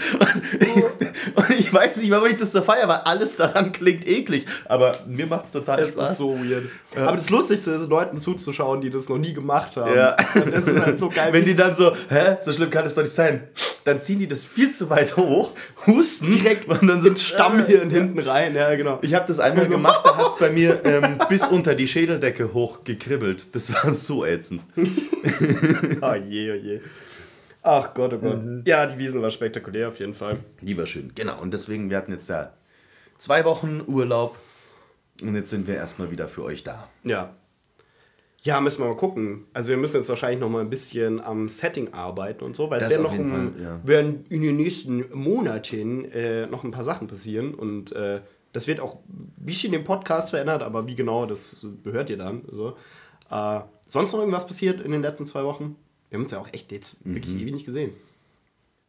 Und 1.36 1.50
ich 1.52 1.74
weiß 1.74 1.98
nicht, 1.98 2.12
warum 2.12 2.28
ich 2.28 2.38
das 2.38 2.52
so 2.52 2.62
feiere, 2.62 2.88
weil 2.88 2.98
alles 3.06 3.36
daran 3.36 3.72
klingt 3.72 4.08
eklig. 4.08 4.46
Aber 4.66 4.94
mir 5.08 5.28
macht 5.28 5.46
es 5.46 5.52
total 5.52 5.82
Das 5.82 5.94
Spaß. 5.94 6.12
ist 6.12 6.18
so 6.18 6.38
weird. 6.38 6.64
Aber 6.96 7.18
das 7.18 7.30
Lustigste 7.30 7.72
ist, 7.72 7.90
Leuten 7.90 8.18
zuzuschauen, 8.20 8.82
die 8.82 8.90
das 8.90 9.10
noch 9.10 9.18
nie 9.18 9.34
gemacht 9.34 9.76
haben. 9.78 9.96
Ja. 9.96 10.16
Und 10.36 10.52
das 10.54 10.68
ist 10.68 10.80
halt 10.80 11.00
so 11.00 11.10
geil. 11.10 11.34
Wenn 11.34 11.46
die 11.46 11.56
dann 11.56 11.76
so, 11.76 11.92
hä, 12.10 12.38
so 12.42 12.52
schlimm 12.54 12.70
kann 12.70 12.86
es 12.86 12.96
doch 12.96 13.04
nicht 13.04 13.14
sein. 13.16 13.48
Dann 13.86 14.00
ziehen 14.00 14.20
die 14.20 14.28
das 14.28 14.46
viel 14.46 14.72
zu 14.72 14.90
weit 14.90 15.18
hoch, 15.18 15.52
husten 15.88 16.30
direkt 16.30 16.70
und 16.70 16.88
dann 16.88 17.02
so 17.02 17.10
ins 17.10 17.24
Stammhirn 17.24 17.90
hinten 17.90 18.20
rein. 18.20 18.56
Ja, 18.56 18.74
genau. 18.76 19.00
Ich 19.02 19.14
habe 19.14 19.26
das 19.28 19.40
einmal 19.40 19.68
gemacht, 19.68 20.02
da 20.06 20.16
hat 20.16 20.28
es 20.30 20.36
bei 20.38 20.50
mir 20.52 20.80
ähm, 20.86 21.18
bis 21.28 21.46
unter 21.48 21.76
die 21.76 21.88
Schädeldecke 21.88 22.54
hoch 22.54 22.86
gekribbelt. 22.86 23.54
Das 23.54 23.74
war 23.74 23.92
so 23.94 24.26
ätzend. 24.26 24.62
Oh 26.02 26.14
je, 26.30 26.52
oh 26.52 26.56
je. 26.56 26.80
Ach 27.64 27.94
Gott, 27.94 28.14
oh 28.14 28.18
Gott. 28.18 28.40
Ja, 28.66 28.86
die 28.86 28.98
Wiesen 28.98 29.22
war 29.22 29.32
spektakulär 29.32 29.88
auf 29.88 30.00
jeden 30.00 30.14
Fall. 30.14 30.40
Die 30.62 30.78
war 30.78 30.86
schön. 30.86 31.12
Genau, 31.16 31.42
und 31.42 31.54
deswegen, 31.54 31.90
wir 31.90 31.98
hatten 31.98 32.12
jetzt 32.12 32.30
ja 32.30 32.52
zwei 33.18 33.46
Wochen 33.46 33.82
Urlaub 33.88 34.38
und 35.22 35.34
jetzt 35.36 35.50
sind 35.50 35.66
wir 35.66 35.76
erstmal 35.76 36.12
wieder 36.12 36.28
für 36.28 36.44
euch 36.44 36.64
da. 36.64 36.90
Ja. 37.04 37.34
Ja, 38.42 38.60
müssen 38.60 38.84
wir 38.84 38.90
mal 38.90 38.98
gucken. 38.98 39.46
Also 39.54 39.70
wir 39.70 39.78
müssen 39.78 39.96
jetzt 39.96 40.10
wahrscheinlich 40.10 40.42
noch 40.42 40.50
mal 40.50 40.60
ein 40.60 40.70
bisschen 40.70 41.22
am 41.22 41.48
Setting 41.48 41.94
arbeiten 41.94 42.44
und 42.44 42.58
so, 42.58 42.70
weil 42.70 42.80
Das 42.80 42.90
es 42.90 42.96
werden 42.96 43.04
noch 43.04 43.14
im, 43.14 43.30
Fall, 43.30 43.64
ja. 43.64 43.88
werden 43.88 44.26
in 44.28 44.42
den 44.42 44.58
nächsten 44.58 45.06
Monaten 45.18 46.04
äh, 46.12 46.46
noch 46.48 46.66
ein 46.66 46.72
paar 46.72 46.84
Sachen 46.84 47.08
passieren 47.08 47.54
und 47.54 47.94
äh, 47.94 48.20
das 48.52 48.68
wird 48.68 48.82
auch 48.82 48.96
ein 49.08 49.34
bisschen 49.38 49.72
den 49.72 49.86
Podcast 49.86 50.32
verändert, 50.32 50.62
aber 50.62 50.86
wie 50.86 50.96
genau, 50.96 51.26
das 51.26 51.66
gehört 51.86 52.10
ihr 52.10 52.18
dann. 52.18 52.42
So. 52.50 52.76
Äh, 53.32 53.62
sonst 53.88 54.12
noch 54.12 54.20
irgendwas 54.20 54.46
passiert 54.46 54.82
in 54.82 54.92
den 54.92 55.02
letzten 55.02 55.26
zwei 55.26 55.46
Wochen? 55.46 55.78
Wir 56.14 56.18
haben 56.20 56.26
uns 56.26 56.32
ja 56.32 56.38
auch 56.38 56.50
echt 56.54 56.72
jetzt 56.72 57.04
Mhm. 57.04 57.16
wirklich 57.16 57.42
ewig 57.42 57.52
nicht 57.56 57.66
gesehen. 57.66 57.92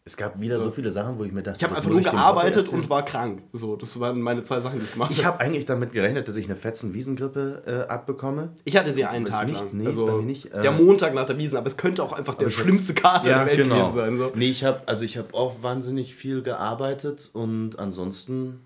Es 0.05 0.19
gab 0.19 0.39
wieder 0.39 0.61
so 0.61 0.71
viele 0.71 0.91
Sachen, 0.91 1.19
wo 1.19 1.25
ich 1.25 1.33
mir 1.33 1.43
dachte, 1.43 1.57
Ich 1.57 1.63
habe 1.65 1.75
das 1.75 1.79
einfach 1.83 1.91
nur 1.91 2.03
gearbeitet 2.03 2.69
und 2.69 2.91
war 2.91 3.03
krank. 3.03 3.41
So, 3.55 3.77
das 3.77 3.99
waren 3.99 4.21
meine 4.21 4.43
zwei 4.43 4.61
Sachen, 4.61 4.79
die 4.79 4.85
ich 4.85 4.93
gemacht 4.93 5.11
Ich 5.11 5.25
habe. 5.25 5.39
habe 5.39 5.41
eigentlich 5.47 5.65
damit 5.65 5.95
gerechnet, 5.95 6.29
dass 6.29 6.37
ich 6.37 6.45
eine 6.45 6.55
fetzen 6.57 6.93
Wiesengrippe 6.93 7.63
äh, 7.67 7.91
abbekomme. 7.91 8.53
Ich 8.65 8.77
hatte 8.77 8.91
sie 8.93 9.07
einen 9.07 9.25
Tag 9.25 9.47
nicht, 9.49 9.59
lang. 9.59 9.71
nee, 9.73 9.87
also 9.87 10.05
bei 10.05 10.13
mir 10.17 10.23
nicht. 10.25 10.53
Äh, 10.53 10.61
der 10.61 10.73
Montag 10.73 11.15
nach 11.15 11.25
der 11.25 11.39
Wiesen, 11.39 11.57
aber 11.57 11.67
es 11.67 11.79
könnte 11.79 12.03
auch 12.03 12.13
einfach 12.13 12.35
der 12.35 12.51
schlimmste 12.51 12.93
Kater 12.93 13.31
der 13.31 13.47
Welt 13.47 13.57
genau. 13.57 13.89
gewesen 13.89 13.97
sein. 13.97 14.17
So. 14.19 14.33
Nee, 14.35 14.51
ich 14.51 14.63
habe 14.65 14.83
also 14.85 15.03
ich 15.05 15.17
habe 15.17 15.33
auch 15.33 15.63
wahnsinnig 15.63 16.15
viel 16.15 16.43
gearbeitet 16.43 17.31
und 17.33 17.79
ansonsten 17.79 18.61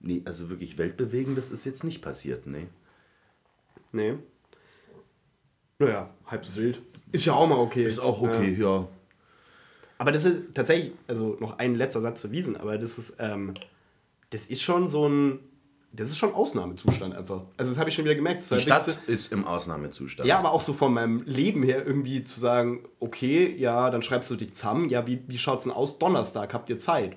nee, 0.00 0.20
also 0.26 0.50
wirklich 0.50 0.76
weltbewegendes 0.76 1.50
ist 1.50 1.64
jetzt 1.64 1.84
nicht 1.84 2.02
passiert, 2.02 2.46
nee. 2.46 2.66
Nee. 3.92 4.16
Naja, 5.78 6.10
halb 6.26 6.44
so 6.44 6.60
wild. 6.60 6.82
Ist 7.12 7.24
ja 7.26 7.34
auch 7.34 7.46
mal 7.46 7.58
okay. 7.58 7.84
Ist 7.84 7.98
auch 8.00 8.20
okay, 8.22 8.56
ja. 8.58 8.86
Aber 9.98 10.10
das 10.12 10.24
ist 10.24 10.54
tatsächlich, 10.54 10.92
also 11.06 11.36
noch 11.40 11.58
ein 11.58 11.74
letzter 11.74 12.00
Satz 12.00 12.20
zu 12.20 12.32
Wiesen, 12.32 12.56
aber 12.56 12.76
das 12.78 12.98
ist, 12.98 13.16
ähm, 13.20 13.54
das 14.30 14.46
ist 14.46 14.62
schon 14.62 14.88
so 14.88 15.08
ein, 15.08 15.38
das 15.92 16.08
ist 16.10 16.16
schon 16.18 16.32
Ausnahmezustand 16.34 17.14
einfach. 17.14 17.42
Also 17.56 17.70
das 17.70 17.78
habe 17.78 17.90
ich 17.90 17.94
schon 17.94 18.04
wieder 18.06 18.14
gemerkt. 18.14 18.50
Die 18.50 18.60
Stadt 18.60 18.98
ist 19.06 19.30
im 19.30 19.46
Ausnahmezustand. 19.46 20.26
Ja, 20.28 20.38
aber 20.38 20.52
auch 20.52 20.62
so 20.62 20.72
von 20.72 20.92
meinem 20.94 21.22
Leben 21.24 21.62
her 21.62 21.86
irgendwie 21.86 22.24
zu 22.24 22.40
sagen, 22.40 22.80
okay, 22.98 23.54
ja, 23.56 23.90
dann 23.90 24.02
schreibst 24.02 24.30
du 24.30 24.36
dich 24.36 24.54
zusammen. 24.54 24.88
Ja, 24.88 25.06
wie, 25.06 25.22
wie 25.28 25.38
schaut's 25.38 25.64
denn 25.64 25.72
aus? 25.72 25.98
Donnerstag, 25.98 26.54
habt 26.54 26.68
ihr 26.70 26.80
Zeit? 26.80 27.14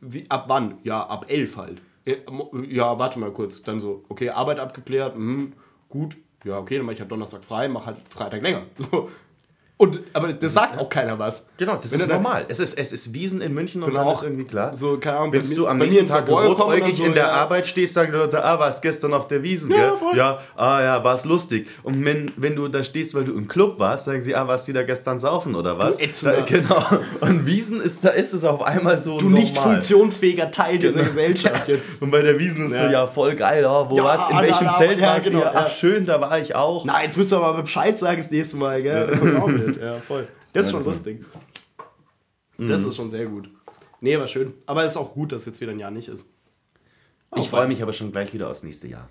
Wie, 0.00 0.30
ab 0.30 0.44
wann? 0.48 0.78
Ja, 0.84 1.04
ab 1.06 1.26
elf 1.28 1.56
halt. 1.56 1.80
Ja, 2.04 2.14
mo- 2.30 2.52
Ja, 2.68 2.98
warte 2.98 3.18
mal 3.18 3.32
kurz. 3.32 3.62
Dann 3.62 3.80
so, 3.80 4.04
okay, 4.08 4.30
Arbeit 4.30 4.60
abgeklärt, 4.60 5.16
mhm, 5.18 5.54
gut. 5.88 6.16
Ja, 6.44 6.58
okay, 6.58 6.76
dann 6.76 6.86
mach 6.86 6.92
ich 6.92 7.00
halt 7.00 7.10
Donnerstag 7.10 7.42
frei, 7.44 7.68
mach 7.68 7.86
halt 7.86 7.96
Freitag 8.08 8.42
länger. 8.42 8.62
So. 8.90 9.10
Und, 9.80 9.98
aber 10.12 10.34
das 10.34 10.52
sagt 10.52 10.78
auch 10.78 10.90
keiner 10.90 11.18
was. 11.18 11.46
Genau, 11.56 11.76
das 11.76 11.90
Wenn 11.90 12.00
ist 12.00 12.08
normal. 12.08 12.44
Es 12.48 12.58
ist, 12.60 12.76
es 12.78 12.92
ist 12.92 13.14
Wiesen 13.14 13.40
in 13.40 13.54
München 13.54 13.82
und 13.82 13.88
Genau. 13.88 14.04
dann 14.04 14.12
ist 14.12 14.22
irgendwie 14.22 14.44
klar. 14.44 14.76
So, 14.76 14.98
keine 14.98 15.16
Ahnung, 15.16 15.32
Wenn 15.32 15.54
du 15.56 15.66
am 15.66 15.78
nächsten 15.78 16.06
Tag 16.06 16.28
rotäugig 16.28 16.96
so, 16.98 17.04
in 17.04 17.14
der 17.14 17.24
ja. 17.24 17.30
Arbeit 17.32 17.66
stehst, 17.66 17.94
sagen 17.94 18.12
die 18.12 18.18
Leute, 18.18 18.44
ah, 18.44 18.58
warst 18.58 18.82
gestern 18.82 19.14
auf 19.14 19.26
der 19.28 19.42
Wiesen, 19.42 19.70
Ja, 19.70 19.76
gell? 19.94 20.18
Ja, 20.18 20.38
ah 20.54 20.82
ja, 20.82 21.02
war's 21.02 21.24
lustig. 21.24 21.66
Und 21.82 22.04
wenn, 22.04 22.30
wenn 22.36 22.56
du 22.56 22.68
da 22.68 22.84
stehst, 22.84 23.14
weil 23.14 23.24
du 23.24 23.32
im 23.32 23.48
Club 23.48 23.78
warst, 23.78 24.04
sagen 24.04 24.20
sie, 24.20 24.34
ah, 24.36 24.46
warst 24.46 24.68
du 24.68 24.74
da 24.74 24.82
gestern 24.82 25.18
saufen 25.18 25.54
oder 25.54 25.78
was? 25.78 25.96
Da, 26.22 26.42
genau. 26.42 26.84
Und 27.22 27.46
Wiesen 27.46 27.80
ist, 27.80 28.04
da 28.04 28.10
ist 28.10 28.34
es 28.34 28.44
auf 28.44 28.62
einmal 28.62 29.00
so 29.00 29.16
Du 29.16 29.30
normal. 29.30 29.40
nicht 29.40 29.56
funktionsfähiger 29.56 30.50
Teil 30.50 30.76
dieser 30.78 31.04
Gesellschaft 31.04 31.68
jetzt. 31.68 32.02
Und 32.02 32.10
bei 32.10 32.20
der 32.20 32.38
Wiesen 32.38 32.66
ist 32.66 32.72
Ja. 32.74 32.84
so, 32.86 32.92
ja, 32.92 33.06
voll 33.06 33.34
geil, 33.34 33.64
oh, 33.66 33.86
wo 33.88 33.96
Ja, 33.96 34.04
war's? 34.04 34.30
In 34.30 34.38
welchem 34.40 34.68
Zelt 34.76 35.00
ja, 35.00 35.06
warst 35.06 35.26
du? 35.26 35.30
genau, 35.30 35.44
Ach, 35.54 35.68
ja. 35.68 35.70
schön, 35.70 36.04
da 36.04 36.20
war 36.20 36.38
ich 36.38 36.54
auch. 36.54 36.84
Nein, 36.84 37.04
jetzt 37.06 37.16
müsst 37.16 37.32
du 37.32 37.36
aber 37.36 37.62
Bescheid 37.62 37.98
sagen 37.98 38.18
das 38.20 38.30
nächste 38.30 38.58
Mal, 38.58 38.82
gell? 38.82 39.69
Mit. 39.70 39.82
Ja, 39.82 40.00
voll. 40.00 40.28
Das 40.52 40.66
ist 40.66 40.72
schon 40.72 40.84
lustig. 40.84 41.24
Das 42.58 42.84
ist 42.84 42.96
schon 42.96 43.10
sehr 43.10 43.26
gut. 43.26 43.50
Nee, 44.00 44.18
war 44.18 44.26
schön. 44.26 44.52
Aber 44.66 44.84
es 44.84 44.92
ist 44.92 44.96
auch 44.96 45.14
gut, 45.14 45.32
dass 45.32 45.46
jetzt 45.46 45.60
wieder 45.60 45.72
ein 45.72 45.78
Jahr 45.78 45.90
nicht 45.90 46.08
ist. 46.08 46.26
Ich 47.36 47.48
freue 47.48 47.68
mich 47.68 47.82
aber 47.82 47.92
schon 47.92 48.12
gleich 48.12 48.32
wieder 48.32 48.50
aufs 48.50 48.62
nächste 48.62 48.88
Jahr. 48.88 49.08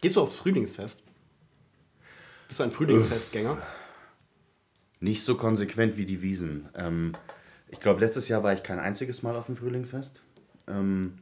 Gehst 0.00 0.16
du 0.16 0.22
aufs 0.22 0.36
Frühlingsfest? 0.36 1.02
Bist 2.48 2.60
du 2.60 2.64
ein 2.64 2.70
Frühlingsfestgänger? 2.70 3.58
Nicht 5.00 5.24
so 5.24 5.36
konsequent 5.36 5.96
wie 5.96 6.06
die 6.06 6.22
Wiesen. 6.22 6.68
Ähm, 6.74 7.12
ich 7.68 7.80
glaube, 7.80 8.00
letztes 8.00 8.28
Jahr 8.28 8.42
war 8.42 8.52
ich 8.52 8.62
kein 8.62 8.78
einziges 8.78 9.22
Mal 9.22 9.36
auf 9.36 9.46
dem 9.46 9.56
Frühlingsfest. 9.56 10.22
Ähm, 10.66 11.18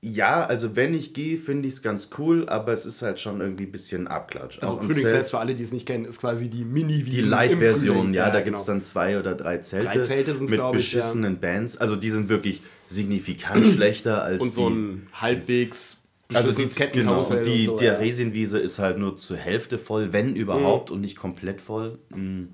ja, 0.00 0.46
also 0.46 0.76
wenn 0.76 0.94
ich 0.94 1.12
gehe, 1.12 1.38
finde 1.38 1.66
ich 1.66 1.74
es 1.74 1.82
ganz 1.82 2.10
cool, 2.18 2.48
aber 2.48 2.72
es 2.72 2.86
ist 2.86 3.02
halt 3.02 3.18
schon 3.18 3.40
irgendwie 3.40 3.64
ein 3.64 3.72
bisschen 3.72 4.06
Abklatsch. 4.06 4.60
Also 4.62 4.80
Frühlingsfest, 4.80 5.30
für 5.32 5.38
alle, 5.38 5.56
die 5.56 5.64
es 5.64 5.72
nicht 5.72 5.86
kennen, 5.86 6.04
ist 6.04 6.20
quasi 6.20 6.48
die 6.48 6.64
Mini-Wiesen. 6.64 7.24
Die 7.24 7.28
Light-Version, 7.28 7.96
Frühling. 7.96 8.14
ja, 8.14 8.26
da 8.26 8.40
genau. 8.40 8.44
gibt 8.44 8.58
es 8.60 8.64
dann 8.64 8.80
zwei 8.82 9.18
oder 9.18 9.34
drei 9.34 9.58
Zelte, 9.58 9.86
Drei 9.86 9.98
Zelte 10.02 10.36
sind's, 10.36 10.50
mit 10.50 10.60
glaub 10.60 10.76
ich, 10.76 10.92
ja. 10.92 11.00
beschissenen 11.00 11.40
Bands. 11.40 11.78
Also 11.78 11.96
die 11.96 12.10
sind 12.10 12.28
wirklich 12.28 12.62
signifikant 12.88 13.66
schlechter 13.74 14.22
als 14.22 14.40
Und 14.40 14.50
die... 14.50 14.54
so 14.54 14.68
ein 14.68 15.08
halbwegs 15.14 16.00
Also 16.32 16.50
die, 16.52 16.62
beschissenes 16.62 16.92
genau, 16.92 17.26
und 17.26 17.44
die, 17.44 17.60
und 17.60 17.66
so, 17.66 17.76
der 17.78 17.94
ja. 17.94 17.98
Resinwiese 17.98 18.60
ist 18.60 18.78
halt 18.78 18.98
nur 18.98 19.16
zur 19.16 19.36
Hälfte 19.36 19.78
voll, 19.78 20.12
wenn 20.12 20.36
überhaupt, 20.36 20.92
und 20.92 21.00
nicht 21.00 21.16
komplett 21.16 21.60
voll. 21.60 21.98
Mm. 22.10 22.44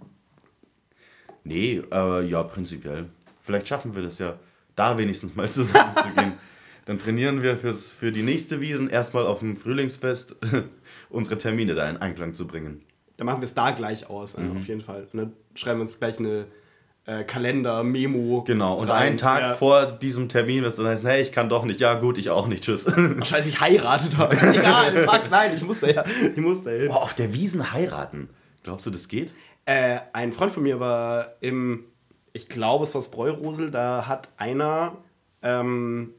Nee, 1.44 1.82
äh, 1.92 2.26
ja, 2.26 2.42
prinzipiell. 2.42 3.10
Vielleicht 3.42 3.68
schaffen 3.68 3.94
wir 3.94 4.02
das 4.02 4.18
ja, 4.18 4.38
da 4.76 4.96
wenigstens 4.96 5.36
mal 5.36 5.50
zusammen 5.50 5.94
zu 5.94 6.08
gehen. 6.18 6.32
Dann 6.86 6.98
trainieren 6.98 7.42
wir 7.42 7.56
fürs, 7.56 7.92
für 7.92 8.12
die 8.12 8.22
nächste 8.22 8.60
Wiesen 8.60 8.88
erstmal 8.90 9.26
auf 9.26 9.38
dem 9.40 9.56
Frühlingsfest 9.56 10.36
unsere 11.10 11.38
Termine 11.38 11.74
da 11.74 11.88
in 11.88 11.96
Einklang 11.96 12.34
zu 12.34 12.46
bringen. 12.46 12.82
Dann 13.16 13.26
machen 13.26 13.40
wir 13.40 13.46
es 13.46 13.54
da 13.54 13.70
gleich 13.70 14.10
aus, 14.10 14.36
Mhm. 14.36 14.56
äh, 14.56 14.58
auf 14.58 14.66
jeden 14.68 14.80
Fall. 14.80 15.06
Und 15.12 15.18
dann 15.18 15.32
schreiben 15.54 15.78
wir 15.78 15.82
uns 15.82 15.98
gleich 15.98 16.18
eine 16.18 16.46
äh, 17.06 17.22
Kalender-Memo. 17.24 18.44
Genau, 18.44 18.78
und 18.78 18.88
rein. 18.88 19.08
einen 19.08 19.18
Tag 19.18 19.40
Ja. 19.40 19.54
vor 19.54 19.86
diesem 19.86 20.28
Termin 20.28 20.62
wird 20.62 20.72
es 20.72 20.76
dann 20.78 20.86
heißen, 20.86 21.06
hey, 21.08 21.22
ich 21.22 21.32
kann 21.32 21.48
doch 21.48 21.64
nicht, 21.64 21.78
ja 21.80 21.94
gut, 21.94 22.16
ich 22.18 22.30
auch 22.30 22.46
nicht, 22.48 22.64
tschüss. 22.64 22.86
Ach, 23.20 23.24
scheiße, 23.26 23.48
ich 23.50 23.60
heiratet 23.60 24.16
habe. 24.16 24.34
Egal, 24.54 24.96
fuck, 25.04 25.30
nein, 25.30 25.52
ich 25.54 25.62
muss 25.64 25.80
da 25.80 25.88
ja, 25.88 26.04
ich 26.34 26.36
muss 26.38 26.64
da 26.64 26.70
hin. 26.70 26.88
Boah, 26.88 27.02
auf 27.02 27.14
der 27.14 27.32
Wiesen 27.34 27.72
heiraten. 27.72 28.28
Glaubst 28.62 28.86
du, 28.86 28.90
das 28.90 29.08
geht? 29.08 29.34
Äh, 29.66 29.98
ein 30.12 30.32
Freund 30.32 30.52
von 30.52 30.62
mir 30.62 30.80
war 30.80 31.34
im, 31.40 31.84
ich 32.32 32.48
glaube, 32.48 32.84
es 32.84 32.94
war 32.94 33.00
das 33.00 33.10
Bräurosel, 33.10 33.70
da 33.70 34.06
hat 34.06 34.30
einer 34.38 34.96
ähm, 35.42 36.10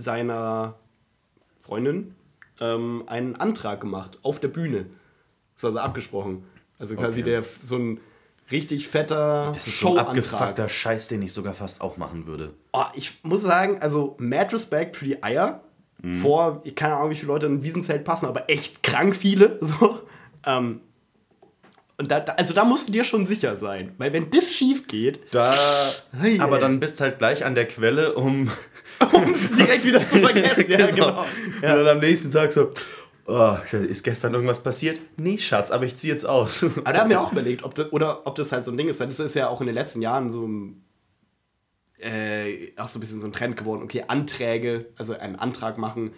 seiner 0.00 0.74
Freundin 1.58 2.14
ähm, 2.60 3.04
einen 3.06 3.36
Antrag 3.36 3.80
gemacht 3.80 4.18
auf 4.22 4.40
der 4.40 4.48
Bühne. 4.48 4.86
Das 5.54 5.62
war 5.64 5.68
also 5.68 5.78
abgesprochen. 5.80 6.44
Also 6.78 6.96
quasi 6.96 7.20
Okay. 7.20 7.30
der 7.30 7.44
so 7.62 7.76
ein 7.76 8.00
richtig 8.50 8.88
fetter 8.88 9.52
Das 9.54 9.66
ist 9.66 9.78
so 9.80 9.92
ein 9.92 9.98
abgefuckter 9.98 10.68
Scheiß, 10.68 11.08
den 11.08 11.22
ich 11.22 11.32
sogar 11.32 11.54
fast 11.54 11.80
auch 11.80 11.96
machen 11.96 12.26
würde. 12.26 12.54
Oh, 12.72 12.84
ich 12.94 13.20
muss 13.22 13.42
sagen, 13.42 13.80
also 13.80 14.16
mad 14.18 14.52
Respect 14.54 14.96
für 14.96 15.04
die 15.04 15.22
Eier. 15.22 15.62
Vor, 16.22 16.62
ich 16.64 16.74
keine 16.74 16.96
Ahnung, 16.96 17.10
wie 17.10 17.14
viele 17.14 17.26
Leute 17.30 17.44
in 17.44 17.56
ein 17.56 17.62
Wiesenzelt 17.62 18.04
passen, 18.04 18.24
aber 18.24 18.48
echt 18.48 18.82
krank 18.82 19.14
viele. 19.14 19.58
So. 19.62 20.00
Ähm, 20.46 20.80
und 21.98 22.10
da, 22.10 22.20
da, 22.20 22.32
also 22.32 22.54
da 22.54 22.64
musst 22.64 22.88
du 22.88 22.92
dir 22.92 23.04
schon 23.04 23.26
sicher 23.26 23.56
sein. 23.56 23.92
Weil 23.98 24.14
wenn 24.14 24.30
das 24.30 24.54
schief 24.54 24.88
geht, 24.88 25.20
Da, 25.34 25.54
Hey, 26.18 26.40
aber 26.40 26.58
dann 26.58 26.80
bist 26.80 27.02
halt 27.02 27.18
gleich 27.18 27.44
an 27.44 27.54
der 27.54 27.68
Quelle, 27.68 28.14
um 28.14 28.50
um 29.12 29.30
es 29.30 29.50
direkt 29.54 29.84
wieder 29.84 30.08
zu 30.08 30.18
vergessen. 30.18 30.66
ja, 30.68 30.90
genau. 30.90 31.20
Und 31.20 31.62
dann 31.62 31.88
am 31.88 31.98
nächsten 31.98 32.30
Tag 32.32 32.52
so, 32.52 32.72
oh, 33.26 33.56
ist 33.72 34.02
gestern 34.02 34.34
irgendwas 34.34 34.62
passiert? 34.62 35.00
Nee, 35.16 35.38
Schatz, 35.38 35.70
aber 35.70 35.84
ich 35.84 35.96
ziehe 35.96 36.12
jetzt 36.12 36.26
aus. 36.26 36.62
Aber 36.62 36.92
da 36.92 37.00
haben 37.00 37.10
wir 37.10 37.20
auch 37.20 37.32
überlegt, 37.32 37.62
ob 37.62 37.74
das, 37.74 37.92
oder 37.92 38.26
ob 38.26 38.34
das 38.36 38.52
halt 38.52 38.64
so 38.64 38.70
ein 38.70 38.76
Ding 38.76 38.88
ist, 38.88 39.00
weil 39.00 39.06
das 39.06 39.20
ist 39.20 39.34
ja 39.34 39.48
auch 39.48 39.60
in 39.60 39.66
den 39.66 39.74
letzten 39.74 40.02
Jahren 40.02 40.30
so 40.30 40.46
ein, 40.46 40.84
äh, 41.98 42.72
auch 42.76 42.88
so 42.88 42.98
ein 42.98 43.00
bisschen 43.00 43.20
so 43.20 43.26
ein 43.26 43.32
Trend 43.32 43.56
geworden. 43.56 43.82
Okay, 43.82 44.04
Anträge, 44.08 44.86
also 44.96 45.16
einen 45.16 45.36
Antrag 45.36 45.78
machen, 45.78 46.12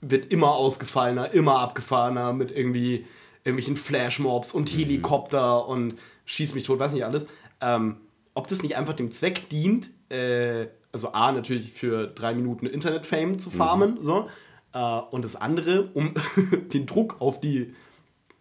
wird 0.00 0.32
immer 0.32 0.52
ausgefallener, 0.52 1.32
immer 1.32 1.58
abgefahrener 1.58 2.32
mit 2.32 2.50
irgendwie 2.50 3.06
irgendwelchen 3.44 3.76
Flashmobs 3.76 4.52
und 4.52 4.68
Helikopter 4.68 5.66
und 5.66 5.98
schieß 6.24 6.54
mich 6.54 6.64
tot, 6.64 6.78
weiß 6.78 6.92
nicht 6.92 7.04
alles. 7.04 7.26
Ähm, 7.60 7.96
ob 8.34 8.46
das 8.46 8.62
nicht 8.62 8.76
einfach 8.76 8.94
dem 8.94 9.10
Zweck 9.10 9.48
dient, 9.48 9.90
äh, 10.10 10.66
also 10.98 11.12
A, 11.12 11.32
natürlich 11.32 11.72
für 11.72 12.06
drei 12.08 12.34
Minuten 12.34 12.66
Internet-Fame 12.66 13.38
zu 13.38 13.50
farmen, 13.50 13.98
so, 14.02 14.28
äh, 14.74 14.78
und 14.78 15.24
das 15.24 15.36
andere, 15.36 15.90
um 15.94 16.14
den 16.72 16.86
Druck 16.86 17.20
auf 17.20 17.40
die 17.40 17.74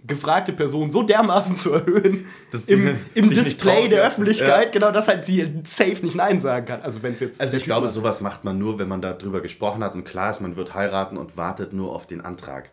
gefragte 0.06 0.54
Person 0.54 0.92
so 0.92 1.02
dermaßen 1.04 1.56
zu 1.56 1.74
erhöhen 1.74 2.28
im, 2.68 2.98
im 3.16 3.30
Display 3.30 3.90
der 3.90 4.00
ja. 4.00 4.08
Öffentlichkeit, 4.08 4.72
genau, 4.72 4.92
dass 4.92 5.08
halt 5.08 5.26
sie 5.26 5.62
safe 5.66 6.06
nicht 6.06 6.16
Nein 6.16 6.40
sagen 6.40 6.66
kann. 6.68 6.82
Also 6.82 7.02
wenn 7.04 7.16
es 7.16 7.20
jetzt. 7.20 7.42
Also 7.42 7.58
ich 7.58 7.64
glaube, 7.64 7.88
macht. 7.88 7.94
sowas 7.94 8.22
macht 8.22 8.44
man 8.44 8.58
nur, 8.60 8.80
wenn 8.80 8.88
man 8.88 9.02
darüber 9.02 9.42
gesprochen 9.42 9.84
hat 9.84 9.96
und 9.96 10.04
klar 10.04 10.32
ist, 10.32 10.40
man 10.40 10.56
wird 10.56 10.76
heiraten 10.76 11.18
und 11.18 11.36
wartet 11.36 11.74
nur 11.74 11.94
auf 11.94 12.06
den 12.06 12.22
Antrag. 12.22 12.70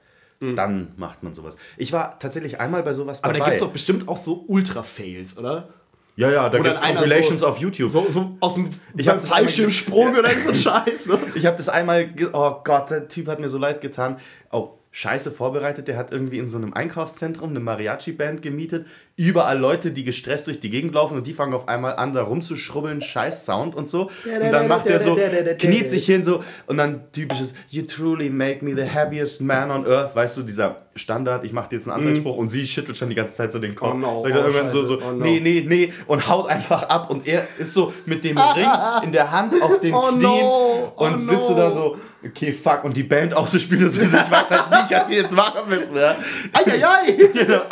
Dann 0.54 0.92
macht 0.96 1.22
man 1.22 1.32
sowas. 1.32 1.56
Ich 1.78 1.92
war 1.92 2.18
tatsächlich 2.18 2.60
einmal 2.60 2.82
bei 2.82 2.92
sowas 2.92 3.22
Mhm. 3.22 3.24
Aber 3.24 3.32
da 3.32 3.38
dabei. 3.38 3.50
gibt 3.52 3.62
es 3.62 3.66
doch 3.66 3.72
bestimmt 3.72 4.08
auch 4.08 4.18
so 4.18 4.44
Ultra-Fails, 4.46 5.38
oder? 5.38 5.68
Ja, 6.16 6.30
ja, 6.30 6.48
da 6.48 6.58
gibt 6.58 6.74
es 6.74 6.80
Compilations 6.80 7.40
so- 7.40 7.46
auf 7.48 7.58
YouTube. 7.58 7.90
So, 7.90 8.06
so 8.08 8.36
aus 8.40 8.54
dem 8.54 8.70
Ich 8.96 9.08
hab 9.08 9.24
Fallschirmsprung 9.24 10.16
oder 10.16 10.30
so 10.46 10.54
Scheiß. 10.54 11.08
ne? 11.08 11.18
Ich 11.34 11.44
habe 11.46 11.56
das 11.56 11.68
einmal, 11.68 12.08
oh 12.32 12.56
Gott, 12.64 12.90
der 12.90 13.08
Typ 13.08 13.28
hat 13.28 13.40
mir 13.40 13.48
so 13.48 13.58
leid 13.58 13.80
getan. 13.80 14.18
Auch 14.50 14.74
scheiße 14.94 15.32
vorbereitet. 15.32 15.88
Der 15.88 15.96
hat 15.96 16.12
irgendwie 16.12 16.38
in 16.38 16.48
so 16.48 16.56
einem 16.56 16.72
Einkaufszentrum 16.72 17.50
eine 17.50 17.58
Mariachi-Band 17.58 18.42
gemietet. 18.42 18.86
Überall 19.16 19.58
Leute, 19.58 19.90
die 19.90 20.04
gestresst 20.04 20.46
durch 20.46 20.60
die 20.60 20.70
Gegend 20.70 20.94
laufen 20.94 21.16
und 21.16 21.26
die 21.26 21.32
fangen 21.32 21.52
auf 21.52 21.66
einmal 21.66 21.96
an, 21.96 22.14
da 22.14 22.22
rumzuschrubbeln, 22.22 23.02
scheiß 23.02 23.44
Sound 23.44 23.74
und 23.74 23.88
so. 23.88 24.02
Und 24.24 24.52
dann 24.52 24.68
macht 24.68 24.86
er 24.86 25.00
so, 25.00 25.18
kniet 25.58 25.90
sich 25.90 26.06
hin 26.06 26.22
so 26.22 26.44
und 26.66 26.76
dann 26.76 27.10
typisches 27.12 27.54
You 27.70 27.82
truly 27.82 28.30
make 28.30 28.64
me 28.64 28.76
the 28.76 28.88
happiest 28.88 29.40
man 29.40 29.72
on 29.72 29.84
earth. 29.84 30.14
Weißt 30.14 30.36
du, 30.36 30.42
dieser 30.42 30.76
Standard, 30.94 31.44
ich 31.44 31.52
mache 31.52 31.70
dir 31.70 31.76
jetzt 31.76 31.88
einen 31.88 32.00
Antragsspruch 32.00 32.36
und 32.36 32.48
sie 32.48 32.64
schüttelt 32.64 32.96
schon 32.96 33.08
die 33.08 33.16
ganze 33.16 33.34
Zeit 33.34 33.50
so 33.50 33.58
den 33.58 33.74
Kopf. 33.74 33.94
Oh 33.94 33.98
no, 33.98 34.22
Sagt 34.22 34.36
oh 34.36 34.38
irgendwann 34.38 34.70
so, 34.70 34.78
Scheiße, 34.78 34.86
so 34.86 34.98
oh 35.02 35.10
no. 35.10 35.24
nee, 35.24 35.40
nee, 35.40 35.64
nee 35.66 35.92
und 36.06 36.28
haut 36.28 36.48
einfach 36.48 36.84
ab 36.84 37.10
und 37.10 37.26
er 37.26 37.44
ist 37.58 37.74
so 37.74 37.92
mit 38.06 38.22
dem 38.22 38.38
Ring 38.56 38.68
in 39.02 39.10
der 39.10 39.32
Hand 39.32 39.60
auf 39.60 39.80
den 39.80 39.92
Oh 39.92 40.06
Knien 40.08 40.22
no, 40.22 40.92
oh 40.96 41.04
und 41.04 41.20
sitzt 41.20 41.48
so 41.48 41.54
no. 41.54 41.56
da 41.56 41.72
so, 41.72 41.98
okay, 42.24 42.52
fuck, 42.52 42.84
und 42.84 42.96
die 42.96 43.02
Band 43.02 43.34
auch 43.34 43.46
so. 43.46 43.58
Ich 43.58 43.70
weiß 43.70 44.50
halt 44.50 44.70
nicht, 44.70 44.83
was 44.90 45.08
sie 45.08 45.16
jetzt 45.16 45.32
machen 45.32 45.68
müssen. 45.68 45.96
Ja? 45.96 46.16
Eieiei! 46.52 47.12
Genau. 47.32 47.62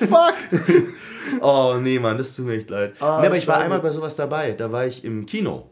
Fuck! 0.00 0.34
Oh 1.42 1.76
nee, 1.78 1.98
Mann, 1.98 2.16
das 2.16 2.34
tut 2.34 2.46
mir 2.46 2.54
echt 2.54 2.70
leid. 2.70 2.94
Ah, 3.00 3.18
nee, 3.20 3.26
aber 3.26 3.36
ich 3.36 3.46
war 3.46 3.58
einmal 3.58 3.80
bei 3.80 3.90
sowas 3.90 4.16
dabei. 4.16 4.52
Da 4.52 4.72
war 4.72 4.86
ich 4.86 5.04
im 5.04 5.26
Kino. 5.26 5.68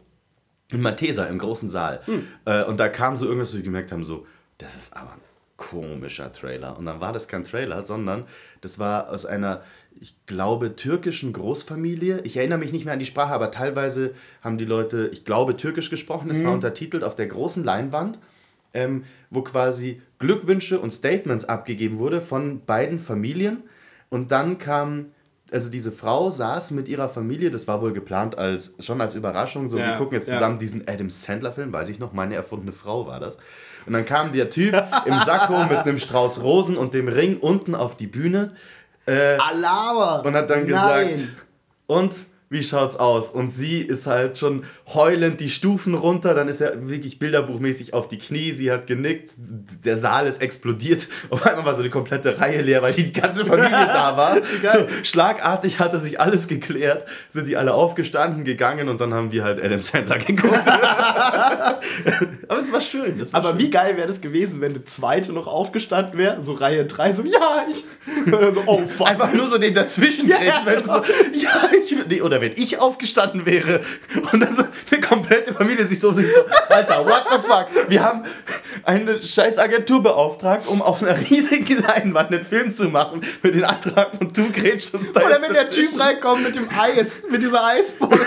In 0.71 0.83
Mathesa, 0.83 1.25
im 1.25 1.39
großen 1.39 1.71
Saal. 1.71 2.03
Hm. 2.05 2.27
Äh, 2.45 2.65
und 2.65 2.77
da 2.79 2.89
kam 2.91 3.17
so 3.17 3.25
irgendwas, 3.25 3.53
wo 3.53 3.57
wir 3.57 3.65
gemerkt 3.65 3.91
haben, 3.91 4.05
so, 4.05 4.27
das 4.59 4.75
ist 4.77 4.95
aber 4.95 5.13
ein 5.13 5.21
komischer 5.57 6.31
Trailer. 6.31 6.77
Und 6.79 6.85
dann 6.85 7.01
war 7.01 7.15
das 7.15 7.27
kein 7.27 7.43
Trailer, 7.43 7.83
sondern 7.83 8.25
das 8.61 8.79
war 8.79 9.09
aus 9.09 9.25
einer, 9.25 9.63
ich 9.99 10.15
glaube, 10.27 10.77
türkischen 10.77 11.33
Großfamilie. 11.33 12.21
Ich 12.25 12.37
erinnere 12.37 12.59
mich 12.59 12.73
nicht 12.73 12.85
mehr 12.85 12.93
an 12.93 13.01
die 13.01 13.07
Sprache, 13.07 13.33
aber 13.33 13.51
teilweise 13.51 14.13
haben 14.43 14.59
die 14.59 14.67
Leute, 14.67 15.09
ich 15.11 15.25
glaube, 15.25 15.57
türkisch 15.57 15.89
gesprochen. 15.89 16.31
Es 16.31 16.39
war 16.43 16.49
Hm. 16.49 16.55
untertitelt 16.57 17.03
auf 17.03 17.17
der 17.17 17.29
großen 17.29 17.65
Leinwand. 17.65 18.19
Ähm, 18.77 19.05
wo 19.31 19.43
quasi 19.43 20.01
Glückwünsche 20.19 20.79
und 20.79 20.93
Statements 20.93 21.45
abgegeben 21.45 21.99
wurde 21.99 22.21
von 22.21 22.65
beiden 22.65 22.99
Familien. 22.99 23.65
Und 24.09 24.31
dann 24.33 24.59
kam, 24.59 25.07
also 25.51 25.71
diese 25.71 25.93
Frau 25.93 26.31
saß 26.31 26.71
mit 26.71 26.89
ihrer 26.89 27.09
Familie, 27.09 27.51
das 27.51 27.67
war 27.67 27.83
wohl 27.83 27.93
geplant 27.93 28.39
als 28.39 28.75
schon 28.79 29.01
als 29.01 29.15
Überraschung, 29.15 29.69
so 29.69 29.79
Ja, 29.79 29.89
wir 29.89 29.95
gucken 29.95 30.15
jetzt 30.15 30.29
ja. 30.29 30.35
zusammen 30.35 30.59
diesen 30.59 30.87
Adam 30.87 31.11
Sandler-Film, 31.11 31.73
weiß 31.73 31.89
ich 31.89 31.99
noch, 31.99 32.13
meine 32.13 32.35
erfundene 32.35 32.73
Frau 32.73 33.07
war 33.07 33.21
das. 33.21 33.37
Und 33.87 33.93
dann 33.93 34.05
kam 34.05 34.33
der 34.33 34.51
Typ 34.51 34.75
im 35.05 35.19
Sakko 35.19 35.65
mit 35.69 35.79
einem 35.79 35.99
Strauß 35.99 36.43
Rosen 36.43 36.77
und 36.77 36.95
dem 36.95 37.09
Ring 37.09 37.39
unten 37.39 37.75
auf 37.75 37.97
die 37.97 38.07
Bühne 38.07 38.53
Alaba! 39.07 40.21
und 40.21 40.35
hat 40.35 40.51
dann 40.51 40.67
gesagt, 40.67 41.29
und 41.87 42.27
wie 42.49 42.63
schaut's 42.63 42.97
aus? 42.97 43.31
Und 43.31 43.51
sie 43.51 43.81
ist 43.81 44.07
halt 44.07 44.39
schon 44.39 44.65
heulend 44.95 45.41
die 45.41 45.51
Stufen 45.51 45.95
runter, 45.95 46.33
dann 46.33 46.47
ist 46.47 46.61
er 46.61 46.89
wirklich 46.89 47.19
bilderbuchmäßig 47.19 47.93
auf 47.93 48.07
die 48.07 48.19
Knie, 48.19 48.53
sie 48.53 48.71
hat 48.71 48.87
genickt, 48.87 49.33
der 49.37 49.97
Saal 49.97 50.29
ist 50.29 50.41
explodiert. 50.41 51.09
Auf 51.31 51.45
einmal 51.45 51.65
war 51.65 51.75
so 51.75 51.83
die 51.83 51.91
komplette 51.91 52.39
Reihe 52.41 52.63
leer, 52.63 52.83
weil 52.83 52.93
die 52.93 53.13
ganze 53.13 53.45
Familie 53.45 53.71
da 53.71 54.17
war. 54.17 54.37
So, 54.37 54.87
schlagartig 55.03 55.81
hatte 55.81 55.99
sich 55.99 56.21
alles 56.21 56.47
geklärt, 56.47 57.05
sind 57.31 57.49
die 57.49 57.57
alle 57.57 57.75
aufgestanden, 57.75 58.45
gegangen 58.45 58.89
und 58.89 59.01
dann 59.01 59.13
haben 59.13 59.33
wir 59.33 59.43
halt 59.43 59.63
Adam 59.63 59.83
Sandler 59.83 60.19
geguckt. 60.19 60.55
Aber 62.49 62.59
es 62.59 62.73
war 62.73 62.81
schön. 62.81 63.19
War 63.19 63.27
Aber 63.33 63.51
schön. 63.51 63.59
wie 63.59 63.71
geil 63.71 63.97
wäre 63.97 64.07
das 64.07 64.21
gewesen, 64.21 64.61
wenn 64.61 64.71
eine 64.71 64.85
zweite 64.85 65.33
noch 65.33 65.47
aufgestanden 65.49 66.17
wäre, 66.19 66.43
so 66.43 66.53
Reihe 66.55 66.87
3, 66.87 67.15
so, 67.15 67.25
ja, 67.25 67.67
ich. 67.69 67.85
Oder 68.33 68.53
so, 68.53 68.63
oh 68.67 68.83
fuck. 68.87 69.09
Einfach 69.09 69.33
nur 69.33 69.49
so 69.49 69.59
den 69.59 69.75
dazwischen 69.75 70.29
Ja, 70.29 70.37
weißt 70.65 70.87
du, 70.87 70.91
so, 70.91 71.03
ja, 71.33 71.71
ich, 71.85 71.97
nee, 72.09 72.21
oder 72.21 72.41
wenn 72.47 72.53
ich 72.63 72.79
aufgestanden 72.79 73.45
wäre 73.45 73.81
und 74.33 74.41
dann 74.41 74.55
so 74.55 74.63
eine 74.91 75.01
komplette 75.01 75.53
Familie 75.53 75.85
sich 75.87 75.99
so, 75.99 76.13
so 76.13 76.23
Alter, 76.69 77.05
what 77.05 77.25
the 77.31 77.39
fuck? 77.39 77.67
Wir 77.89 78.05
haben 78.05 78.25
eine 78.85 79.21
scheiß 79.21 79.59
Agentur 79.59 80.01
beauftragt, 80.03 80.69
um 80.69 80.81
auf 80.81 81.03
einer 81.03 81.19
riesigen 81.19 81.83
Leinwand 81.83 82.33
einen 82.33 82.45
Film 82.45 82.71
zu 82.71 82.85
machen 82.85 83.23
für 83.23 83.51
den 83.51 83.65
Antrag 83.65 84.13
und 84.21 84.39
du 84.39 84.51
grätschst 84.53 84.95
uns 84.95 85.13
da 85.13 85.23
Oder 85.23 85.43
wenn 85.43 85.53
der 85.55 85.65
dazwischen. 85.65 85.95
Typ 85.95 86.01
reinkommt 86.01 86.45
mit 86.45 86.55
dem 86.55 86.69
Eis, 86.71 87.23
mit 87.29 87.43
dieser 87.43 87.65
Eisbohle. 87.65 88.17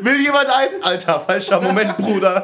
Will 0.00 0.20
jemand 0.20 0.48
Eis? 0.48 0.70
Alter, 0.80 1.20
falscher 1.20 1.60
Moment, 1.60 1.98
Bruder. 1.98 2.42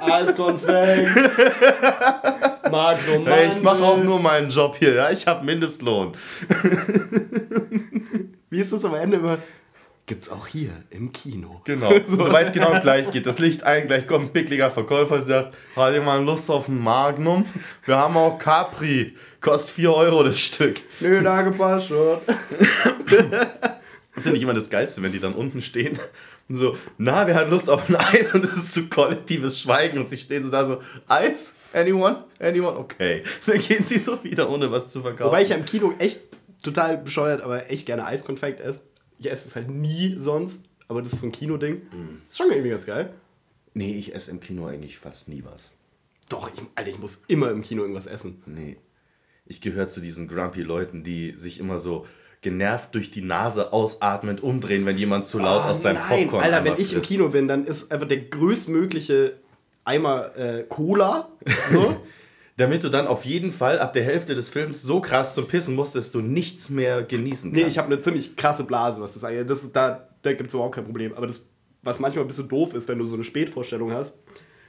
Eiskonfekt. 0.00 1.10
Magnum 2.70 3.26
Hey, 3.26 3.50
ich 3.52 3.62
mache 3.62 3.82
auch 3.82 4.02
nur 4.02 4.20
meinen 4.20 4.50
Job 4.50 4.76
hier, 4.78 4.94
ja? 4.94 5.10
Ich 5.10 5.26
habe 5.26 5.44
Mindestlohn. 5.44 6.14
Wie 8.50 8.60
ist 8.60 8.72
das 8.72 8.84
am 8.84 8.94
Ende 8.94 9.16
immer? 9.18 9.38
Gibt's 10.06 10.30
auch 10.30 10.46
hier 10.46 10.70
im 10.90 11.12
Kino. 11.12 11.60
Genau. 11.64 11.92
Und 11.92 12.08
du 12.10 12.32
weißt 12.32 12.54
genau, 12.54 12.80
gleich 12.80 13.10
geht 13.10 13.26
das 13.26 13.40
Licht 13.40 13.64
ein, 13.64 13.88
gleich 13.88 14.06
kommt 14.06 14.26
ein 14.26 14.32
pickliger 14.32 14.70
Verkäufer 14.70 15.16
und 15.16 15.26
sagt, 15.26 15.56
hat 15.74 15.94
jemand 15.94 16.26
Lust 16.26 16.48
auf 16.48 16.68
ein 16.68 16.78
Magnum? 16.78 17.44
Wir 17.84 17.96
haben 17.96 18.16
auch 18.16 18.38
Capri. 18.38 19.16
Kostet 19.40 19.74
4 19.74 19.92
Euro 19.92 20.22
das 20.22 20.38
Stück. 20.38 20.80
Nö, 21.00 21.22
da 21.22 21.42
gepasst 21.42 21.88
schon. 21.88 22.18
Das 22.26 22.36
ist 24.16 24.26
ja 24.26 24.32
nicht 24.32 24.42
immer 24.42 24.54
das 24.54 24.70
Geilste, 24.70 25.02
wenn 25.02 25.12
die 25.12 25.20
dann 25.20 25.34
unten 25.34 25.60
stehen 25.60 25.98
und 26.48 26.56
so, 26.56 26.76
na, 26.96 27.26
wer 27.26 27.34
hat 27.34 27.50
Lust 27.50 27.68
auf 27.68 27.88
ein 27.88 27.96
Eis? 27.96 28.32
Und 28.32 28.44
es 28.44 28.56
ist 28.56 28.74
so 28.74 28.82
kollektives 28.88 29.60
Schweigen 29.60 29.98
und 29.98 30.08
sie 30.08 30.18
stehen 30.18 30.44
so 30.44 30.50
da 30.50 30.64
so, 30.64 30.80
Eis? 31.08 31.54
Anyone? 31.76 32.24
Anyone? 32.38 32.78
Okay. 32.78 33.22
Dann 33.46 33.58
gehen 33.60 33.84
sie 33.84 33.98
so 33.98 34.22
wieder, 34.24 34.48
ohne 34.50 34.70
was 34.70 34.88
zu 34.88 35.02
verkaufen. 35.02 35.26
Wobei 35.28 35.42
ich 35.42 35.50
ja 35.50 35.56
im 35.56 35.64
Kino 35.66 35.92
echt 35.98 36.20
total 36.62 36.98
bescheuert, 36.98 37.42
aber 37.42 37.70
echt 37.70 37.86
gerne 37.86 38.06
Eiskonfekt 38.06 38.60
esse. 38.60 38.82
Ich 39.18 39.30
esse 39.30 39.46
es 39.48 39.56
halt 39.56 39.68
nie 39.70 40.16
sonst, 40.18 40.60
aber 40.88 41.02
das 41.02 41.12
ist 41.12 41.20
so 41.20 41.26
ein 41.26 41.32
Kinoding. 41.32 41.82
Ist 42.28 42.38
schon 42.38 42.50
irgendwie 42.50 42.70
ganz 42.70 42.86
geil. 42.86 43.12
nee, 43.74 43.94
ich 43.94 44.14
esse 44.14 44.30
im 44.30 44.40
Kino 44.40 44.66
eigentlich 44.66 44.98
fast 44.98 45.28
nie 45.28 45.42
was. 45.44 45.72
Doch, 46.28 46.50
ich, 46.52 46.60
Alter, 46.74 46.90
ich 46.90 46.98
muss 46.98 47.22
immer 47.28 47.50
im 47.50 47.62
Kino 47.62 47.82
irgendwas 47.82 48.06
essen. 48.06 48.42
Nee. 48.46 48.76
Ich 49.44 49.60
gehöre 49.60 49.86
zu 49.88 50.00
diesen 50.00 50.26
grumpy 50.28 50.62
Leuten, 50.62 51.04
die 51.04 51.34
sich 51.36 51.60
immer 51.60 51.78
so 51.78 52.06
genervt 52.42 52.94
durch 52.94 53.10
die 53.10 53.22
Nase 53.22 53.72
ausatmend 53.72 54.42
umdrehen, 54.42 54.86
wenn 54.86 54.98
jemand 54.98 55.24
zu 55.26 55.38
laut 55.38 55.64
aus 55.64 55.82
seinem 55.82 55.98
Popcorn 56.02 56.42
Ah, 56.42 56.46
Alter, 56.46 56.64
wenn 56.64 56.72
ich 56.74 56.92
im 56.92 56.98
frisst. 56.98 57.08
Kino 57.08 57.28
bin, 57.28 57.48
dann 57.48 57.64
ist 57.64 57.92
einfach 57.92 58.08
der 58.08 58.18
größtmögliche 58.18 59.34
Eimer 59.86 60.36
äh, 60.36 60.64
Cola. 60.68 61.28
So. 61.70 61.96
Damit 62.58 62.84
du 62.84 62.88
dann 62.88 63.06
auf 63.06 63.26
jeden 63.26 63.52
Fall 63.52 63.78
ab 63.78 63.92
der 63.92 64.02
Hälfte 64.02 64.34
des 64.34 64.48
Films 64.48 64.80
so 64.80 65.02
krass 65.02 65.34
zum 65.34 65.46
Pissen 65.46 65.74
musst, 65.74 65.94
dass 65.94 66.10
du 66.10 66.22
nichts 66.22 66.70
mehr 66.70 67.02
genießen 67.02 67.50
kannst. 67.52 67.62
nee, 67.62 67.68
ich 67.68 67.76
habe 67.76 67.88
eine 67.88 68.00
ziemlich 68.00 68.34
krasse 68.34 68.64
Blase, 68.64 68.98
was 68.98 69.12
das 69.12 69.24
angeht. 69.24 69.50
Das 69.50 69.62
ist, 69.62 69.76
da 69.76 70.08
da 70.26 70.32
gibt 70.32 70.48
es 70.48 70.54
überhaupt 70.54 70.74
kein 70.74 70.84
Problem. 70.84 71.14
Aber 71.14 71.26
das, 71.26 71.46
was 71.82 72.00
manchmal 72.00 72.24
ein 72.24 72.28
bisschen 72.28 72.48
doof 72.48 72.74
ist, 72.74 72.88
wenn 72.88 72.98
du 72.98 73.06
so 73.06 73.14
eine 73.14 73.24
Spätvorstellung 73.24 73.92
hast 73.92 74.18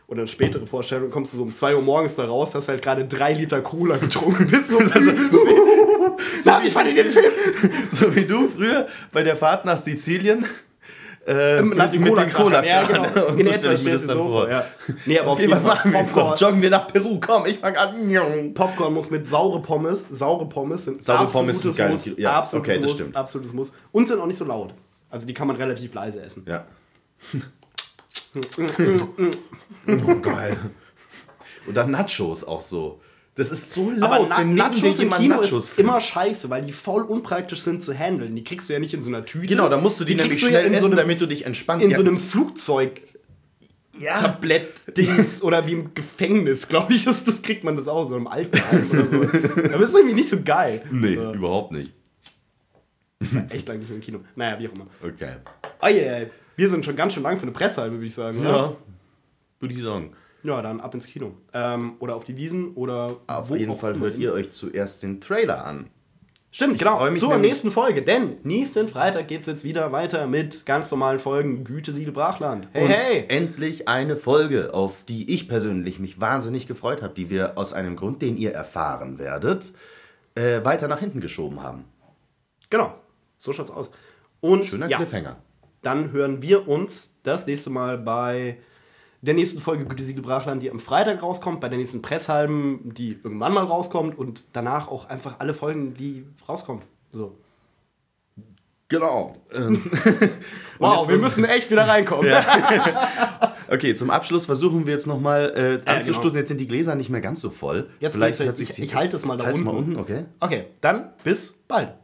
oder 0.07 0.20
eine 0.20 0.28
spätere 0.28 0.65
Vorstellung, 0.65 1.09
kommst 1.09 1.34
du 1.34 1.38
so 1.38 1.43
um 1.43 1.53
2 1.53 1.76
Uhr 1.76 1.82
morgens 1.82 2.15
da 2.15 2.26
raus, 2.26 2.55
hast 2.55 2.70
halt 2.70 2.82
gerade 2.82 3.05
drei 3.05 3.34
Liter 3.34 3.61
Cola 3.61 3.97
getrunken, 3.97 4.47
bist 4.51 4.70
so, 4.70 4.80
so 4.82 4.86
wie 4.86 6.72
fand 6.72 6.89
ich 6.89 6.95
den 6.95 7.11
Film? 7.11 7.32
So 7.91 8.15
wie 8.15 8.26
du 8.26 8.47
früher 8.47 8.88
bei 9.11 9.24
der 9.24 9.36
Fahrt 9.36 9.65
nach 9.65 9.82
Sizilien. 9.82 10.45
Äh, 11.28 11.61
Nach 11.61 11.89
dem 11.89 12.01
mit 12.01 12.09
Cola 12.09 12.23
den 12.23 12.34
cola 12.34 12.63
Ja, 12.65 12.84
genau. 12.84 13.03
Und 13.28 13.39
In 13.39 13.45
so 13.45 13.51
etwa 13.51 13.59
stelle 13.59 13.73
ich 13.75 13.84
mir 13.84 13.91
das 13.91 14.01
stellst 14.01 14.03
du 14.03 14.07
dann 14.07 14.17
so 14.17 14.23
vor. 14.30 14.41
vor. 14.43 14.49
Ja. 14.49 14.65
Nee, 15.05 15.19
aber 15.19 15.28
auf 15.28 15.34
Okay, 15.34 15.41
jeden 15.41 15.53
was 15.53 15.61
Fall 15.61 15.75
machen 15.75 15.91
wir 15.91 15.99
jetzt? 16.32 16.41
Joggen 16.41 16.61
wir 16.61 16.69
nach 16.69 16.88
Peru. 16.88 17.19
Komm, 17.19 17.45
ich 17.47 17.57
fange 17.57 17.78
an. 17.78 18.53
Popcorn 18.53 18.93
muss 18.93 19.09
mit 19.09 19.28
saure 19.28 19.61
Pommes. 19.61 20.05
Saure 20.09 20.47
Pommes 20.47 20.86
sind 20.86 21.03
Saure 21.03 21.19
absolutes 21.23 21.61
Pommes 21.61 21.75
sind 21.75 21.78
geil. 21.78 21.89
Muss. 21.89 22.05
Ja, 22.17 22.32
absolutes 22.38 22.69
okay, 22.69 22.80
das 22.82 22.89
Muss. 22.91 22.99
stimmt. 22.99 23.15
Absolutes 23.17 23.53
Muss. 23.53 23.73
Und 23.91 24.07
sind 24.07 24.21
auch 24.21 24.25
nicht 24.25 24.38
so 24.38 24.45
laut. 24.45 24.73
Also 25.09 25.28
die 25.28 25.34
kann 25.34 25.47
man 25.47 25.57
relativ 25.57 25.93
leise 25.93 26.21
essen. 26.21 26.45
Ja. 26.47 26.63
oh, 29.88 30.15
geil. 30.21 30.57
Oder 31.67 31.86
Nachos 31.88 32.43
auch 32.45 32.61
so. 32.61 33.01
Das 33.38 33.51
ist 33.51 33.71
so 33.71 33.91
laut. 33.91 34.11
Aber 34.11 34.27
Na 34.27 34.39
wenn 34.39 34.55
Nachos 34.55 34.99
im 34.99 35.11
Kino 35.11 35.35
Nachos 35.35 35.51
ist 35.51 35.67
frisst. 35.69 35.79
immer 35.79 36.01
scheiße, 36.01 36.49
weil 36.49 36.63
die 36.63 36.73
voll 36.73 37.03
unpraktisch 37.03 37.61
sind 37.61 37.81
zu 37.83 37.93
handeln. 37.93 38.35
Die 38.35 38.43
kriegst 38.43 38.67
du 38.67 38.73
ja 38.73 38.79
nicht 38.79 38.93
in 38.95 39.01
so 39.03 39.09
einer 39.09 39.25
Tüte. 39.25 39.45
Genau, 39.47 39.69
da 39.69 39.77
musst 39.77 39.99
du 39.99 40.03
die, 40.05 40.15
nämlich 40.15 40.29
kriegst 40.29 40.43
du 40.43 40.47
schnell 40.47 40.65
ja 40.65 40.71
essen, 40.71 40.81
so 40.81 40.88
einem, 40.88 40.97
damit 40.97 41.21
du 41.21 41.27
dich 41.27 41.45
entspannt 41.45 41.81
in 41.83 41.93
so 41.93 42.01
einem 42.01 42.19
Flugzeug 42.19 43.01
ja. 43.99 44.15
Tablett-Dings 44.15 45.41
oder 45.43 45.65
wie 45.67 45.73
im 45.73 45.93
Gefängnis, 45.93 46.67
glaube 46.67 46.93
ich, 46.93 47.05
ist, 47.07 47.27
das 47.27 47.41
kriegt 47.41 47.63
man 47.63 47.75
das 47.77 47.88
auch, 47.88 48.03
so 48.05 48.15
im 48.17 48.27
Altenheim 48.27 48.89
oder 48.91 49.05
so. 49.07 49.21
Aber 49.73 49.83
ist 49.83 49.95
irgendwie 49.95 50.15
nicht 50.15 50.29
so 50.29 50.41
geil. 50.43 50.83
Nee, 50.91 51.15
So, 51.15 51.33
überhaupt 51.33 51.71
nicht. 51.71 51.93
echt 53.49 53.67
lange 53.67 53.79
nicht 53.79 53.89
mehr 53.89 53.97
im 53.97 54.01
Kino. 54.03 54.19
Naja, 54.35 54.59
wie 54.59 54.67
auch 54.67 54.73
immer. 54.73 54.88
Okay. 55.03 55.33
Oh 55.81 55.88
yeah, 55.88 56.25
wir 56.55 56.69
sind 56.69 56.85
schon 56.85 56.95
ganz 56.95 57.13
schön 57.13 57.23
lang 57.23 57.38
für 57.38 57.43
eine 57.43 57.51
Pressehalbe, 57.51 57.95
würde 57.95 58.05
ich 58.07 58.13
sagen. 58.13 58.39
oder? 58.39 58.49
Ja. 58.49 58.75
Würde 59.59 59.73
ich 59.73 59.83
sagen. 59.83 60.11
Ja, 60.47 60.61
dann 60.61 60.79
ab 60.79 60.93
ins 60.93 61.07
Kino. 61.07 61.33
Ähm, 61.53 61.97
oder 61.99 62.15
auf 62.15 62.23
die 62.23 62.37
Wiesen 62.37 62.73
oder 62.75 63.17
Auf 63.27 63.49
jeden 63.49 63.75
Fall 63.75 63.99
hört 63.99 64.17
ihr 64.17 64.31
euch 64.31 64.49
zuerst 64.51 65.03
den 65.03 65.19
Trailer 65.19 65.65
an. 65.65 65.89
Stimmt, 66.51 66.79
genau. 66.79 66.95
freu 66.95 67.09
mich 67.09 67.19
Zur 67.19 67.37
nächsten 67.37 67.69
Folge. 67.69 68.01
Denn 68.01 68.37
nächsten 68.43 68.87
Freitag 68.87 69.27
geht 69.27 69.41
es 69.41 69.47
jetzt 69.47 69.63
wieder 69.65 69.91
weiter 69.91 70.25
mit 70.25 70.65
ganz 70.65 70.89
normalen 70.89 71.19
Folgen 71.19 71.65
Gütesiegel 71.65 72.13
Brachland. 72.13 72.69
Hey, 72.71 72.81
Und 72.81 72.89
hey! 72.89 73.25
endlich 73.27 73.89
eine 73.89 74.15
Folge, 74.15 74.73
auf 74.73 75.03
die 75.03 75.29
ich 75.33 75.49
persönlich 75.49 75.99
mich 75.99 76.21
wahnsinnig 76.21 76.65
gefreut 76.65 77.01
habe, 77.01 77.13
die 77.13 77.29
wir 77.29 77.57
aus 77.57 77.73
einem 77.73 77.97
Grund, 77.97 78.21
den 78.21 78.37
ihr 78.37 78.53
erfahren 78.53 79.19
werdet, 79.19 79.73
äh, 80.35 80.63
weiter 80.63 80.87
nach 80.87 81.01
hinten 81.01 81.19
geschoben 81.19 81.61
haben. 81.61 81.83
Genau. 82.69 82.95
So 83.37 83.51
schaut's 83.51 83.71
aus. 83.71 83.91
Und 84.39 84.63
Schöner 84.63 84.87
ja, 84.87 84.95
Cliffhanger. 84.95 85.35
dann 85.81 86.13
hören 86.13 86.41
wir 86.41 86.69
uns 86.69 87.17
das 87.23 87.45
nächste 87.47 87.69
Mal 87.69 87.97
bei 87.97 88.59
der 89.22 89.34
nächsten 89.34 89.59
Folge 89.59 89.86
Gütesiegel 89.86 90.22
Brachland, 90.24 90.61
die 90.63 90.70
am 90.72 90.80
Freitag 90.80 91.22
rauskommt, 91.24 91.59
bei 91.59 91.70
der 91.70 91.78
nächsten 91.78 92.01
Presshalben, 92.01 92.93
die 92.93 93.13
irgendwann 93.24 93.53
mal 93.53 93.63
rauskommt 93.65 94.18
und 94.18 94.45
danach 94.53 94.88
auch 94.88 95.05
einfach 95.09 95.39
alle 95.39 95.53
Folgen, 95.53 95.93
die 95.95 96.26
rauskommen. 96.47 96.84
So. 97.11 97.36
Genau. 98.89 99.36
Ähm, 99.51 99.89
Wow, 100.80 101.09
wir 101.09 101.18
müssen 101.18 101.43
echt 101.43 101.72
wieder 101.72 101.88
reinkommen. 101.88 102.32
okay, 103.70 103.95
zum 103.95 104.11
Abschluss 104.11 104.45
versuchen 104.45 104.86
wir 104.86 104.93
jetzt 104.93 105.07
nochmal 105.07 105.82
äh, 105.86 105.89
anzustoßen. 105.89 106.30
genau. 106.30 106.38
Jetzt 106.39 106.47
sind 106.49 106.61
die 106.61 106.68
Gläser 106.68 106.93
nicht 106.95 107.09
mehr 107.09 107.20
ganz 107.20 107.41
so 107.41 107.49
voll. 107.49 107.89
Jetzt 107.99 108.13
Vielleicht 108.13 108.39
hört 108.39 108.55
sich 108.55 108.70
ich- 108.70 108.80
ich 108.82 108.95
halte 108.95 109.15
es 109.18 109.26
mal 109.26 109.36
da 109.38 109.45
Halt's 109.45 109.59
mal 109.61 109.72
unten. 109.72 109.95
unten, 109.95 109.99
okay. 109.99 110.26
Okay, 110.39 110.68
dann 110.80 111.09
bis 111.24 111.51
bald. 111.68 111.95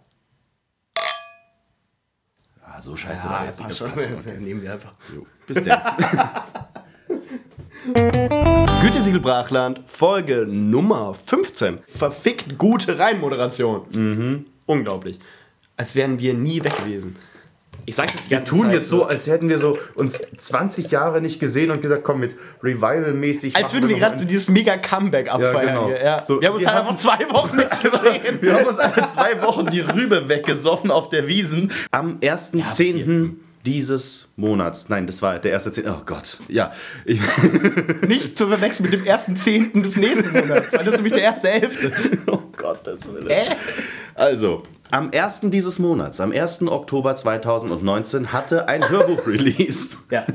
Ah, 2.65 2.81
so 2.81 2.95
scheiße 2.95 3.27
Ja, 3.27 3.31
war 3.31 3.45
das 3.45 3.59
jetzt 3.59 3.65
passt 3.65 3.77
schon. 3.77 3.91
Passt 3.91 4.07
schon. 4.25 4.39
Nehmen 4.43 4.63
wir 4.63 4.73
einfach. 4.73 4.93
Bis 5.45 5.63
dann. 5.63 5.81
Gütesiegel 8.81 9.19
Brachland, 9.19 9.81
Folge 9.85 10.45
Nummer 10.47 11.15
15. 11.25 11.79
Verfickt 11.85 12.57
gute 12.57 12.97
Reinmoderation. 12.97 13.81
Mhm. 13.93 14.45
Unglaublich. 14.65 15.19
Als 15.75 15.93
wären 15.95 16.17
wir 16.17 16.33
nie 16.33 16.63
weg 16.63 16.77
gewesen. 16.77 17.17
Ich 17.85 17.95
sag 17.95 18.09
das 18.13 18.23
die 18.23 18.29
Wir 18.29 18.37
ganze 18.37 18.51
tun 18.51 18.65
Zeit 18.67 18.75
jetzt 18.75 18.89
so, 18.89 19.03
als 19.03 19.27
hätten 19.27 19.49
wir 19.49 19.59
so 19.59 19.77
uns 19.95 20.17
20 20.37 20.91
Jahre 20.91 21.19
nicht 21.19 21.41
gesehen 21.41 21.71
und 21.71 21.81
gesagt, 21.81 22.05
komm, 22.05 22.23
jetzt 22.23 22.37
Revival-mäßig. 22.63 23.53
Als 23.53 23.63
machen 23.65 23.73
würden 23.73 23.89
wir 23.89 23.95
noch 23.97 24.01
gerade 24.01 24.17
so 24.17 24.25
dieses 24.27 24.47
mega 24.47 24.77
Comeback 24.77 25.29
abfeiern. 25.29 25.67
genau. 25.67 25.87
hier, 25.87 26.01
Ja. 26.01 26.23
So, 26.25 26.39
wir 26.39 26.47
haben 26.47 26.55
uns 26.55 26.63
wir 26.63 26.73
halt 26.73 26.87
einfach 26.87 26.95
zwei 26.95 27.29
Wochen 27.33 27.57
nicht 27.57 27.81
gesehen. 27.81 28.37
Wir 28.39 28.53
haben 28.53 28.65
uns 28.65 28.79
alle 28.79 29.07
zwei 29.07 29.41
Wochen 29.41 29.65
die 29.65 29.81
Rübe 29.81 30.29
weggesoffen 30.29 30.89
auf 30.89 31.09
der 31.09 31.27
Wiesen. 31.27 31.69
Am 31.91 32.19
1.10. 32.19 33.31
dieses 33.65 34.27
Monats. 34.35 34.89
Nein, 34.89 35.07
das 35.07 35.21
war 35.21 35.39
der 35.39 35.51
erste 35.51 35.71
Zehnte. 35.71 35.95
Oh 35.97 36.03
Gott. 36.05 36.39
Ja. 36.47 36.73
Ich, 37.05 37.19
nicht 38.07 38.37
zu 38.37 38.47
verwechseln 38.47 38.89
mit 38.89 38.99
dem 38.99 39.05
ersten 39.05 39.35
Zehnten 39.35 39.83
des 39.83 39.95
nächsten 39.95 40.31
Monats, 40.31 40.73
weil 40.73 40.83
das 40.83 40.95
ist 40.95 40.97
nämlich 40.97 41.13
der 41.13 41.23
erste 41.23 41.49
Elfte. 41.49 41.91
oh 42.27 42.39
Gott, 42.57 42.81
das 42.83 43.07
will 43.07 43.27
Hä? 43.29 43.55
Also, 44.15 44.63
am 44.91 45.11
1. 45.13 45.41
dieses 45.43 45.79
Monats, 45.79 46.19
am 46.19 46.31
1. 46.31 46.63
Oktober 46.63 47.15
2019, 47.15 48.33
hatte 48.33 48.67
ein 48.67 48.87
Hörbuch 48.89 49.25
released. 49.27 49.99
Ja. 50.11 50.25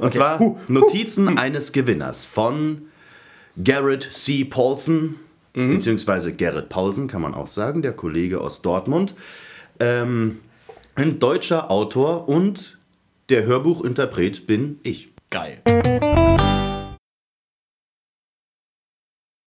Und 0.00 0.12
zwar 0.12 0.38
Huh, 0.40 0.58
Notizen 0.68 1.38
eines 1.38 1.72
Gewinners 1.72 2.26
von 2.26 2.82
Garrett 3.62 4.08
C. 4.10 4.44
Paulson, 4.44 5.14
beziehungsweise 5.52 6.32
Garrett 6.32 6.68
Paulsen, 6.68 7.06
kann 7.06 7.22
man 7.22 7.32
auch 7.32 7.46
sagen, 7.46 7.80
der 7.80 7.92
Kollege 7.92 8.40
aus 8.40 8.60
Dortmund. 8.60 9.14
Ähm, 9.78 10.40
ein 10.94 11.18
deutscher 11.18 11.70
Autor 11.70 12.28
und 12.28 12.78
der 13.28 13.44
Hörbuchinterpret 13.44 14.46
bin 14.46 14.80
ich. 14.82 15.08
Geil. 15.30 15.60